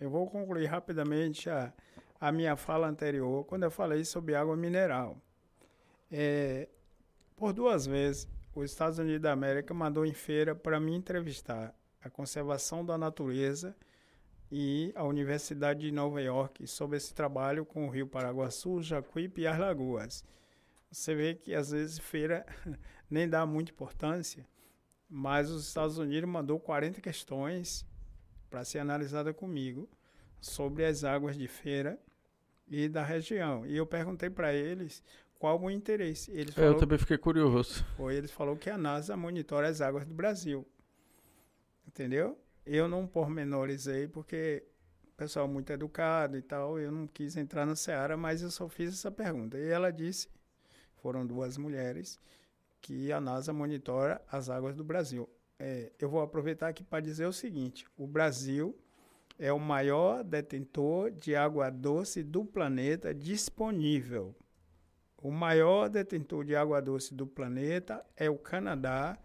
[0.00, 1.72] eu vou concluir rapidamente a,
[2.20, 5.16] a minha fala anterior, quando eu falei sobre água mineral.
[6.10, 6.68] É,
[7.36, 12.10] por duas vezes, os Estados Unidos da América mandou em feira para me entrevistar a
[12.10, 13.74] conservação da natureza
[14.50, 19.46] e a Universidade de Nova York sobre esse trabalho com o Rio Paraguaçu, Jacuípe e
[19.46, 20.24] as Lagoas.
[20.92, 22.44] Você vê que às vezes feira
[23.08, 24.46] nem dá muita importância,
[25.08, 27.86] mas os Estados Unidos mandou 40 questões
[28.50, 29.88] para ser analisada comigo
[30.38, 31.98] sobre as águas de feira
[32.68, 33.64] e da região.
[33.66, 35.02] E eu perguntei para eles
[35.38, 36.30] qual o interesse.
[36.30, 37.84] Eles É, eu também fiquei curioso.
[37.96, 40.66] foi, eles falou que a NASA monitora as águas do Brasil.
[41.86, 42.38] Entendeu?
[42.66, 44.62] Eu não pormenorizei porque
[45.08, 48.50] o pessoal é muito educado e tal, eu não quis entrar na seara, mas eu
[48.50, 49.58] só fiz essa pergunta.
[49.58, 50.28] E ela disse,
[51.02, 52.18] foram duas mulheres,
[52.80, 55.28] que a NASA monitora as águas do Brasil.
[55.58, 58.74] É, eu vou aproveitar aqui para dizer o seguinte: o Brasil
[59.38, 64.34] é o maior detentor de água doce do planeta disponível.
[65.18, 69.18] O maior detentor de água doce do planeta é o Canadá,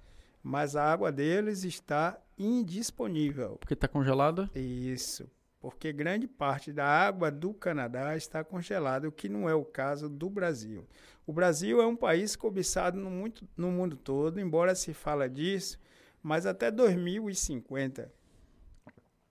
[0.44, 3.58] mas a água deles está indisponível.
[3.60, 4.50] Porque tá congelada?
[4.54, 5.30] Isso,
[5.70, 10.08] porque grande parte da água do Canadá está congelada, o que não é o caso
[10.08, 10.88] do Brasil.
[11.26, 15.78] O Brasil é um país cobiçado no, muito, no mundo todo, embora se fala disso,
[16.24, 18.10] mas até 2050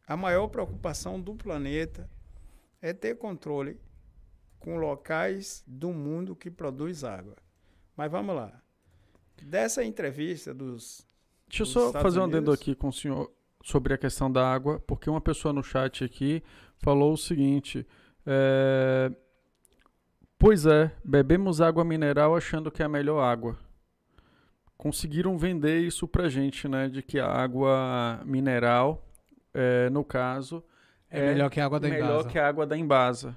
[0.07, 2.07] a maior preocupação do planeta
[2.83, 3.81] é ter controle
[4.59, 7.37] com locais do mundo que produz água.
[7.97, 8.63] Mas vamos lá.
[9.43, 11.01] Dessa entrevista dos
[11.49, 12.61] Deixa eu só Estados fazer um adendo Unidos?
[12.61, 13.33] aqui com o senhor
[13.67, 16.41] sobre a questão da água, porque uma pessoa no chat aqui
[16.79, 17.85] falou o seguinte:
[18.25, 19.11] é,
[20.39, 23.59] Pois é, bebemos água mineral achando que é a melhor água.
[24.77, 26.89] Conseguiram vender isso pra gente, né?
[26.89, 29.05] De que a água mineral,
[29.53, 30.63] é, no caso,
[31.11, 32.29] É, melhor que a água da melhor Embasa.
[32.29, 33.37] que a água da Embasa.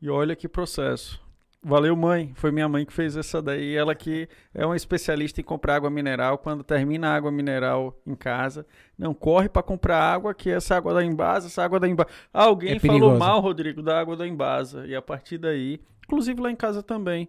[0.00, 1.21] E olha que processo.
[1.64, 2.32] Valeu, mãe.
[2.34, 3.76] Foi minha mãe que fez essa daí.
[3.76, 6.36] Ela que é uma especialista em comprar água mineral.
[6.38, 8.66] Quando termina a água mineral em casa,
[8.98, 12.10] não corre para comprar água, que essa água da Embasa, essa água da Embasa.
[12.32, 14.86] Alguém É falou mal, Rodrigo, da água da Embasa.
[14.88, 17.28] E a partir daí, inclusive lá em casa também.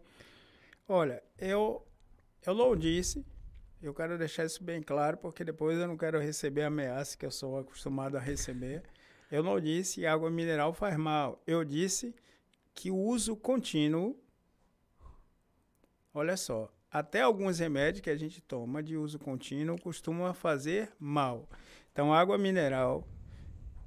[0.88, 1.86] Olha, eu,
[2.46, 3.24] eu não disse,
[3.84, 7.32] eu quero deixar isso bem claro, porque depois eu não quero receber ameaça que eu
[7.32, 8.82] sou acostumado a receber.
[9.32, 11.42] Eu não disse que água mineral faz mal.
[11.46, 12.16] Eu disse
[12.74, 14.16] que o uso contínuo,
[16.14, 21.50] olha só, até alguns remédios que a gente toma de uso contínuo costumam fazer mal.
[21.92, 23.08] Então, água mineral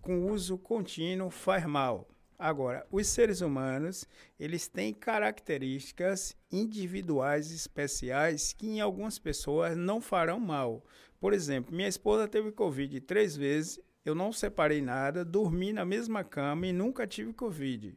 [0.03, 2.09] com uso contínuo faz mal.
[2.39, 4.07] Agora, os seres humanos,
[4.39, 10.85] eles têm características individuais especiais que em algumas pessoas não farão mal.
[11.19, 16.23] Por exemplo, minha esposa teve Covid três vezes, eu não separei nada, dormi na mesma
[16.23, 17.97] cama e nunca tive Covid.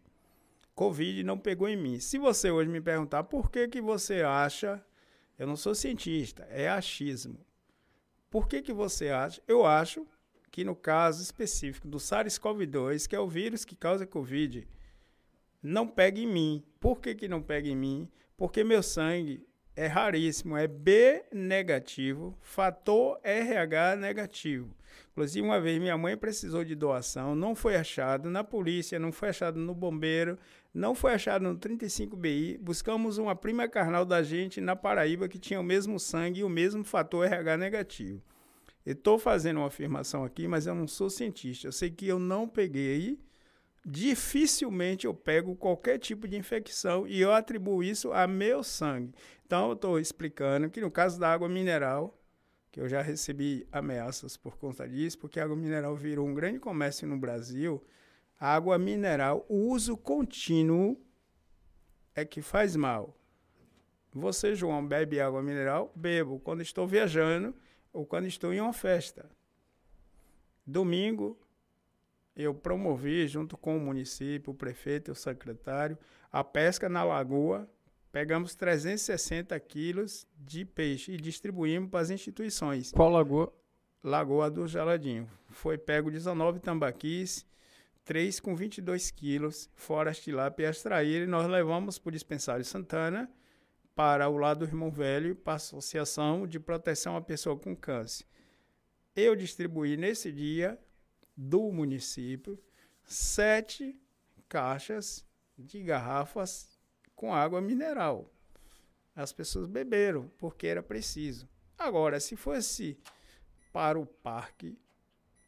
[0.79, 1.99] Covid não pegou em mim.
[1.99, 4.81] Se você hoje me perguntar por que, que você acha,
[5.37, 7.45] eu não sou cientista, é achismo.
[8.29, 9.41] Por que, que você acha?
[9.45, 10.07] Eu acho
[10.49, 14.65] que no caso específico do SARS-CoV-2, que é o vírus que causa Covid,
[15.61, 16.63] não pega em mim.
[16.79, 18.09] Por que, que não pega em mim?
[18.37, 19.45] Porque meu sangue
[19.79, 24.75] é raríssimo, é B negativo, fator RH negativo.
[25.11, 29.29] Inclusive, uma vez minha mãe precisou de doação, não foi achado na polícia, não foi
[29.29, 30.37] achado no bombeiro,
[30.73, 32.57] não foi achado no 35BI.
[32.59, 36.49] Buscamos uma prima carnal da gente na Paraíba que tinha o mesmo sangue e o
[36.49, 38.21] mesmo fator RH negativo.
[38.85, 41.69] Eu estou fazendo uma afirmação aqui, mas eu não sou cientista.
[41.69, 43.17] Eu sei que eu não peguei.
[43.85, 49.13] Dificilmente eu pego qualquer tipo de infecção e eu atribuo isso a meu sangue.
[49.49, 52.15] Então eu estou explicando que no caso da água mineral,
[52.71, 56.59] que eu já recebi ameaças por conta disso, porque a água mineral virou um grande
[56.59, 57.83] comércio no Brasil.
[58.39, 61.03] A água mineral, o uso contínuo
[62.13, 63.17] é que faz mal.
[64.13, 65.91] Você, João, bebe água mineral?
[65.95, 67.55] Bebo quando estou viajando
[67.91, 69.31] ou quando estou em uma festa.
[70.63, 71.35] Domingo,
[72.35, 75.97] eu promovi, junto com o município, o prefeito e o secretário,
[76.31, 77.67] a pesca na lagoa.
[78.11, 82.91] Pegamos 360 quilos de peixe e distribuímos para as instituições.
[82.91, 83.53] Qual lagoa?
[84.03, 85.29] Lagoa do Geladinho.
[85.49, 87.45] Foi pego 19 tambaquis,
[88.03, 92.11] três com 22 quilos, fora as tilápia e as traíra, e nós levamos para o
[92.11, 93.29] dispensário Santana,
[93.93, 98.25] para o lado do Irmão Velho, para a Associação de Proteção à Pessoa com Câncer.
[99.15, 100.79] Eu distribuí nesse dia,
[101.35, 102.57] do município,
[103.03, 103.99] sete
[104.47, 105.25] caixas
[105.57, 106.68] de garrafas
[107.19, 108.31] com água mineral.
[109.13, 111.49] As pessoas beberam, porque era preciso.
[111.77, 112.97] Agora, se fosse
[113.73, 114.79] para o parque,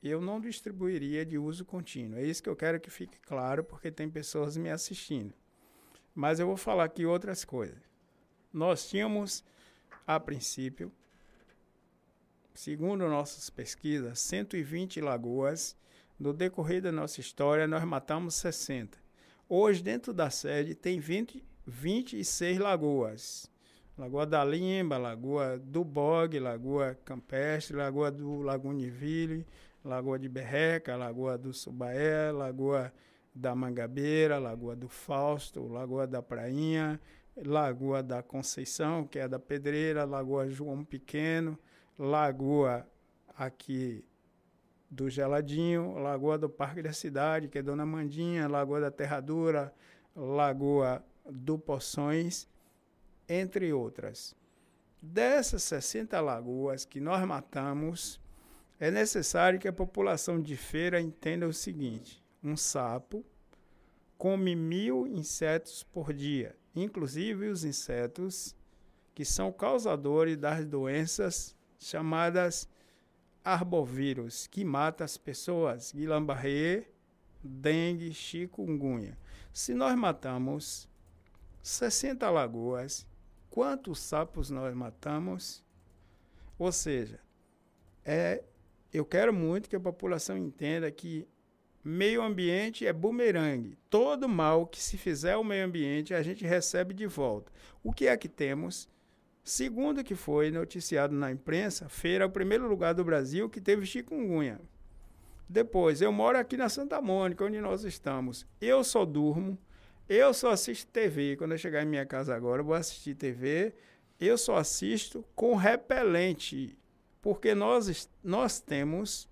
[0.04, 2.20] eu não distribuiria de uso contínuo.
[2.20, 5.34] É isso que eu quero que fique claro, porque tem pessoas me assistindo.
[6.14, 7.80] Mas eu vou falar aqui outras coisas.
[8.52, 9.42] Nós tínhamos,
[10.06, 10.92] a princípio,
[12.54, 15.78] segundo nossas pesquisas, 120 lagoas.
[16.20, 18.98] No decorrer da nossa história, nós matamos 60.
[19.48, 21.42] Hoje, dentro da sede, tem 20,
[21.72, 23.50] 26 lagoas.
[23.98, 29.46] Lagoa da Limba, Lagoa do Bog, Lagoa Campestre, Lagoa do Laguniville,
[29.84, 32.92] Lagoa de Berreca, Lagoa do Subaé, Lagoa
[33.34, 37.00] da Mangabeira, Lagoa do Fausto, Lagoa da Prainha,
[37.36, 41.58] Lagoa da Conceição, que é da Pedreira, Lagoa João Pequeno,
[41.98, 42.86] Lagoa
[43.38, 44.04] aqui
[44.90, 49.74] do Geladinho, Lagoa do Parque da Cidade, que é Dona Mandinha, Lagoa da Terradura,
[50.16, 52.48] Lagoa do Poções,
[53.28, 54.36] entre outras.
[55.02, 58.20] Dessas 60 lagoas que nós matamos,
[58.80, 63.26] é necessário que a população de feira entenda o seguinte: um sapo
[64.18, 68.56] come mil insetos por dia, inclusive os insetos
[69.14, 72.68] que são causadores das doenças chamadas
[73.44, 76.86] arbovírus, que matam as pessoas, Guillain-Barré,
[77.44, 79.18] dengue, chikungunya.
[79.52, 80.88] Se nós matamos
[81.62, 83.08] 60 lagoas,
[83.50, 85.64] quantos sapos nós matamos?
[86.58, 87.20] Ou seja,
[88.04, 88.44] é,
[88.94, 91.28] eu quero muito que a população entenda que
[91.84, 93.78] meio ambiente é bumerangue.
[93.90, 97.52] Todo mal que se fizer ao meio ambiente, a gente recebe de volta.
[97.84, 98.90] O que é que temos?
[99.44, 103.60] Segundo o que foi noticiado na imprensa, Feira é o primeiro lugar do Brasil que
[103.60, 104.62] teve chikungunya.
[105.50, 108.46] Depois, eu moro aqui na Santa Mônica, onde nós estamos.
[108.62, 109.58] Eu só durmo,
[110.12, 111.38] eu só assisto TV.
[111.38, 113.74] Quando eu chegar em minha casa agora, eu vou assistir TV.
[114.20, 116.78] Eu só assisto com repelente,
[117.22, 119.30] porque nós, nós temos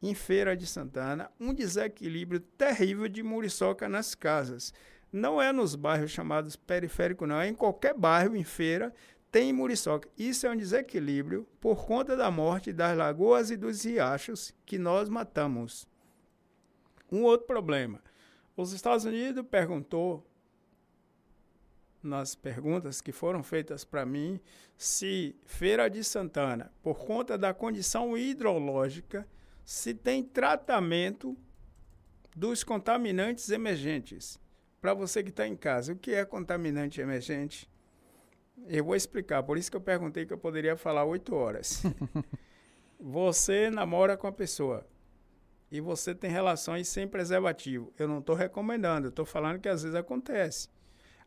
[0.00, 4.72] em Feira de Santana um desequilíbrio terrível de muriçoca nas casas.
[5.12, 7.40] Não é nos bairros chamados periféricos, não.
[7.40, 8.94] É em qualquer bairro em Feira
[9.32, 10.08] tem muriçoca.
[10.16, 15.08] Isso é um desequilíbrio por conta da morte das lagoas e dos riachos que nós
[15.08, 15.88] matamos.
[17.10, 18.00] Um outro problema.
[18.56, 20.24] Os Estados Unidos perguntou
[22.00, 24.38] nas perguntas que foram feitas para mim
[24.76, 29.26] se Feira de Santana, por conta da condição hidrológica,
[29.64, 31.36] se tem tratamento
[32.36, 34.38] dos contaminantes emergentes.
[34.80, 37.68] Para você que está em casa, o que é contaminante emergente?
[38.68, 41.82] Eu vou explicar, por isso que eu perguntei que eu poderia falar oito horas.
[43.00, 44.86] você namora com a pessoa
[45.74, 47.92] e você tem relações sem preservativo.
[47.98, 50.68] Eu não estou recomendando, estou falando que às vezes acontece.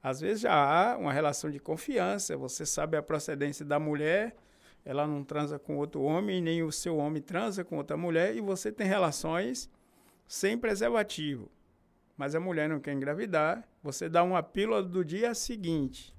[0.02, 4.38] Às vezes já há uma relação de confiança, você sabe a procedência da mulher,
[4.86, 8.40] ela não transa com outro homem, nem o seu homem transa com outra mulher, e
[8.40, 9.70] você tem relações
[10.26, 11.52] sem preservativo.
[12.16, 16.16] Mas a mulher não quer engravidar, você dá uma pílula do dia seguinte.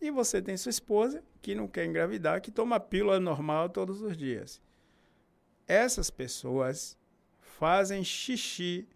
[0.00, 4.16] E você tem sua esposa que não quer engravidar, que toma pílula normal todos os
[4.16, 4.62] dias.
[5.68, 6.96] Essas pessoas
[7.58, 8.88] fazem xixi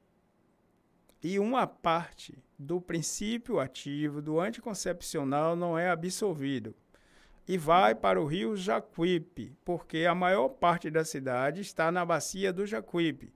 [1.22, 6.74] e uma parte do princípio ativo do anticoncepcional não é absolvido
[7.46, 12.52] e vai para o rio Jacuípe, porque a maior parte da cidade está na bacia
[12.52, 13.32] do Jacuípe.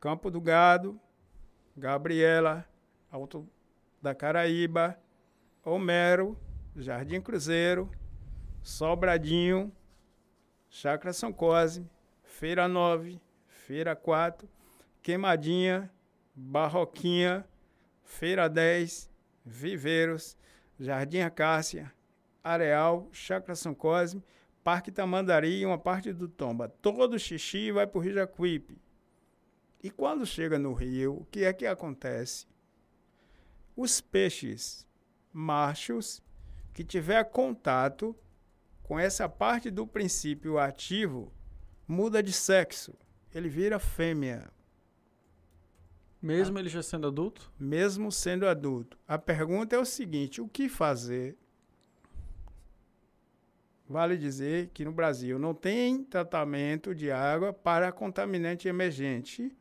[0.00, 1.00] Campo do Gado,
[1.76, 2.66] Gabriela,
[3.08, 3.48] Alto
[4.00, 4.98] da Caraíba,
[5.64, 6.36] Homero
[6.74, 7.88] Jardim Cruzeiro,
[8.62, 9.70] Sobradinho,
[10.68, 11.88] Chácara São Cosme,
[12.24, 14.48] Feira 9, Feira 4,
[15.02, 15.90] Queimadinha,
[16.34, 17.44] Barroquinha,
[18.04, 19.10] Feira 10,
[19.44, 20.36] Viveiros,
[20.78, 21.92] Jardim Acácia,
[22.42, 24.22] Areal, Chácara São Cosme,
[24.62, 26.68] Parque Tamandari e uma parte do Tomba.
[26.68, 28.80] Todo xixi vai para o Rio Jacuípe.
[29.82, 32.46] E quando chega no rio, o que é que acontece?
[33.76, 34.86] Os peixes
[35.32, 36.22] machos
[36.72, 38.16] que tiver contato
[38.82, 41.32] com essa parte do princípio ativo
[41.88, 42.94] muda de sexo.
[43.34, 44.48] Ele vira fêmea.
[46.22, 47.52] Mesmo ele já sendo adulto?
[47.58, 48.96] Mesmo sendo adulto.
[49.08, 51.36] A pergunta é o seguinte: o que fazer?
[53.88, 59.52] Vale dizer que no Brasil não tem tratamento de água para contaminante emergente.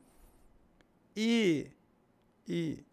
[1.16, 1.72] E
[2.48, 2.84] E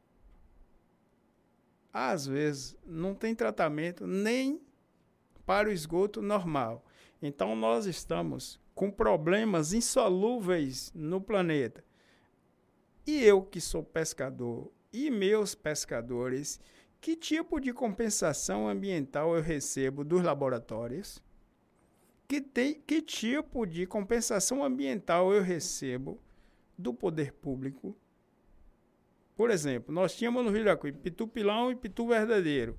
[1.93, 4.61] às vezes não tem tratamento nem
[5.45, 6.85] para o esgoto normal.
[7.21, 11.85] Então nós estamos com problemas insolúveis no planeta.
[13.09, 16.61] E eu que sou pescador e meus pescadores,
[17.01, 21.19] que tipo de compensação ambiental eu recebo dos laboratórios?
[22.29, 26.21] Que, tem, que tipo de compensação ambiental eu recebo
[26.77, 27.97] do poder público?
[29.35, 32.79] Por exemplo, nós tínhamos no Rio da Jacuí pitu pilão e pitu verdadeiro,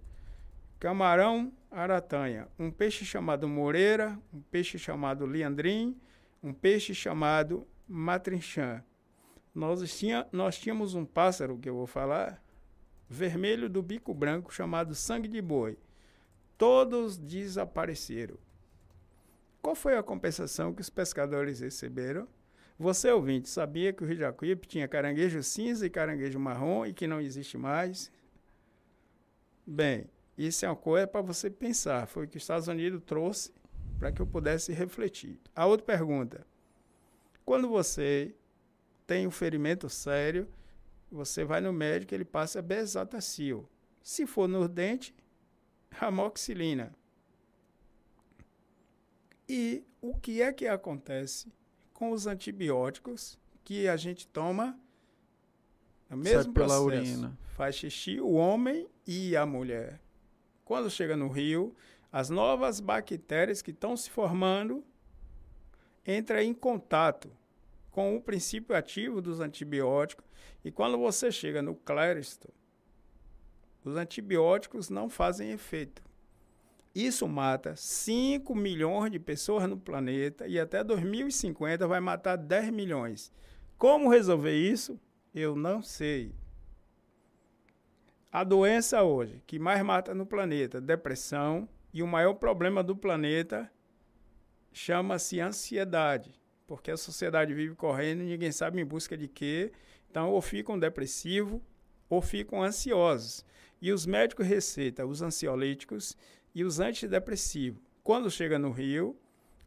[0.80, 6.00] camarão, aratanha, um peixe chamado moreira, um peixe chamado liandrim,
[6.44, 8.84] um peixe chamado matrinchã.
[9.60, 12.42] Nós, tinha, nós tínhamos um pássaro, que eu vou falar,
[13.10, 15.78] vermelho do bico branco, chamado sangue de boi.
[16.58, 18.38] Todos desapareceram.
[19.62, 22.26] Qual foi a compensação que os pescadores receberam?
[22.80, 27.06] Você, ouvinte, sabia que o Rio Jacuípe tinha caranguejo cinza e caranguejo marrom e que
[27.06, 28.10] não existe mais?
[29.68, 30.06] Bem,
[30.38, 32.08] isso é uma coisa para você pensar.
[32.08, 33.52] Foi o que os Estados Unidos trouxe
[34.00, 35.38] para que eu pudesse refletir.
[35.54, 36.48] A outra pergunta.
[37.44, 38.34] Quando você
[39.10, 40.48] tem um ferimento sério,
[41.12, 43.68] você vai no médico, ele passa besatacil.
[44.04, 45.16] Se for no dente,
[46.00, 46.94] amoxicilina.
[49.50, 51.52] E o que é que acontece
[51.92, 54.80] com os antibióticos que a gente toma
[56.08, 56.86] no mesmo Sai pela processo?
[56.86, 57.38] urina.
[57.56, 60.00] Faz xixi o homem e a mulher.
[60.64, 61.76] Quando chega no rio,
[62.12, 64.84] as novas bactérias que estão se formando
[66.06, 67.39] entram em contato
[68.00, 70.26] com o princípio ativo dos antibióticos
[70.64, 72.48] e quando você chega no cléristo,
[73.84, 76.02] os antibióticos não fazem efeito.
[76.96, 83.34] Isso mata 5 milhões de pessoas no planeta e até 2050 vai matar 10 milhões.
[83.78, 84.98] Como resolver isso?
[85.36, 86.34] Eu não sei.
[88.32, 93.70] A doença hoje que mais mata no planeta, depressão, e o maior problema do planeta
[94.72, 96.39] chama-se ansiedade,
[96.70, 99.72] porque a sociedade vive correndo ninguém sabe em busca de quê.
[100.08, 101.60] Então, ou ficam depressivos
[102.08, 103.44] ou ficam ansiosos.
[103.82, 106.16] E os médicos receitam os ansiolíticos
[106.54, 107.82] e os antidepressivos.
[108.04, 109.18] Quando chega no rio,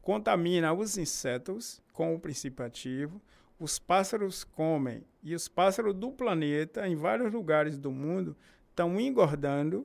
[0.00, 3.20] contamina os insetos com o princípio ativo,
[3.58, 8.36] os pássaros comem e os pássaros do planeta, em vários lugares do mundo,
[8.70, 9.84] estão engordando,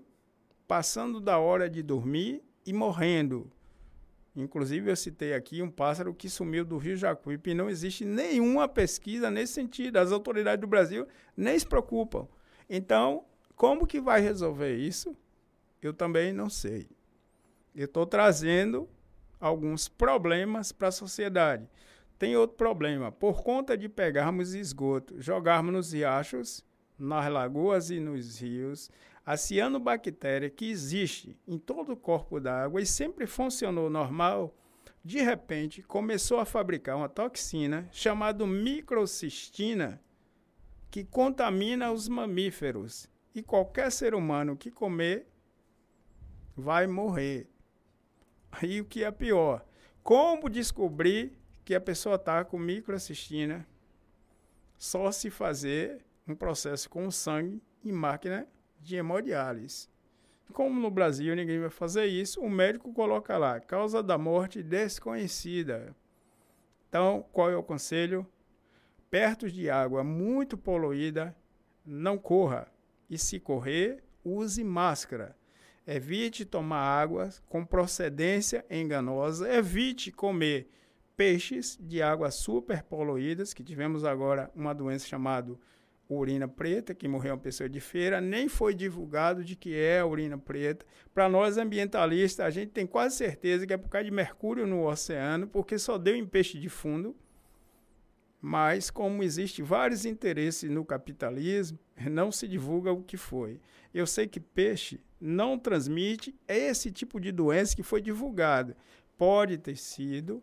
[0.68, 3.52] passando da hora de dormir e morrendo.
[4.38, 8.68] Inclusive, eu citei aqui um pássaro que sumiu do Rio Jacuípe e não existe nenhuma
[8.68, 9.98] pesquisa nesse sentido.
[9.98, 12.28] As autoridades do Brasil nem se preocupam.
[12.70, 15.18] Então, como que vai resolver isso?
[15.82, 16.88] Eu também não sei.
[17.76, 18.88] Eu estou trazendo
[19.40, 21.68] alguns problemas para a sociedade.
[22.20, 23.12] Tem outro problema.
[23.12, 26.64] Por conta de pegarmos esgoto, jogarmos nos riachos,
[26.98, 28.92] nas lagoas e nos rios,
[29.28, 34.56] a cianobactéria que existe em todo o corpo d'água e sempre funcionou normal,
[35.04, 40.02] de repente começou a fabricar uma toxina chamada microcistina
[40.90, 45.28] que contamina os mamíferos e qualquer ser humano que comer
[46.56, 47.50] vai morrer.
[48.50, 49.66] Aí o que é pior?
[50.02, 53.68] Como descobrir que a pessoa está com microcistina?
[54.78, 58.48] Só se fazer um processo com sangue em máquina
[58.88, 59.90] de hemodiálise.
[60.54, 65.94] Como no Brasil ninguém vai fazer isso, o médico coloca lá, causa da morte desconhecida.
[66.88, 68.26] Então, qual é o conselho?
[69.10, 71.36] Perto de água muito poluída,
[71.86, 72.72] não corra.
[73.10, 75.36] E se correr, use máscara.
[75.86, 79.50] Evite tomar água com procedência enganosa.
[79.54, 80.70] Evite comer
[81.16, 85.58] peixes de águas super poluídas, que tivemos agora uma doença chamada
[86.10, 90.38] urina preta, que morreu uma pessoa de feira, nem foi divulgado de que é urina
[90.38, 90.86] preta.
[91.14, 94.88] Para nós ambientalistas, a gente tem quase certeza que é por causa de mercúrio no
[94.88, 97.16] oceano, porque só deu em peixe de fundo.
[98.40, 101.78] Mas, como existe vários interesses no capitalismo,
[102.10, 103.60] não se divulga o que foi.
[103.94, 108.76] Eu sei que peixe não transmite esse tipo de doença que foi divulgado.
[109.18, 110.42] Pode ter sido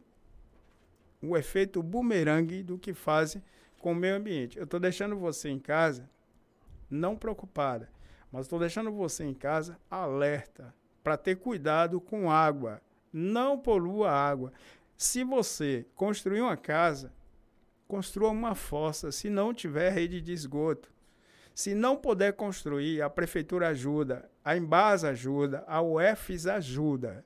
[1.23, 3.43] o efeito bumerangue do que fazem
[3.85, 4.57] com o meio ambiente.
[4.57, 6.09] Eu estou deixando você em casa
[6.89, 7.91] não preocupada,
[8.33, 12.81] mas estou deixando você em casa alerta para ter cuidado com água.
[13.13, 14.55] Não polua a água.
[14.97, 17.13] Se você construir uma casa,
[17.87, 20.91] construa uma fossa, se não tiver rede de esgoto.
[21.55, 27.23] Se não puder construir, a prefeitura ajuda, a Embasa ajuda, a UFES ajuda.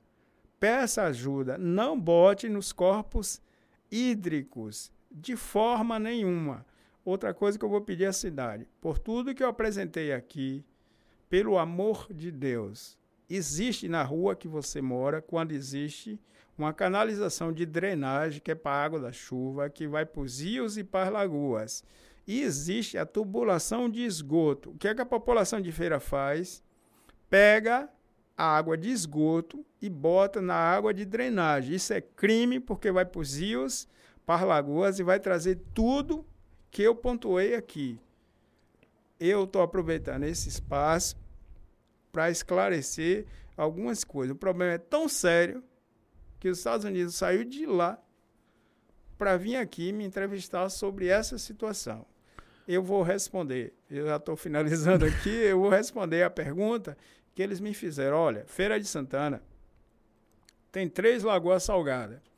[0.59, 3.41] Peça ajuda, não bote nos corpos
[3.89, 6.65] hídricos de forma nenhuma.
[7.03, 10.63] Outra coisa que eu vou pedir à cidade, por tudo que eu apresentei aqui,
[11.29, 12.97] pelo amor de Deus,
[13.29, 16.19] existe na rua que você mora, quando existe
[16.57, 20.41] uma canalização de drenagem que é para a água da chuva, que vai para os
[20.41, 21.83] rios e para as lagoas.
[22.27, 24.71] E existe a tubulação de esgoto.
[24.71, 26.61] O que é que a população de feira faz?
[27.29, 27.89] Pega
[28.37, 31.75] a água de esgoto e bota na água de drenagem.
[31.75, 33.87] Isso é crime porque vai para os rios,
[34.29, 36.23] para as lagoas e vai trazer tudo
[36.69, 37.99] que eu pontuei aqui.
[39.19, 41.17] Eu estou aproveitando esse espaço
[42.11, 43.25] para esclarecer
[43.57, 44.35] algumas coisas.
[44.35, 45.63] O problema é tão sério
[46.39, 47.99] que os Estados Unidos saiu de lá
[49.17, 52.05] para vir aqui me entrevistar sobre essa situação
[52.67, 53.73] eu vou responder.
[53.89, 56.95] Eu já estou finalizando aqui, eu vou responder a pergunta
[57.33, 58.15] que eles me fizeram.
[58.15, 59.41] Olha, Feira de Santana
[60.71, 62.28] tem três lagoas salgadas.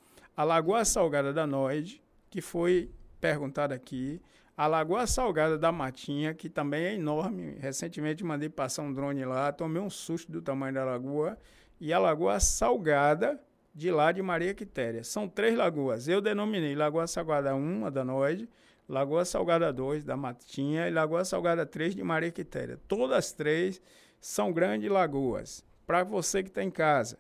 [0.42, 2.90] A Lagoa Salgada da Noide, que foi
[3.20, 4.20] perguntada aqui.
[4.58, 7.58] A Lagoa Salgada da Matinha, que também é enorme.
[7.60, 11.38] Recentemente mandei passar um drone lá, tomei um susto do tamanho da lagoa.
[11.80, 13.40] E a Lagoa Salgada
[13.72, 15.04] de lá de Maria Quitéria.
[15.04, 16.08] São três lagoas.
[16.08, 18.50] Eu denominei Lagoa Salgada 1, a da Noide,
[18.90, 22.80] Lagoa Salgada 2, da Matinha, e Lagoa Salgada 3, de Maria Quitéria.
[22.88, 23.80] Todas as três
[24.20, 25.64] são grandes lagoas.
[25.86, 27.20] Para você que está em casa,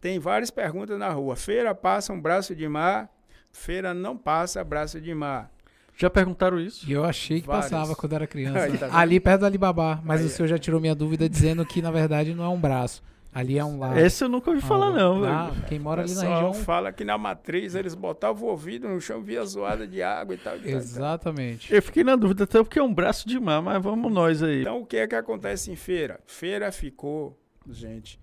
[0.00, 1.36] tem várias perguntas na rua.
[1.36, 3.10] Feira passa um braço de mar,
[3.50, 5.50] feira não passa braço de mar.
[5.98, 6.88] Já perguntaram isso?
[6.88, 7.70] E eu achei que Vários.
[7.70, 8.60] passava quando era criança.
[8.64, 8.90] Aí, tá?
[8.98, 9.98] Ali perto do Alibaba.
[10.04, 12.60] Mas Aí, o senhor já tirou minha dúvida dizendo que, na verdade, não é um
[12.60, 13.02] braço.
[13.32, 13.98] Ali é um lado.
[13.98, 15.64] Esse eu nunca ouvi falar, não, Ah, velho.
[15.66, 16.54] quem mora ali na região.
[16.54, 20.38] fala que na matriz eles botavam o ouvido no chão, via zoada de água e
[20.38, 20.56] tal.
[20.56, 20.80] e tal, e tal.
[20.80, 21.74] Exatamente.
[21.74, 24.62] Eu fiquei na dúvida até porque é um braço de mar, mas vamos nós aí.
[24.62, 26.18] Então, o que é que acontece em feira?
[26.26, 27.38] Feira ficou,
[27.70, 28.18] gente,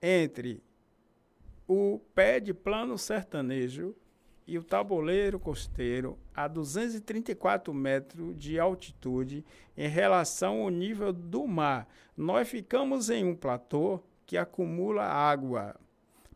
[0.00, 0.62] entre
[1.66, 3.94] o pé de plano sertanejo
[4.46, 9.44] e o tabuleiro costeiro a 234 metros de altitude
[9.76, 11.88] em relação ao nível do mar.
[12.16, 15.76] Nós ficamos em um platô que acumula água.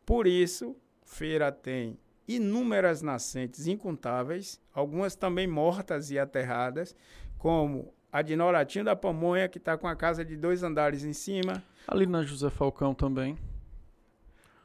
[0.04, 1.98] Por isso, Feira tem
[2.28, 6.94] inúmeras nascentes incontáveis, algumas também mortas e aterradas,
[7.38, 11.12] como a de Noratinho da Pamonha, que está com a casa de dois andares em
[11.12, 13.38] cima, Ali na José Falcão também.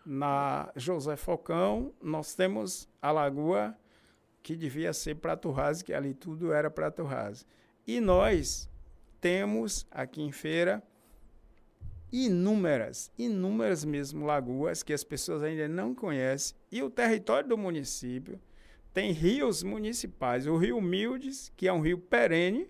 [0.05, 3.77] Na José Falcão, nós temos a lagoa
[4.41, 7.45] que devia ser Prato Raso, que ali tudo era Prato Raso.
[7.85, 8.69] E nós
[9.19, 10.83] temos aqui em Feira
[12.11, 16.57] inúmeras, inúmeras mesmo lagoas que as pessoas ainda não conhecem.
[16.71, 18.39] E o território do município
[18.93, 20.47] tem rios municipais.
[20.47, 22.69] O Rio Mildes, que é um rio perene,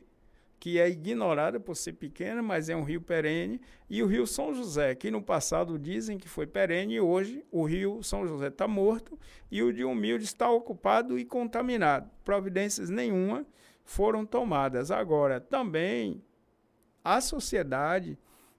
[0.61, 3.59] que é ignorado por ser pequeno, mas é um rio perene,
[3.89, 7.63] e o Rio São José, que no passado dizem que foi perene, e hoje o
[7.63, 9.17] Rio São José está morto
[9.49, 12.11] e o de Humilde está ocupado e contaminado.
[12.23, 13.43] Providências nenhuma
[13.83, 14.91] foram tomadas.
[14.91, 16.23] Agora, também
[17.03, 18.15] a sociedade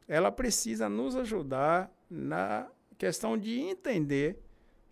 [0.08, 2.66] ela precisa nos ajudar na
[2.98, 4.42] questão de entender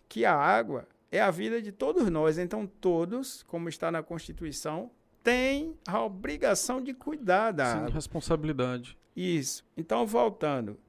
[0.07, 2.37] que a água é a vida de todos nós.
[2.37, 4.89] Então, todos, como está na Constituição,
[5.23, 7.89] têm a obrigação de cuidar da Sim, água.
[7.91, 8.97] responsabilidade.
[9.15, 9.63] Isso.
[9.75, 10.79] Então, voltando,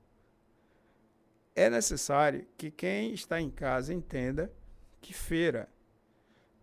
[1.54, 4.52] é necessário que quem está em casa entenda
[5.00, 5.68] que feira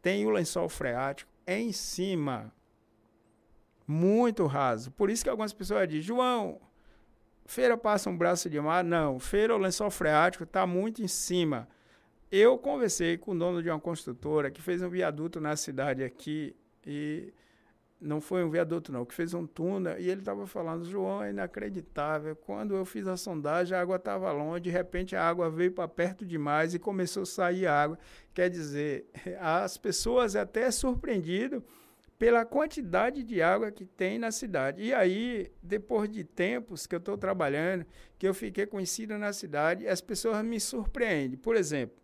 [0.01, 2.53] tem o lençol freático em cima,
[3.85, 4.91] muito raso.
[4.91, 6.61] Por isso que algumas pessoas dizem, João,
[7.45, 8.83] feira passa um braço de mar?
[8.83, 11.67] Não, feira o lençol freático está muito em cima.
[12.31, 16.55] Eu conversei com o dono de uma construtora que fez um viaduto na cidade aqui
[16.85, 17.33] e
[17.99, 21.31] não foi um viaduto não, que fez um túnel e ele estava falando, João, é
[21.31, 22.35] inacreditável.
[22.35, 25.87] Quando eu fiz a sondagem, a água estava longe, de repente a água veio para
[25.87, 27.99] perto demais e começou a sair água.
[28.33, 29.09] Quer dizer,
[29.39, 31.63] as pessoas até surpreendido
[32.17, 34.81] pela quantidade de água que tem na cidade.
[34.83, 37.85] E aí, depois de tempos que eu estou trabalhando,
[38.17, 41.37] que eu fiquei conhecido na cidade, as pessoas me surpreendem.
[41.37, 41.97] Por exemplo,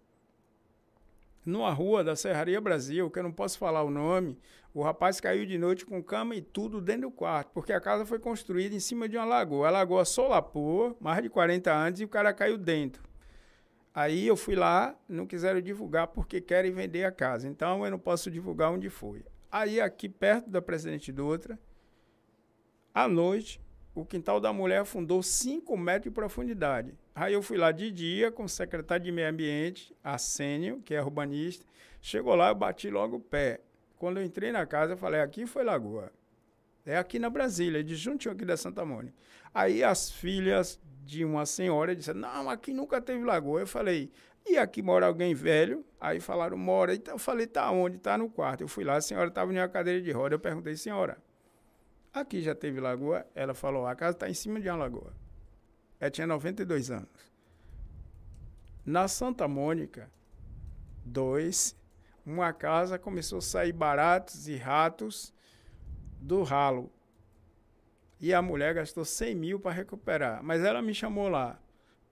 [1.45, 4.37] numa rua da Serraria Brasil, que eu não posso falar o nome,
[4.75, 8.05] o rapaz caiu de noite com cama e tudo dentro do quarto, porque a casa
[8.05, 9.69] foi construída em cima de uma lagoa.
[9.69, 13.01] A lagoa solapou, mais de 40 anos, e o cara caiu dentro.
[13.93, 17.47] Aí eu fui lá, não quiseram divulgar porque querem vender a casa.
[17.47, 19.23] Então eu não posso divulgar onde foi.
[19.49, 21.57] Aí aqui perto da Presidente Dutra,
[22.93, 23.61] à noite,
[23.93, 26.93] o quintal da mulher afundou 5 metros de profundidade.
[27.15, 31.01] Aí eu fui lá de dia com o secretário de Meio Ambiente, Arsênio, que é
[31.01, 31.65] urbanista.
[32.01, 33.61] Chegou lá, eu bati logo o pé.
[33.97, 36.11] Quando eu entrei na casa, eu falei, aqui foi lagoa.
[36.85, 39.15] É aqui na Brasília, de juntinho aqui da Santa Mônica.
[39.53, 43.61] Aí as filhas de uma senhora, disse, não, aqui nunca teve lagoa.
[43.61, 44.11] Eu falei,
[44.45, 45.83] e aqui mora alguém velho?
[45.99, 46.93] Aí falaram, mora.
[46.93, 47.97] Então eu falei, tá onde?
[47.97, 48.61] Tá no quarto.
[48.61, 50.35] Eu fui lá, a senhora estava em uma cadeira de roda.
[50.35, 51.17] Eu perguntei, senhora,
[52.13, 53.25] aqui já teve lagoa?
[53.33, 55.13] Ela falou, a casa está em cima de uma lagoa.
[55.99, 57.09] Ela tinha 92 anos.
[58.85, 60.11] Na Santa Mônica,
[61.03, 61.75] dois,
[62.25, 65.33] uma casa começou a sair baratos e ratos
[66.19, 66.91] do ralo.
[68.19, 70.41] E a mulher gastou 100 mil para recuperar.
[70.43, 71.59] Mas ela me chamou lá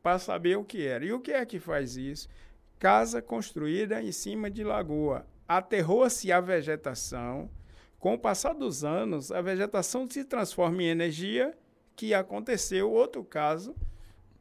[0.03, 1.03] para saber o que era.
[1.03, 2.30] E o que é que faz isso?
[2.77, 5.26] Casa construída em cima de lagoa.
[5.48, 7.49] Aterrou-se a vegetação.
[7.98, 11.57] Com o passar dos anos, a vegetação se transforma em energia,
[11.95, 13.73] que aconteceu outro caso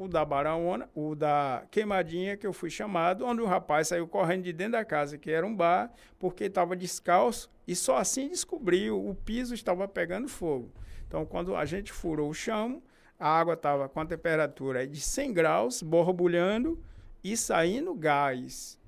[0.04, 4.42] o da Baraona, o da Queimadinha, que eu fui chamado, onde o rapaz saiu correndo
[4.42, 8.98] de dentro da casa, que era um bar, porque estava descalço, e só assim descobriu,
[8.98, 10.72] o piso estava pegando fogo.
[11.06, 12.82] Então, quando a gente furou o chão,
[13.18, 16.82] a água estava com a temperatura de 100 graus, borbulhando
[17.22, 18.78] e saindo gás.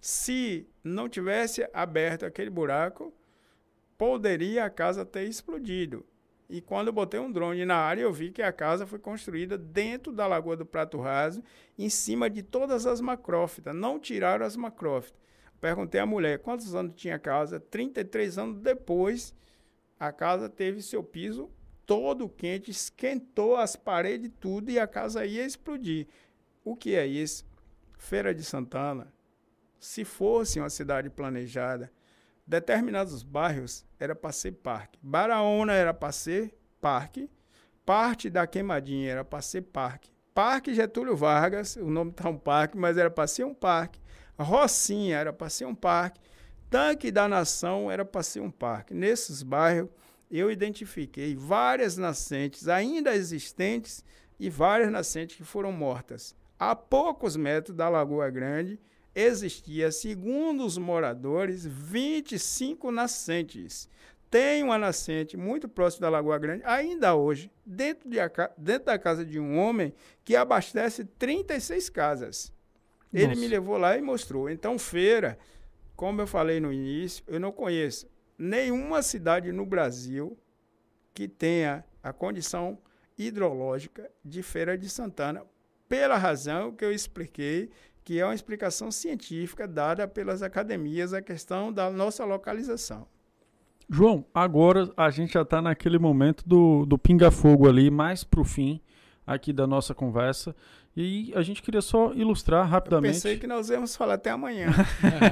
[0.00, 3.12] Se não tivesse aberto aquele buraco,
[3.98, 6.06] poderia a casa ter explodido.
[6.48, 9.58] E quando eu botei um drone na área, eu vi que a casa foi construída
[9.58, 11.42] dentro da Lagoa do Prato Raso,
[11.76, 13.74] em cima de todas as macrófitas.
[13.74, 15.18] Não tiraram as macrófitas.
[15.60, 17.58] Perguntei à mulher quantos anos tinha a casa.
[17.58, 19.34] 33 anos depois,
[19.98, 21.50] a casa teve seu piso
[21.86, 26.08] todo quente, esquentou as paredes tudo e a casa ia explodir.
[26.64, 27.46] O que é isso?
[27.96, 29.12] Feira de Santana,
[29.78, 31.90] se fosse uma cidade planejada,
[32.46, 34.98] determinados bairros era para ser parque.
[35.02, 37.28] Baraúna era para ser parque.
[37.84, 40.10] Parte da Queimadinha era para ser parque.
[40.34, 44.00] Parque Getúlio Vargas, o nome está um parque, mas era para ser um parque.
[44.38, 46.20] Rocinha era para ser um parque.
[46.68, 48.92] Tanque da Nação era para ser um parque.
[48.92, 49.88] Nesses bairros,
[50.30, 54.04] eu identifiquei várias nascentes ainda existentes
[54.38, 56.34] e várias nascentes que foram mortas.
[56.58, 58.80] A poucos metros da Lagoa Grande,
[59.16, 63.88] existia, segundo os moradores, 25 nascentes.
[64.30, 68.18] Tem uma nascente muito próxima da Lagoa Grande, ainda hoje, dentro, de
[68.58, 72.52] dentro da casa de um homem que abastece 36 casas.
[73.10, 73.40] Ele Nossa.
[73.40, 74.50] me levou lá e mostrou.
[74.50, 75.38] Então, feira,
[75.94, 78.06] como eu falei no início, eu não conheço
[78.36, 80.36] nenhuma cidade no Brasil
[81.14, 82.78] que tenha a condição
[83.16, 85.42] hidrológica de Feira de Santana,
[85.88, 87.70] pela razão que eu expliquei
[88.06, 93.04] que é uma explicação científica dada pelas academias à questão da nossa localização.
[93.90, 98.44] João, agora a gente já está naquele momento do, do pinga-fogo ali, mais para o
[98.44, 98.80] fim
[99.26, 100.54] aqui da nossa conversa.
[100.96, 103.16] E a gente queria só ilustrar rapidamente.
[103.16, 104.68] Eu pensei que nós íamos falar até amanhã.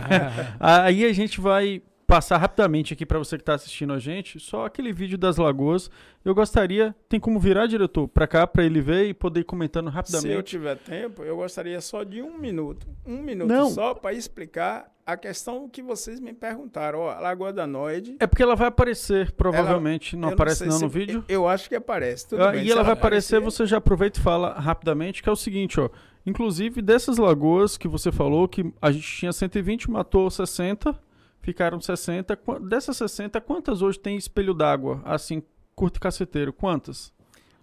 [0.58, 4.66] Aí a gente vai passar rapidamente aqui para você que está assistindo a gente, só
[4.66, 5.90] aquele vídeo das lagoas.
[6.24, 9.90] Eu gostaria, tem como virar, diretor, para cá, para ele ver e poder ir comentando
[9.90, 10.32] rapidamente.
[10.32, 13.70] Se eu tiver tempo, eu gostaria só de um minuto, um minuto Não.
[13.70, 17.00] só para explicar a questão que vocês me perguntaram.
[17.00, 18.16] Ó, a Lagoa da Noide.
[18.18, 20.14] É porque ela vai aparecer, provavelmente.
[20.14, 21.24] Ela, não aparece não, não no vídeo?
[21.28, 22.28] Eu acho que aparece.
[22.28, 25.28] Tudo ah, bem, e ela, ela vai aparecer, você já aproveita e fala rapidamente, que
[25.28, 25.90] é o seguinte, ó.
[26.26, 30.98] Inclusive, dessas lagoas que você falou, que a gente tinha 120, matou 60
[31.44, 32.38] ficaram 60.
[32.62, 35.42] Dessas 60, quantas hoje tem espelho d'água, assim,
[35.74, 36.52] curto caceteiro?
[36.52, 37.12] Quantas?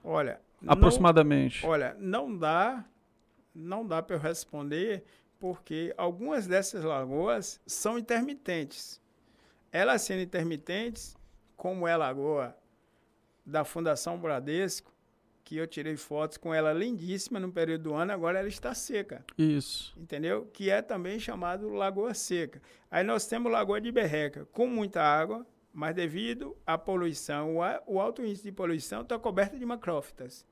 [0.03, 1.63] Olha, aproximadamente.
[1.63, 2.85] Não, olha, não dá,
[3.53, 5.03] não dá para eu responder,
[5.39, 9.01] porque algumas dessas lagoas são intermitentes.
[9.71, 11.17] Elas sendo intermitentes,
[11.57, 12.55] como é a lagoa
[13.43, 14.93] da Fundação Bradesco,
[15.51, 19.21] que eu tirei fotos com ela lindíssima no período do ano, agora ela está seca.
[19.37, 19.93] Isso.
[19.99, 20.47] Entendeu?
[20.53, 22.61] Que é também chamado Lagoa Seca.
[22.89, 28.23] Aí nós temos Lagoa de Berreca, com muita água, mas devido à poluição, o alto
[28.23, 30.45] índice de poluição está coberta de macrófitas.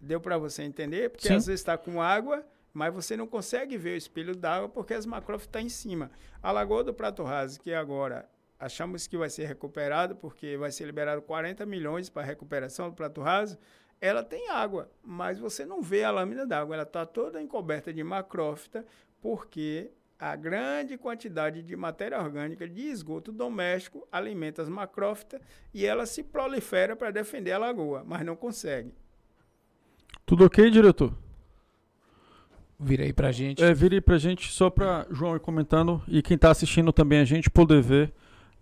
[0.00, 1.10] Deu para você entender?
[1.10, 1.34] Porque Sim.
[1.34, 2.42] às vezes está com água,
[2.72, 6.10] mas você não consegue ver o espelho d'água porque as macrófitas estão tá em cima.
[6.42, 8.26] A Lagoa do Prato Raso, que agora
[8.60, 13.22] achamos que vai ser recuperado, porque vai ser liberado 40 milhões para recuperação do prato
[13.22, 13.58] raso,
[14.00, 18.04] ela tem água, mas você não vê a lâmina d'água, ela está toda encoberta de
[18.04, 18.84] macrófita,
[19.20, 25.40] porque a grande quantidade de matéria orgânica de esgoto doméstico alimenta as macrófitas
[25.72, 28.92] e ela se prolifera para defender a lagoa, mas não consegue.
[30.26, 31.14] Tudo ok, diretor?
[32.78, 33.62] Vira aí pra gente.
[33.62, 37.20] É, vira aí pra gente, só para João ir comentando e quem está assistindo também
[37.20, 38.12] a gente poder ver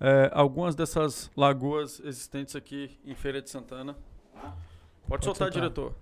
[0.00, 3.94] é, algumas dessas lagoas existentes aqui em Feira de Santana.
[4.32, 4.54] Pode,
[5.08, 5.94] Pode soltar, soltar, diretor.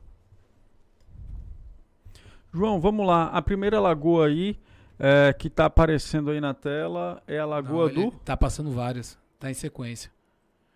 [2.52, 3.26] João, vamos lá.
[3.28, 4.58] A primeira lagoa aí
[4.98, 8.10] é, que está aparecendo aí na tela é a Lagoa Não, do.
[8.24, 9.18] Tá passando várias.
[9.38, 10.10] Tá em sequência.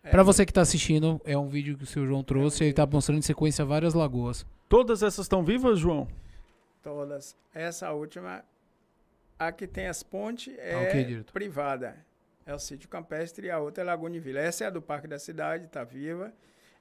[0.03, 2.63] É, Para você que está assistindo, é um vídeo que o seu João trouxe.
[2.65, 4.47] Ele está mostrando em sequência várias lagoas.
[4.69, 6.07] Todas essas estão vivas, João?
[6.83, 7.37] Todas.
[7.55, 8.45] Essa última,
[9.39, 11.33] a que tem as pontes, é ok, diretor.
[11.33, 11.97] privada.
[12.51, 14.41] É o sítio campestre e a outra é Lagoa de Vila.
[14.41, 16.35] Essa é a do Parque da Cidade, está viva.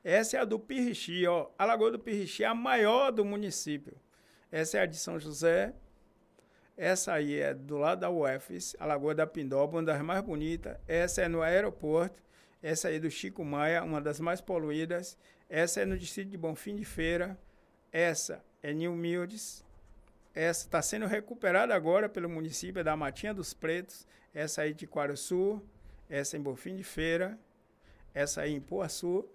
[0.04, 1.52] Essa é a do Pirixi, ó.
[1.60, 3.96] A Lagoa do Pirixi é a maior do município.
[4.52, 5.76] Essa é a de São José.
[6.76, 10.76] Essa aí é do lado da UFES, a Lagoa da Pindoba, uma das mais bonitas.
[10.88, 12.20] Essa é no aeroporto.
[12.64, 15.16] Essa aí é do Chico Maia, uma das mais poluídas.
[15.48, 17.38] Essa é no distrito de Bonfim de Feira.
[17.92, 19.64] Essa é New Mildes.
[20.40, 24.08] Essa está sendo recuperada agora pelo município da Matinha dos Pretos.
[24.34, 25.62] Essa aí de Quaruçu.
[26.10, 27.38] Essa em Bonfim de Feira.
[28.14, 29.28] Essa aí em Poaçu.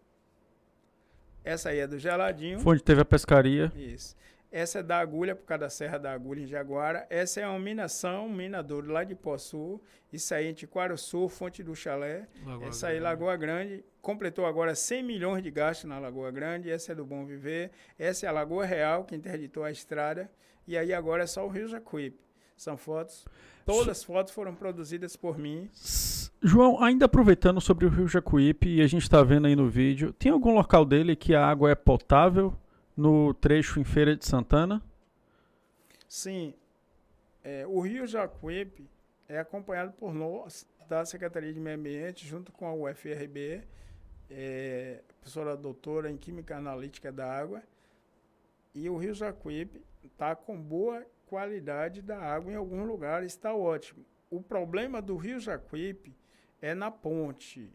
[1.45, 2.59] Essa aí é do Geladinho.
[2.59, 3.71] Foi onde teve a pescaria.
[3.77, 4.17] Isso.
[4.55, 7.09] Essa é da Agulha, por causa da Serra da Agulha em Jaguara.
[7.11, 9.81] Essa é uma minação, um minadouro lá de Poçu.
[10.13, 12.29] Isso aí em Tiquaruçu, Fonte do Chalé.
[12.47, 13.01] Lagoa Essa aí.
[13.01, 13.85] Lagoa Grande.
[14.01, 16.71] Completou agora 100 milhões de gastos na Lagoa Grande.
[16.71, 17.73] Essa é do Bom Viver.
[17.99, 20.31] Essa é a Lagoa Real, que interditou a estrada.
[20.69, 22.21] E aí agora é só o Rio Jacuípe.
[22.57, 23.27] São fotos.
[23.67, 25.69] Todas as fotos foram produzidas por mim.
[26.41, 30.13] João, ainda aproveitando sobre o Rio Jacuípe, e a gente está vendo aí no vídeo,
[30.13, 32.57] tem algum local dele que a água é potável
[32.97, 34.83] no trecho em Feira de Santana?
[36.09, 36.55] Sim,
[37.43, 38.89] é, o Rio Jacuípe
[39.29, 43.63] é acompanhado por nós, da Secretaria de Meio Ambiente, junto com a UFRB,
[44.31, 47.63] é, professora doutora em Química Analítica da Água,
[48.75, 54.05] e o Rio Jacuípe está com boa qualidade da água em alguns lugares, está ótimo.
[54.31, 56.15] O problema do Rio Jacuípe
[56.61, 57.73] é na ponte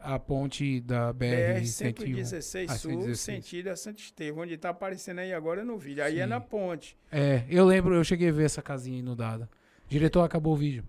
[0.00, 2.24] A ponte da BR BR-101.
[2.24, 3.18] 116 Ah, Sul, 116.
[3.18, 6.04] sentido a Santo Estevão, onde está aparecendo aí agora no vídeo.
[6.04, 6.30] Aí é Sim.
[6.30, 6.96] na ponte.
[7.10, 9.48] É, eu lembro, eu cheguei a ver essa casinha inundada.
[9.88, 10.84] Diretor, acabou o vídeo.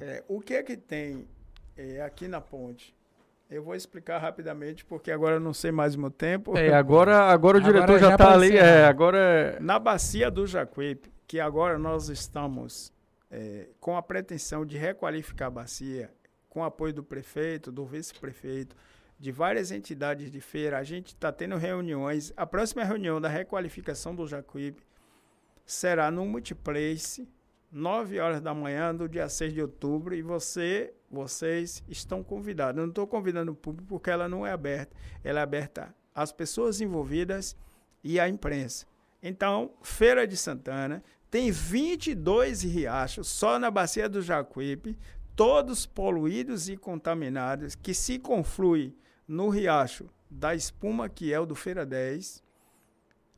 [0.00, 1.26] É, o que é que tem
[1.76, 2.94] é, aqui na ponte?
[3.50, 6.56] Eu vou explicar rapidamente, porque agora eu não sei mais o meu tempo.
[6.56, 9.60] É, agora, agora o Agora diretor já já está ali, é, agora é...
[9.60, 12.92] Na bacia do Jacuípe, que agora nós estamos
[13.28, 16.10] é, com a pretensão de requalificar a bacia,
[16.50, 18.76] com apoio do prefeito, do vice-prefeito,
[19.18, 22.32] de várias entidades de feira, a gente está tendo reuniões.
[22.36, 24.82] A próxima reunião da requalificação do Jacuípe
[25.64, 27.28] será no Multiplace,
[27.70, 32.78] 9 horas da manhã, do dia 6 de outubro, e você, vocês estão convidados.
[32.78, 34.96] Eu não estou convidando o público porque ela não é aberta.
[35.22, 37.56] Ela é aberta às pessoas envolvidas
[38.02, 38.86] e à imprensa.
[39.22, 44.98] Então, Feira de Santana tem 22 riachos só na bacia do Jacuípe,
[45.40, 48.94] todos poluídos e contaminados, que se confluem
[49.26, 52.44] no riacho da espuma, que é o do Feira 10.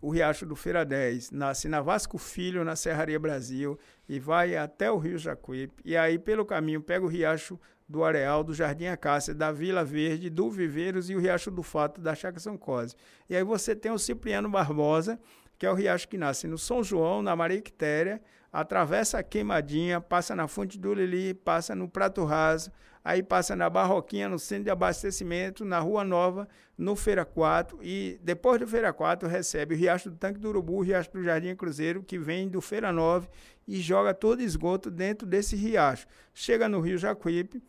[0.01, 4.91] O riacho do Feira 10 nasce na Vasco Filho, na Serraria Brasil, e vai até
[4.91, 5.81] o Rio Jacuípe.
[5.85, 7.57] E aí, pelo caminho, pega o riacho
[7.89, 12.01] do Areal, do Jardim Acácia, da Vila Verde, do Viveiros e o Riacho do Fato,
[12.01, 12.99] da Chácara São Cosme.
[13.31, 15.21] E aí você tem o Cipriano Barbosa,
[15.57, 18.21] que é o riacho que nasce no São João, na Maria Quitéria,
[18.53, 22.71] atravessa a Queimadinha, passa na Fonte do Lili, passa no Prato Raso,
[23.03, 26.47] aí passa na Barroquinha, no centro de abastecimento, na Rua Nova,
[26.77, 30.77] no Feira 4, e depois do Feira 4 recebe o Riacho do Tanque do Urubu,
[30.77, 33.27] o Riacho do Jardim Cruzeiro, que vem do Feira 9
[33.67, 36.07] e joga todo esgoto dentro desse riacho.
[36.35, 37.63] Chega no Rio Jacuípe,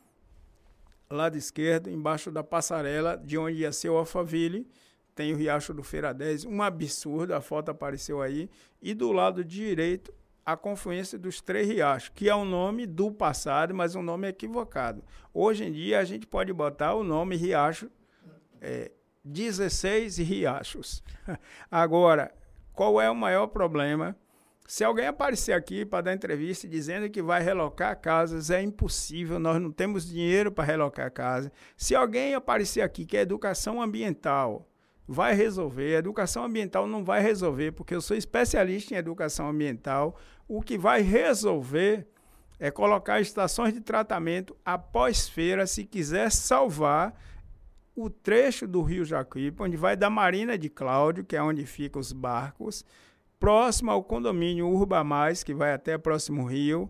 [1.09, 4.67] lado esquerdo, embaixo da passarela, de onde ia ser o Alphaville,
[5.15, 8.49] tem o Riacho do Feira 10, um absurdo, a foto apareceu aí,
[8.81, 10.11] e do lado direito,
[10.45, 15.03] a confluência dos três riachos, que é o nome do passado, mas um nome equivocado.
[15.33, 17.89] Hoje em dia, a gente pode botar o nome Riacho,
[18.61, 18.91] é,
[19.23, 21.03] 16 riachos.
[21.71, 22.33] Agora,
[22.73, 24.15] qual é o maior problema?
[24.67, 29.61] Se alguém aparecer aqui para dar entrevista dizendo que vai relocar casas, é impossível, nós
[29.61, 31.51] não temos dinheiro para relocar casa.
[31.77, 34.67] Se alguém aparecer aqui que é educação ambiental,
[35.07, 35.97] vai resolver.
[35.97, 40.17] Educação ambiental não vai resolver, porque eu sou especialista em educação ambiental.
[40.47, 42.07] O que vai resolver
[42.59, 47.13] é colocar estações de tratamento após feira, se quiser salvar
[47.95, 51.99] o trecho do Rio Jacuípe, onde vai da Marina de Cláudio, que é onde ficam
[51.99, 52.85] os barcos,
[53.39, 56.89] próximo ao condomínio Urba Mais, que vai até próximo rio,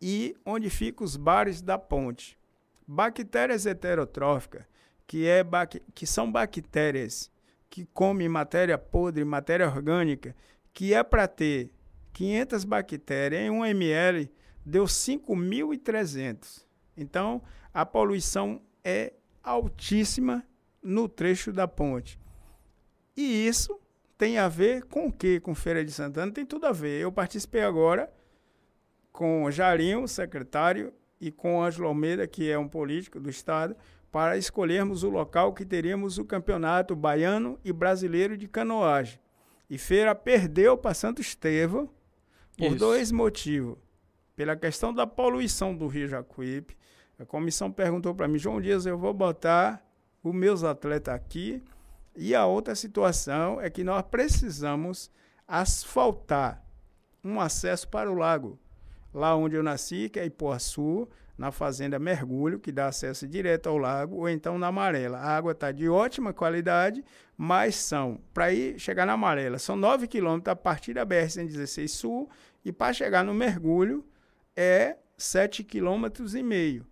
[0.00, 2.38] e onde ficam os bares da ponte.
[2.86, 4.64] Bactérias heterotróficas,
[5.10, 5.44] que, é
[5.92, 7.32] que são bactérias
[7.68, 10.36] que comem matéria podre, matéria orgânica,
[10.72, 11.72] que é para ter
[12.12, 14.30] 500 bactérias em 1 ml,
[14.64, 16.64] deu 5.300.
[16.96, 17.42] Então,
[17.74, 20.46] a poluição é altíssima
[20.80, 22.16] no trecho da ponte.
[23.16, 23.80] E isso
[24.16, 25.40] tem a ver com o quê?
[25.40, 26.30] Com Feira de Santana?
[26.30, 27.00] Tem tudo a ver.
[27.00, 28.08] Eu participei agora
[29.10, 33.76] com o Jarinho, secretário, e com Ângelo Almeida, que é um político do Estado,
[34.10, 39.20] para escolhermos o local que teríamos o campeonato baiano e brasileiro de canoagem.
[39.68, 41.88] E Feira perdeu para Santo Estevão
[42.58, 42.76] por Isso.
[42.76, 43.78] dois motivos.
[44.34, 46.76] Pela questão da poluição do Rio Jacuípe.
[47.18, 49.84] A comissão perguntou para mim, João Dias, eu vou botar
[50.22, 51.62] os meus atletas aqui.
[52.16, 55.10] E a outra situação é que nós precisamos
[55.46, 56.64] asfaltar
[57.22, 58.58] um acesso para o lago.
[59.12, 61.08] Lá onde eu nasci, que é Ipuaçu,
[61.40, 65.16] na fazenda Mergulho, que dá acesso direto ao lago, ou então na Amarela.
[65.16, 67.02] A água está de ótima qualidade,
[67.34, 72.28] mas são, para ir chegar na Amarela, são 9 quilômetros a partir da BR-116 Sul,
[72.62, 74.04] e para chegar no Mergulho
[74.54, 76.86] é 7 quilômetros e meio.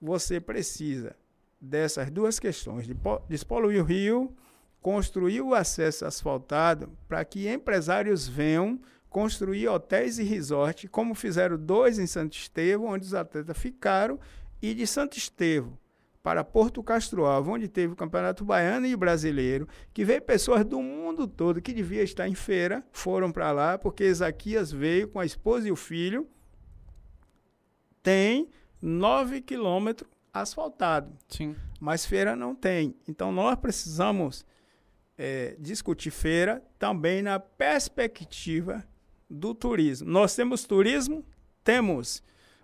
[0.00, 1.14] Você precisa
[1.60, 4.34] dessas duas questões, de po- despoluir o rio,
[4.80, 11.98] construir o acesso asfaltado para que empresários venham construir hotéis e resort, como fizeram dois
[11.98, 14.18] em Santo Estevão, onde os atletas ficaram,
[14.60, 15.78] e de Santo Estevão
[16.22, 20.82] para Porto Castro Alves, onde teve o Campeonato Baiano e Brasileiro, que veio pessoas do
[20.82, 25.24] mundo todo que devia estar em feira, foram para lá, porque Ezaquias veio com a
[25.24, 26.28] esposa e o filho,
[28.02, 28.48] tem
[28.80, 31.56] 9 quilômetros asfaltado Sim.
[31.80, 32.94] mas feira não tem.
[33.08, 34.44] Então nós precisamos
[35.16, 38.86] eh, discutir feira também na perspectiva
[39.28, 40.08] do turismo.
[40.10, 41.24] Nós temos turismo?
[41.62, 42.22] Temos,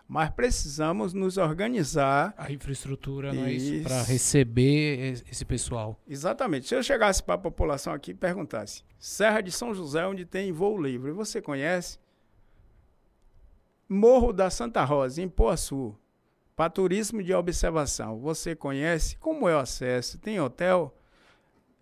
[0.09, 2.33] mas precisamos nos organizar.
[2.39, 3.83] A infraestrutura, não é isso?
[3.83, 6.01] Para receber es- esse pessoal.
[6.09, 6.67] Exatamente.
[6.67, 10.53] Se eu chegasse para a população aqui e perguntasse: Serra de São José, onde tem
[10.53, 11.99] voo livre, você conhece?
[13.89, 15.95] Morro da Santa Rosa, em Poaçu,
[16.57, 19.17] para turismo de observação, você conhece?
[19.19, 20.19] Como é o acesso?
[20.19, 20.97] Tem hotel?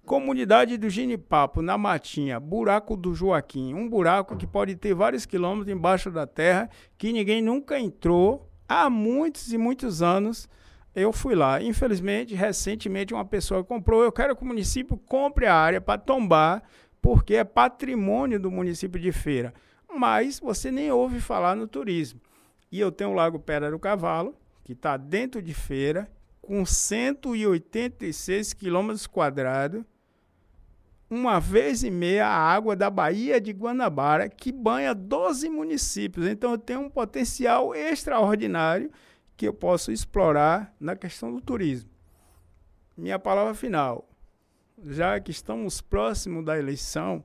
[0.04, 3.72] Comunidade do Ginipapo, na Matinha, Buraco do Joaquim.
[3.72, 6.68] Um buraco que pode ter vários quilômetros embaixo da terra,
[6.98, 10.48] que ninguém nunca entrou há muitos e muitos anos.
[10.92, 11.62] Eu fui lá.
[11.62, 14.02] Infelizmente, recentemente, uma pessoa comprou.
[14.02, 16.64] Eu quero que o município compre a área para tombar,
[17.00, 19.54] porque é patrimônio do município de Feira.
[19.88, 22.20] Mas você nem ouve falar no turismo.
[22.72, 24.34] E eu tenho o Lago Pedra do Cavalo,
[24.64, 26.10] que está dentro de Feira,
[26.40, 29.84] com 186 quilômetros quadrados,
[31.12, 36.26] uma vez e meia a água da Baía de Guanabara, que banha 12 municípios.
[36.26, 38.90] Então eu tenho um potencial extraordinário
[39.36, 41.90] que eu posso explorar na questão do turismo.
[42.96, 44.08] Minha palavra final,
[44.82, 47.22] já que estamos próximos da eleição,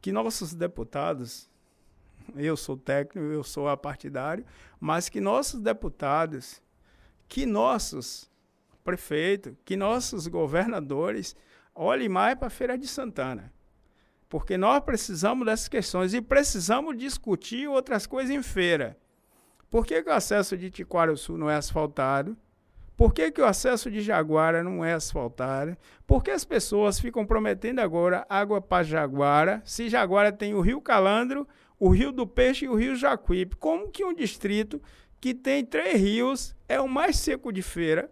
[0.00, 1.48] que nossos deputados,
[2.34, 4.44] eu sou técnico, eu sou apartidário,
[4.80, 6.60] mas que nossos deputados,
[7.28, 8.28] que nossos
[8.82, 11.36] prefeitos, que nossos governadores
[11.78, 13.52] olhem mais para a Feira de Santana.
[14.28, 18.98] Porque nós precisamos dessas questões e precisamos discutir outras coisas em feira.
[19.70, 22.36] Por que, que o acesso de Tiquaraçu não é asfaltado?
[22.96, 25.76] Por que, que o acesso de Jaguara não é asfaltado?
[26.04, 30.80] Por que as pessoas ficam prometendo agora água para Jaguara, se Jaguara tem o Rio
[30.80, 31.46] Calandro,
[31.78, 33.56] o Rio do Peixe e o Rio Jacuípe?
[33.56, 34.82] Como que um distrito
[35.20, 38.10] que tem três rios é o mais seco de feira?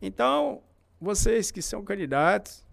[0.00, 0.62] Então,
[1.00, 2.64] vocês que são candidatos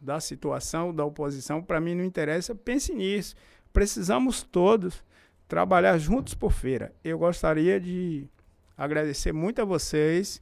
[0.00, 3.34] da situação, da oposição, para mim não interessa, pense nisso.
[3.72, 5.02] Precisamos todos
[5.48, 6.92] trabalhar juntos por feira.
[7.02, 8.28] Eu gostaria de
[8.76, 10.40] agradecer muito a vocês.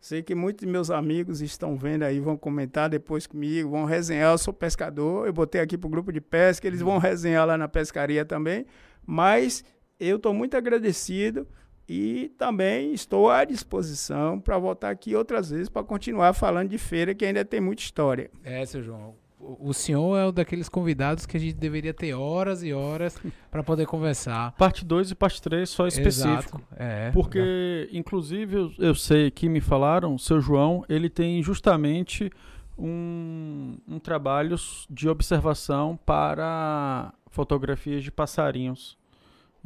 [0.00, 4.32] Sei que muitos meus amigos estão vendo aí, vão comentar depois comigo, vão resenhar.
[4.32, 7.56] Eu sou pescador, eu botei aqui para o grupo de pesca, eles vão resenhar lá
[7.56, 8.66] na pescaria também.
[9.04, 9.64] Mas
[9.98, 11.46] eu estou muito agradecido
[11.88, 17.14] e também estou à disposição para voltar aqui outras vezes para continuar falando de feira,
[17.14, 18.30] que ainda tem muita história.
[18.42, 19.14] É, seu João.
[19.38, 23.16] O senhor é um daqueles convidados que a gente deveria ter horas e horas
[23.50, 24.52] para poder conversar.
[24.52, 26.58] Parte 2 e parte 3 só específico.
[26.58, 26.62] Exato.
[26.76, 27.10] É.
[27.12, 32.30] Porque, inclusive, eu, eu sei que me falaram, seu João, ele tem justamente
[32.78, 34.56] um, um trabalho
[34.90, 38.98] de observação para fotografias de passarinhos.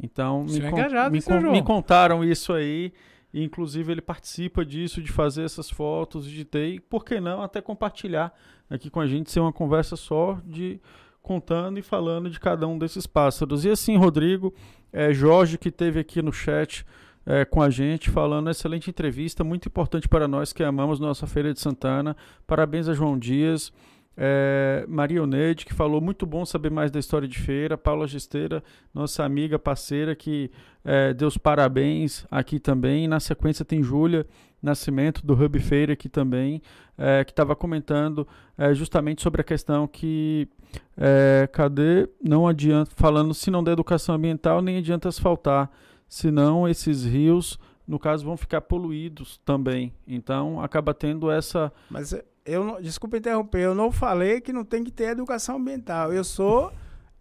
[0.01, 2.91] Então, me, é me, con- me contaram isso aí.
[3.33, 7.41] E, inclusive, ele participa disso, de fazer essas fotos, de ter, e por que não
[7.41, 8.33] até compartilhar
[8.69, 10.81] aqui com a gente, ser uma conversa só de
[11.21, 13.63] contando e falando de cada um desses pássaros.
[13.63, 14.53] E assim, Rodrigo,
[14.91, 16.85] é, Jorge, que teve aqui no chat
[17.25, 21.53] é, com a gente, falando excelente entrevista, muito importante para nós que amamos nossa Feira
[21.53, 22.17] de Santana.
[22.47, 23.71] Parabéns a João Dias.
[24.15, 27.77] É, Maria Oneide, que falou muito bom saber mais da história de feira.
[27.77, 28.63] Paula Gesteira,
[28.93, 30.51] nossa amiga, parceira, que
[30.83, 33.07] é, deu os parabéns aqui também.
[33.07, 34.25] Na sequência tem Júlia
[34.61, 36.61] Nascimento, do Hub Feira, aqui também,
[36.97, 38.27] é, que estava comentando
[38.57, 40.47] é, justamente sobre a questão que
[40.95, 42.07] é, cadê?
[42.23, 45.69] Não adianta, falando se não der educação ambiental, nem adianta asfaltar,
[46.07, 47.57] senão esses rios,
[47.87, 49.91] no caso, vão ficar poluídos também.
[50.07, 51.73] Então, acaba tendo essa.
[51.89, 55.57] Mas é, eu não, desculpa interromper, eu não falei que não tem que ter educação
[55.57, 56.11] ambiental.
[56.13, 56.71] Eu sou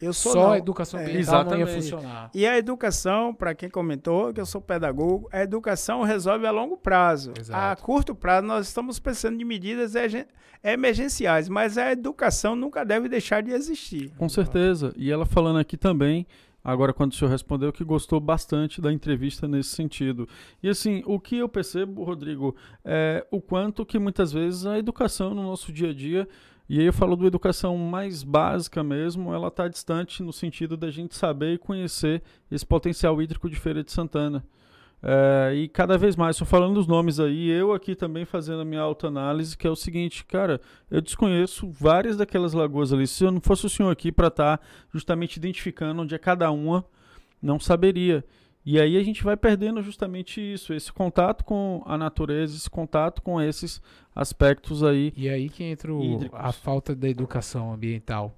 [0.00, 0.52] eu sou Só não.
[0.52, 1.90] a educação É, ambiental não ia exatamente.
[1.90, 2.30] funcionar.
[2.32, 6.76] E a educação, para quem comentou, que eu sou pedagogo, a educação resolve a longo
[6.78, 7.34] prazo.
[7.38, 7.82] Exato.
[7.82, 9.92] A curto prazo, nós estamos pensando em medidas
[10.64, 14.10] emergenciais, mas a educação nunca deve deixar de existir.
[14.16, 14.90] Com certeza.
[14.96, 16.26] E ela falando aqui também,
[16.62, 20.28] agora quando o senhor respondeu, que gostou bastante da entrevista nesse sentido.
[20.62, 22.54] E assim, o que eu percebo, Rodrigo,
[22.84, 26.28] é o quanto que muitas vezes a educação no nosso dia a dia,
[26.68, 30.90] e aí eu falo de educação mais básica mesmo, ela está distante no sentido da
[30.90, 34.44] gente saber e conhecer esse potencial hídrico de Feira de Santana.
[35.02, 38.64] É, e cada vez mais, estou falando dos nomes aí, eu aqui também fazendo a
[38.64, 40.60] minha autoanálise, que é o seguinte, cara,
[40.90, 43.06] eu desconheço várias daquelas lagoas ali.
[43.06, 44.60] Se eu não fosse o senhor aqui para estar
[44.92, 46.84] justamente identificando onde é cada uma,
[47.40, 48.22] não saberia.
[48.64, 53.22] E aí a gente vai perdendo justamente isso, esse contato com a natureza, esse contato
[53.22, 53.80] com esses
[54.14, 55.14] aspectos aí.
[55.16, 58.36] E aí que entra o- a falta da educação ambiental.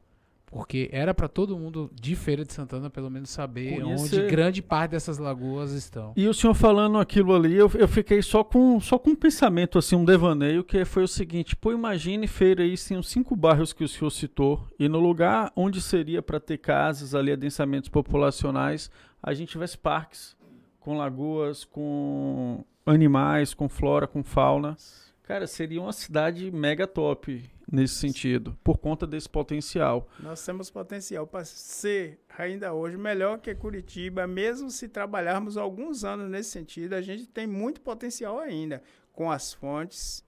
[0.53, 4.21] Porque era para todo mundo de Feira de Santana pelo menos saber Conhecer.
[4.21, 6.13] onde grande parte dessas lagoas estão.
[6.15, 9.79] E o senhor falando aquilo ali, eu, eu fiquei só com, só com um pensamento,
[9.79, 13.73] assim, um devaneio, que foi o seguinte, pô, imagine feira aí, tem os cinco bairros
[13.73, 18.91] que o senhor citou, e no lugar onde seria para ter casas ali, adensamentos populacionais,
[19.23, 20.37] a gente tivesse parques,
[20.79, 24.77] com lagoas, com animais, com flora, com fauna.
[25.23, 27.43] Cara, seria uma cidade mega top
[27.73, 30.07] nesse sentido, por conta desse potencial.
[30.21, 36.31] Nós temos potencial para ser, ainda hoje, melhor que Curitiba, mesmo se trabalharmos alguns anos
[36.31, 40.23] nesse sentido, a gente tem muito potencial ainda, com as fontes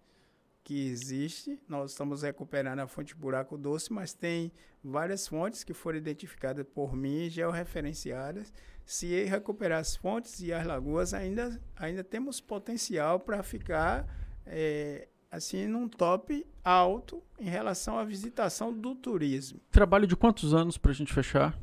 [0.64, 1.60] que existem.
[1.68, 4.50] Nós estamos recuperando a fonte Buraco Doce, mas tem
[4.82, 8.50] várias fontes que foram identificadas por mim, georreferenciadas.
[8.86, 14.06] Se recuperar as fontes e as lagoas, ainda, ainda temos potencial para ficar
[14.46, 19.60] eh, assim num top alto em relação à visitação do turismo.
[19.70, 21.58] Trabalho de quantos anos pra gente fechar?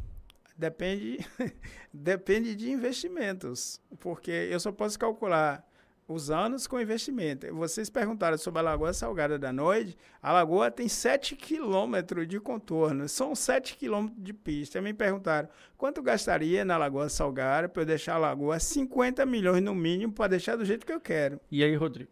[0.58, 1.26] Depende,
[1.94, 5.66] depende de investimentos, porque eu só posso calcular
[6.06, 7.48] os anos com investimento.
[7.56, 9.98] Vocês perguntaram sobre a Lagoa Salgada da Noite.
[10.22, 14.82] A lagoa tem 7 quilômetros de contorno, são 7 quilômetros de pista.
[14.82, 19.74] Me perguntaram quanto gastaria na Lagoa Salgada para eu deixar a lagoa 50 milhões no
[19.74, 21.40] mínimo para deixar do jeito que eu quero.
[21.50, 22.12] E aí, Rodrigo?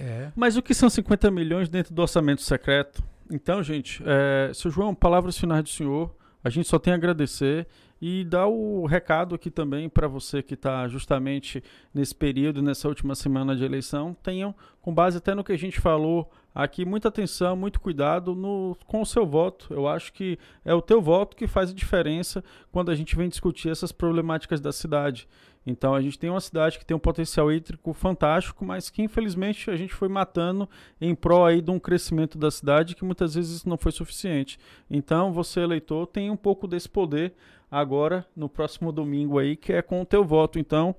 [0.00, 0.32] É.
[0.34, 3.02] Mas o que são 50 milhões dentro do orçamento secreto?
[3.30, 6.14] Então, gente, é, seu João, palavras finais do senhor.
[6.42, 7.66] A gente só tem a agradecer
[8.00, 11.62] e dar o recado aqui também para você que está justamente
[11.92, 14.16] nesse período, nessa última semana de eleição.
[14.22, 18.76] Tenham, com base até no que a gente falou aqui, muita atenção, muito cuidado no,
[18.86, 19.72] com o seu voto.
[19.72, 23.28] Eu acho que é o teu voto que faz a diferença quando a gente vem
[23.28, 25.28] discutir essas problemáticas da cidade.
[25.66, 29.70] Então a gente tem uma cidade que tem um potencial hídrico fantástico, mas que infelizmente
[29.70, 30.68] a gente foi matando
[31.00, 34.58] em prol aí de um crescimento da cidade que muitas vezes isso não foi suficiente.
[34.90, 37.34] Então você eleitor tem um pouco desse poder
[37.70, 40.58] agora no próximo domingo aí, que é com o teu voto.
[40.58, 40.96] Então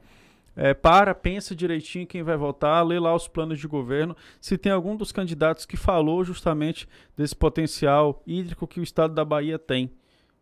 [0.56, 4.15] é, para, pensa direitinho quem vai votar, lê lá os planos de governo.
[4.40, 9.23] Se tem algum dos candidatos que falou justamente desse potencial hídrico que o estado da
[9.23, 9.91] Bahia tem.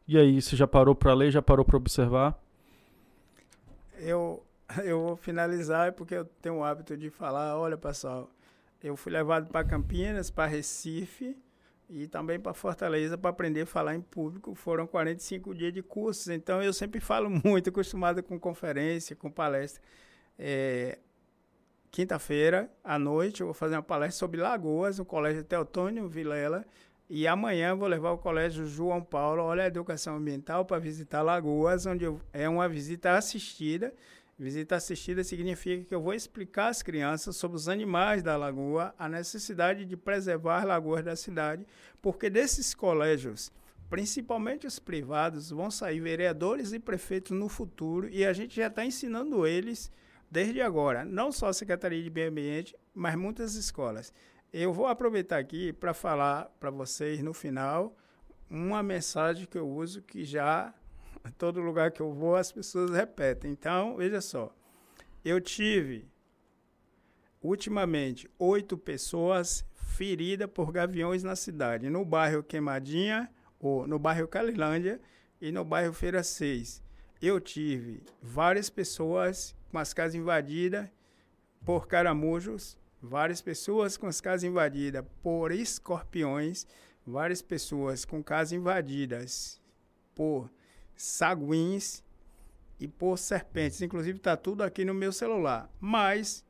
[0.07, 2.39] E aí, você já parou para ler, já parou para observar?
[3.99, 4.43] eu,
[4.83, 8.29] eu vou finalizar porque eu tenho o hábito de falar, olha pessoal,
[8.81, 11.37] eu fui levado para Campinas, para Recife
[11.89, 14.53] e também para Fortaleza para aprender a falar em público.
[14.55, 19.81] Foram 45 dias de cursos, então eu sempre falo muito, acostumado com conferência, com palestra.
[20.37, 20.99] É,
[21.91, 26.63] Quinta-feira, à noite, eu vou fazer uma palestra sobre lagoas no Colégio Teotônio Vilela.
[27.09, 31.87] E amanhã vou levar o Colégio João Paulo, olha a educação ambiental, para visitar lagoas,
[31.87, 33.91] onde eu- é uma visita assistida.
[34.39, 39.09] Visita assistida significa que eu vou explicar às crianças sobre os animais da lagoa, a
[39.09, 41.67] necessidade de preservar as lagoas da cidade,
[42.01, 43.51] porque desses colégios,
[43.89, 48.85] principalmente os privados, vão sair vereadores e prefeitos no futuro e a gente já está
[48.85, 49.91] ensinando eles
[50.31, 54.13] desde agora, não só a Secretaria de Meio Ambiente, mas muitas escolas.
[54.53, 57.93] Eu vou aproveitar aqui para falar para vocês no final
[58.49, 60.73] uma mensagem que eu uso que já
[61.37, 63.51] todo lugar que eu vou as pessoas repetem.
[63.51, 64.55] Então, veja só.
[65.23, 66.07] Eu tive
[67.41, 73.29] ultimamente oito pessoas feridas por gaviões na cidade, no bairro Queimadinha,
[73.59, 75.01] ou no bairro Calilândia
[75.41, 76.81] e no bairro Feira 6.
[77.21, 80.89] Eu tive várias pessoas com as casas invadidas
[81.65, 86.65] por caramujos, várias pessoas com as casas invadidas por escorpiões,
[87.05, 89.61] várias pessoas com casas invadidas
[90.15, 90.49] por
[91.01, 92.03] saguins
[92.79, 93.81] e por serpentes.
[93.81, 95.69] Inclusive está tudo aqui no meu celular.
[95.79, 96.45] Mas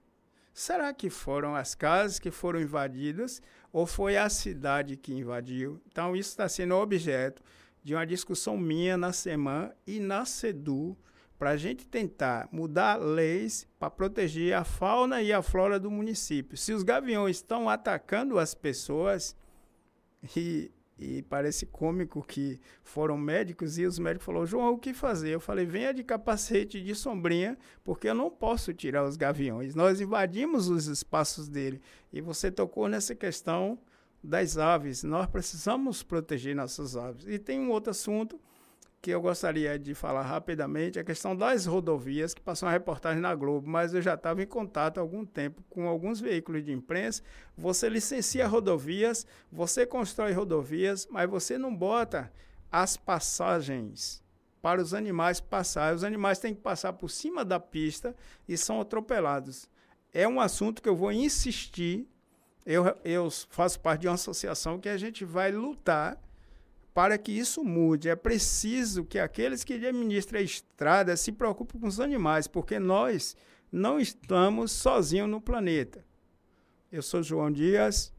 [0.60, 5.82] Será que foram as casas que foram invadidas ou foi a cidade que invadiu?
[5.88, 7.42] Então, isso está sendo objeto
[7.82, 10.98] de uma discussão minha na semana e na SEDU,
[11.38, 16.58] para a gente tentar mudar leis para proteger a fauna e a flora do município.
[16.58, 19.34] Se os gaviões estão atacando as pessoas,
[20.36, 20.70] e,
[21.00, 25.30] e parece cômico que foram médicos, e os médicos falaram, João, o que fazer?
[25.30, 29.74] Eu falei, venha de capacete de sombrinha, porque eu não posso tirar os gaviões.
[29.74, 31.82] Nós invadimos os espaços dele.
[32.12, 33.80] E você tocou nessa questão
[34.22, 35.04] das aves.
[35.04, 37.26] Nós precisamos proteger nossas aves.
[37.26, 38.38] E tem um outro assunto
[39.02, 43.34] que eu gostaria de falar rapidamente, a questão das rodovias, que passou uma reportagem na
[43.34, 47.24] Globo, mas eu já estava em contato há algum tempo com alguns veículos de imprensa.
[47.58, 52.32] Você licencia rodovias, você constrói rodovias, mas você não bota
[52.72, 54.22] as passagens
[54.62, 55.96] para os animais passar.
[55.96, 58.14] Os animais têm que passar por cima da pista
[58.48, 59.70] e são atropelados.
[60.14, 62.06] É um assunto que eu vou insistir.
[62.66, 66.18] Eu, eu faço parte de uma associação que a gente vai lutar
[66.94, 71.88] para que isso mude, é preciso que aqueles que administram a estrada se preocupem com
[71.88, 73.36] os animais, porque nós
[73.72, 76.04] não estamos sozinhos no planeta.
[76.92, 78.12] Eu sou João Dias,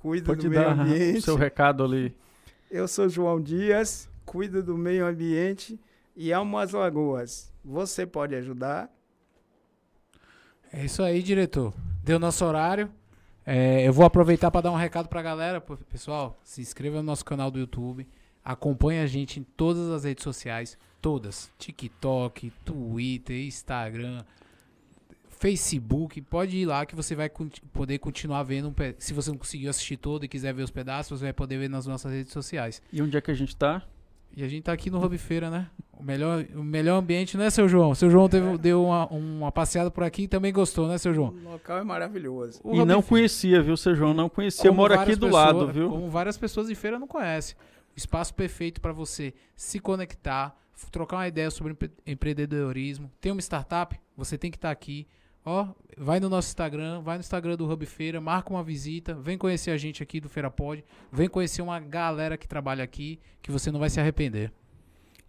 [0.00, 1.18] cuido Pode do meio dar ambiente.
[1.18, 2.14] o seu recado ali.
[2.70, 5.78] Eu sou João Dias, cuido do meio ambiente
[6.16, 7.52] e amo as lagoas.
[7.64, 8.90] Você pode ajudar?
[10.72, 11.74] É isso aí, diretor.
[12.02, 12.90] Deu nosso horário.
[13.52, 15.60] É, eu vou aproveitar para dar um recado para a galera.
[15.60, 18.06] Pessoal, se inscreva no nosso canal do YouTube.
[18.44, 20.78] Acompanhe a gente em todas as redes sociais.
[21.02, 21.50] Todas.
[21.58, 24.22] TikTok, Twitter, Instagram,
[25.30, 26.20] Facebook.
[26.20, 27.28] Pode ir lá que você vai
[27.72, 28.72] poder continuar vendo.
[29.00, 31.68] Se você não conseguiu assistir todo e quiser ver os pedaços, você vai poder ver
[31.68, 32.80] nas nossas redes sociais.
[32.92, 33.82] E onde é que a gente tá?
[34.36, 35.68] E a gente tá aqui no Hub Feira, né?
[36.00, 37.94] O melhor, o melhor ambiente, né, seu João?
[37.94, 41.28] Seu João teve, deu uma, uma passeada por aqui e também gostou, né, seu João?
[41.44, 42.60] O local é maravilhoso.
[42.64, 44.14] O e Hub não conhecia, viu, seu João?
[44.14, 44.68] Não conhecia.
[44.70, 45.90] como Mora aqui do pessoas- lado, viu?
[45.90, 47.54] Como várias pessoas de feira não conhecem.
[47.94, 50.56] O espaço perfeito para você se conectar,
[50.90, 53.10] trocar uma ideia sobre empre- empreendedorismo.
[53.20, 53.98] Tem uma startup?
[54.16, 55.06] Você tem que estar aqui.
[55.44, 55.66] Ó,
[55.96, 59.70] vai no nosso Instagram, vai no Instagram do Hub Feira, marca uma visita, vem conhecer
[59.70, 63.70] a gente aqui do Feira Pod, vem conhecer uma galera que trabalha aqui, que você
[63.70, 64.52] não vai se arrepender.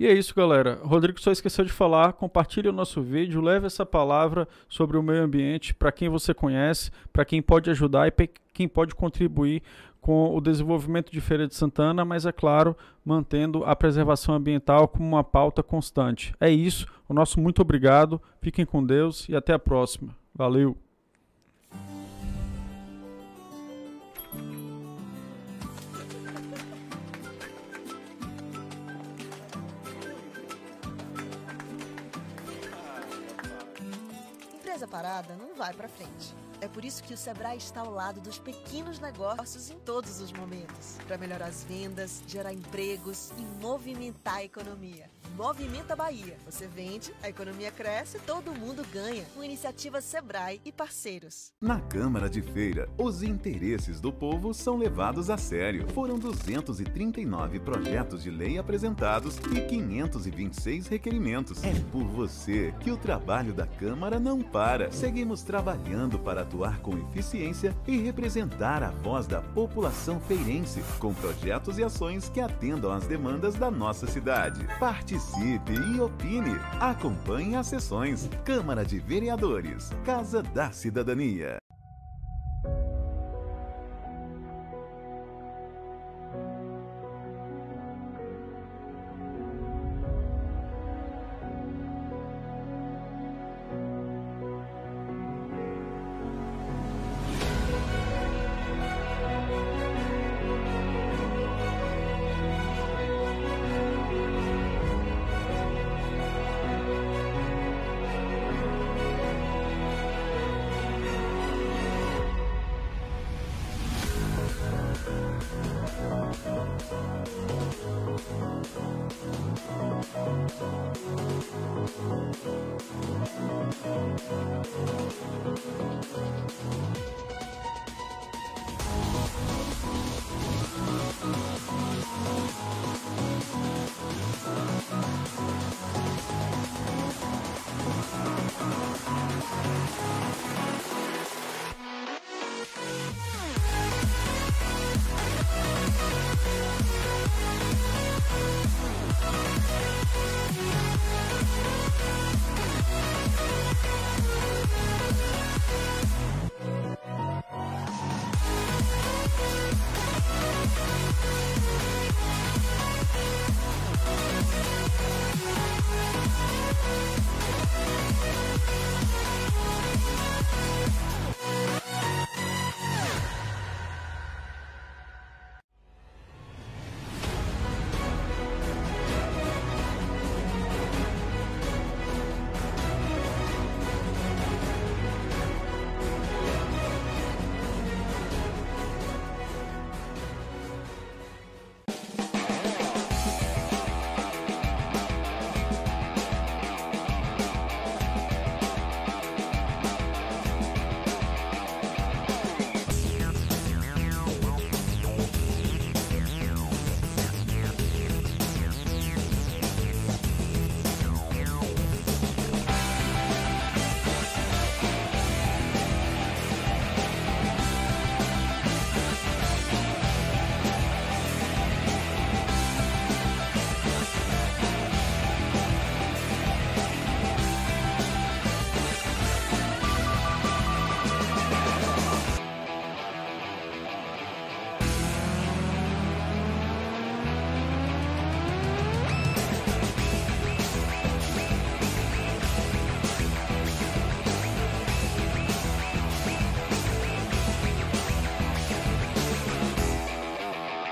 [0.01, 0.79] E é isso, galera.
[0.81, 2.13] Rodrigo só esqueceu de falar.
[2.13, 6.89] Compartilhe o nosso vídeo, leve essa palavra sobre o meio ambiente para quem você conhece,
[7.13, 9.61] para quem pode ajudar e para quem pode contribuir
[10.01, 12.75] com o desenvolvimento de Feira de Santana, mas é claro,
[13.05, 16.33] mantendo a preservação ambiental como uma pauta constante.
[16.39, 16.87] É isso.
[17.07, 18.19] O nosso muito obrigado.
[18.41, 20.15] Fiquem com Deus e até a próxima.
[20.33, 20.75] Valeu.
[34.91, 36.35] Parada não vai pra frente.
[36.59, 40.31] É por isso que o Sebrae está ao lado dos pequenos negócios em todos os
[40.33, 45.09] momentos, para melhorar as vendas, gerar empregos e movimentar a economia.
[45.35, 46.37] Movimenta Bahia.
[46.45, 49.23] Você vende, a economia cresce, todo mundo ganha.
[49.33, 51.51] Com iniciativa Sebrae e parceiros.
[51.61, 55.87] Na Câmara de Feira, os interesses do povo são levados a sério.
[55.93, 61.63] Foram 239 projetos de lei apresentados e 526 requerimentos.
[61.63, 64.91] É por você que o trabalho da Câmara não para.
[64.91, 71.77] Seguimos trabalhando para atuar com eficiência e representar a voz da população feirense, com projetos
[71.77, 74.67] e ações que atendam às demandas da nossa cidade.
[75.21, 76.59] Participe e opine.
[76.79, 78.27] Acompanhe as sessões.
[78.43, 81.57] Câmara de Vereadores, Casa da Cidadania.